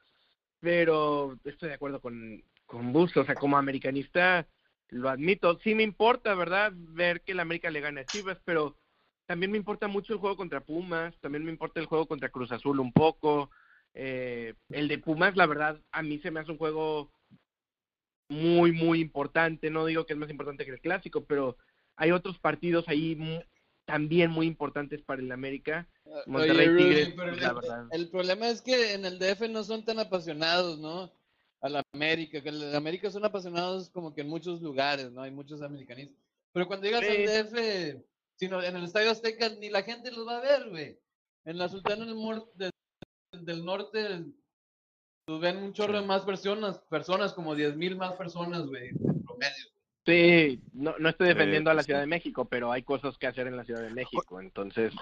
pero 0.61 1.39
estoy 1.45 1.71
de 1.71 1.75
acuerdo 1.77 2.01
con, 2.01 2.43
con 2.67 2.93
Busto, 2.93 3.21
o 3.21 3.25
sea, 3.25 3.35
como 3.35 3.57
americanista 3.57 4.47
lo 4.89 5.09
admito, 5.09 5.59
sí 5.61 5.75
me 5.75 5.83
importa, 5.83 6.35
¿verdad? 6.35 6.73
Ver 6.75 7.23
que 7.23 7.33
el 7.33 7.41
América 7.41 7.71
le 7.71 7.81
gane 7.81 8.03
a 8.03 8.05
Chivas, 8.05 8.39
pero 8.45 8.77
también 9.27 9.51
me 9.51 9.59
importa 9.59 9.89
mucho 9.89 10.13
el 10.13 10.19
juego 10.19 10.37
contra 10.37 10.61
Pumas, 10.61 11.19
también 11.21 11.45
me 11.45 11.51
importa 11.51 11.81
el 11.81 11.87
juego 11.87 12.07
contra 12.07 12.29
Cruz 12.29 12.53
Azul 12.53 12.79
un 12.79 12.93
poco. 12.93 13.51
Eh, 13.95 14.55
el 14.71 14.89
de 14.89 14.99
Pumas, 14.99 15.37
la 15.37 15.47
verdad, 15.47 15.81
a 15.91 16.03
mí 16.03 16.19
se 16.19 16.31
me 16.31 16.41
hace 16.41 16.53
un 16.53 16.59
juego 16.59 17.11
muy, 18.29 18.73
muy 18.73 19.01
importante. 19.01 19.71
No 19.71 19.87
digo 19.87 20.05
que 20.05 20.13
es 20.13 20.19
más 20.19 20.31
importante 20.31 20.65
que 20.65 20.73
el 20.73 20.81
clásico, 20.81 21.25
pero 21.25 21.57
hay 21.97 22.11
otros 22.11 22.39
partidos 22.39 22.89
ahí 22.89 23.17
también 23.87 24.31
muy 24.31 24.47
importantes 24.47 25.03
para 25.03 25.21
el 25.23 25.31
América. 25.33 25.89
Monterrey 26.27 26.69
Oye, 26.69 26.77
Tigres, 26.85 27.13
pues, 27.15 27.37
la 27.41 27.49
el- 27.49 27.55
verdad. 27.55 27.87
El 27.91 28.09
problema 28.11 28.49
es 28.49 28.63
que 28.63 28.95
en 28.95 29.05
el 29.05 29.19
DF 29.19 29.49
no 29.49 29.63
son 29.65 29.85
tan 29.85 29.99
apasionados, 29.99 30.79
¿no? 30.79 31.13
A 31.61 31.69
la 31.69 31.83
América, 31.95 32.43
que 32.43 32.49
el 32.51 32.75
América 32.75 33.11
son 33.11 33.25
apasionados 33.25 33.91
como 33.91 34.15
que 34.15 34.21
en 34.23 34.29
muchos 34.29 34.61
lugares, 34.63 35.11
¿no? 35.13 35.23
Hay 35.23 35.31
muchos 35.31 35.63
americanistas. 35.63 36.17
Pero 36.53 36.67
cuando 36.67 36.87
llegas 36.87 37.03
Sí. 37.05 37.09
al 37.09 37.27
DF, 37.27 38.05
sino 38.39 38.63
en 38.63 38.77
el 38.77 38.85
Estadio 38.85 39.11
Azteca, 39.11 39.49
ni 39.61 39.71
la 39.71 39.83
gente 39.83 40.11
los 40.11 40.27
va 40.27 40.39
a 40.39 40.41
ver, 40.41 40.69
güey. 40.71 40.99
En 41.45 41.59
la 41.59 41.69
Sultana 41.69 42.05
del, 42.05 42.15
Mor- 42.15 42.51
del, 42.55 42.71
del 43.33 43.65
Norte, 43.65 44.25
pues 45.27 45.41
ven 45.41 45.57
un 45.59 45.73
chorro 45.73 46.01
de 46.01 46.07
más 46.07 46.23
personas, 46.23 46.79
personas 46.91 47.33
como 47.33 47.55
10 47.55 47.77
mil 47.77 47.97
más 47.97 48.15
personas, 48.15 48.67
güey, 48.67 48.89
en 48.89 49.23
promedio. 49.25 49.67
Sí, 50.07 50.61
no, 50.75 50.95
no 50.99 51.09
estoy 51.09 51.29
defendiendo 51.29 51.71
a 51.71 51.75
la 51.75 51.79
pues, 51.79 51.87
Ciudad 51.87 52.01
de 52.01 52.07
México, 52.07 52.45
pero 52.45 52.71
hay 52.71 52.83
cosas 52.83 53.17
que 53.17 53.27
hacer 53.27 53.47
en 53.47 53.57
la 53.57 53.65
Ciudad 53.65 53.81
de 53.81 53.89
México, 53.91 54.39
entonces, 54.39 54.93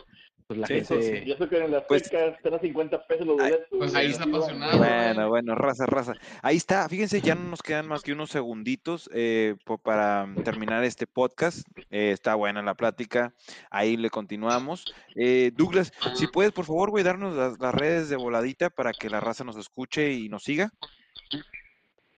pues 0.46 0.61
la 0.61 0.66
Sí, 0.68 0.84
sí, 0.84 0.94
gente... 0.94 1.24
Y 1.26 1.32
eso 1.32 1.48
que 1.48 1.59
en 1.59 1.72
la 1.72 1.84
Pues- 1.84 2.03
Azteca 2.03 2.26
están 2.26 2.55
a 2.55 2.59
50 2.61 3.07
pesos 3.09 3.26
los 3.26 3.36
boletos. 3.36 3.66
pues 3.76 3.94
ahí 3.96 4.12
está 4.12 4.22
apasionado. 4.22 4.78
Bueno, 4.78 5.28
bueno, 5.28 5.55
raza, 5.57 5.86
raza. 5.86 6.12
Ahí 6.40 6.57
está, 6.57 6.88
fíjense, 6.88 7.20
ya 7.20 7.34
no 7.34 7.50
nos 7.50 7.62
quedan 7.62 7.88
más 7.88 8.03
que 8.03 8.12
unos 8.12 8.30
segunditos 8.30 9.11
eh, 9.12 9.57
para 9.82 10.24
mm, 10.26 10.44
terminar 10.44 10.84
este 10.84 11.09
podcast. 11.09 11.66
Eh, 11.90 12.12
está 12.12 12.36
buena 12.36 12.62
la 12.62 12.74
plática, 12.74 13.34
ahí 13.70 13.96
le 13.96 14.09
continuamos. 14.09 14.84
Eh, 15.16 15.50
Douglas, 15.57 15.92
si 16.14 16.28
puedes, 16.28 16.53
por 16.53 16.64
favor, 16.64 16.90
güey, 16.90 17.03
darnos 17.03 17.34
las, 17.34 17.59
las 17.59 17.74
redes 17.74 18.09
de 18.09 18.14
voladita 18.14 18.70
para 18.70 18.92
que 18.92 19.11
la 19.11 19.18
raza 19.18 19.42
nos 19.42 19.57
escuche 19.57 20.12
y 20.12 20.28
nos 20.28 20.44
siga. 20.44 20.70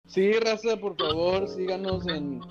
Sí, 0.05 0.33
raza, 0.33 0.75
por 0.75 0.97
favor, 0.97 1.47
síganos 1.47 2.05
en 2.09 2.41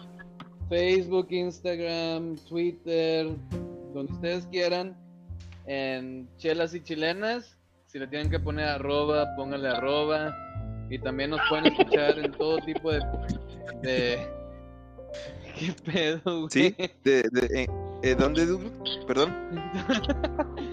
Facebook, 0.73 1.27
Instagram, 1.29 2.35
Twitter, 2.49 3.27
donde 3.93 4.11
ustedes 4.11 4.47
quieran, 4.47 4.97
en 5.67 6.27
Chelas 6.39 6.75
y 6.75 6.81
Chilenas. 6.81 7.59
Si 7.89 7.99
le 7.99 8.07
tienen 8.07 8.31
que 8.31 8.39
poner 8.41 8.65
arroba, 8.65 9.29
pónganle 9.37 9.69
arroba. 9.69 10.35
Y 10.89 10.99
también 10.99 11.29
nos 11.29 11.41
pueden 11.51 11.67
escuchar 11.67 12.19
en 12.19 12.33
todo 12.33 12.57
tipo 12.61 12.91
de... 12.91 13.01
de... 13.83 14.27
¿Qué 15.59 15.75
pedo, 15.85 16.21
güey? 16.25 16.49
¿Sí? 16.51 16.75
De, 17.05 17.23
de- 17.31 17.69
eh, 18.03 18.15
¿Dónde? 18.15 18.47
Perdón. 19.07 19.31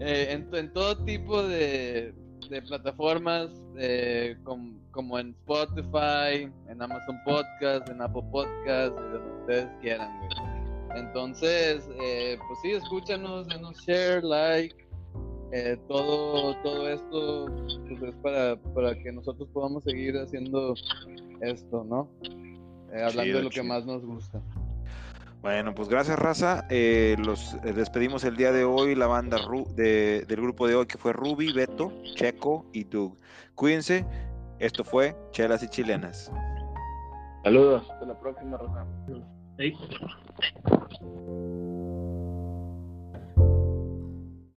Eh, 0.00 0.28
en, 0.30 0.54
en 0.54 0.72
todo 0.72 0.96
tipo 1.04 1.42
de, 1.42 2.14
de 2.48 2.62
plataformas, 2.62 3.50
eh, 3.76 4.36
com- 4.44 4.78
como 4.90 5.18
en 5.18 5.30
Spotify, 5.46 6.50
en 6.68 6.82
Amazon 6.82 7.18
Podcast, 7.24 7.88
en 7.88 8.00
Apple 8.00 8.22
Podcast, 8.30 8.92
y 8.98 9.12
donde 9.12 9.40
ustedes 9.40 9.68
quieran, 9.80 10.10
güey. 10.18 11.00
Entonces, 11.00 11.88
eh, 12.02 12.38
pues 12.46 12.58
sí, 12.62 12.70
escúchanos, 12.72 13.46
denos 13.48 13.76
share, 13.86 14.24
like, 14.24 14.74
eh, 15.52 15.76
todo, 15.88 16.54
todo 16.62 16.88
esto 16.88 17.46
pues 17.88 18.02
es 18.02 18.14
para, 18.22 18.56
para 18.74 18.94
que 19.02 19.12
nosotros 19.12 19.48
podamos 19.52 19.84
seguir 19.84 20.16
haciendo 20.18 20.74
esto, 21.40 21.84
¿no? 21.84 22.08
Eh, 22.92 23.02
hablando 23.02 23.22
Chido, 23.22 23.38
de 23.38 23.44
lo 23.44 23.50
que 23.50 23.62
más 23.62 23.84
nos 23.86 24.04
gusta. 24.04 24.40
Bueno, 25.40 25.74
pues 25.74 25.88
gracias, 25.88 26.18
raza. 26.18 26.66
Eh, 26.68 27.16
los 27.24 27.54
eh, 27.64 27.72
despedimos 27.72 28.24
el 28.24 28.36
día 28.36 28.50
de 28.52 28.64
hoy, 28.64 28.94
la 28.94 29.06
banda 29.06 29.38
Ru- 29.38 29.68
de- 29.74 30.24
del 30.26 30.40
grupo 30.40 30.66
de 30.66 30.74
hoy 30.74 30.86
que 30.86 30.98
fue 30.98 31.12
Ruby, 31.12 31.52
Beto, 31.52 31.92
Checo 32.16 32.66
y 32.72 32.84
Doug. 32.84 33.16
Cuídense. 33.54 34.04
Esto 34.58 34.82
fue 34.82 35.16
Chelas 35.30 35.62
y 35.62 35.68
Chilenas. 35.68 36.32
Saludos. 37.44 37.88
Hasta 37.88 38.06
la 38.06 38.18
próxima, 38.18 38.56
Rafa. 38.56 38.84
Ahí. 39.58 39.72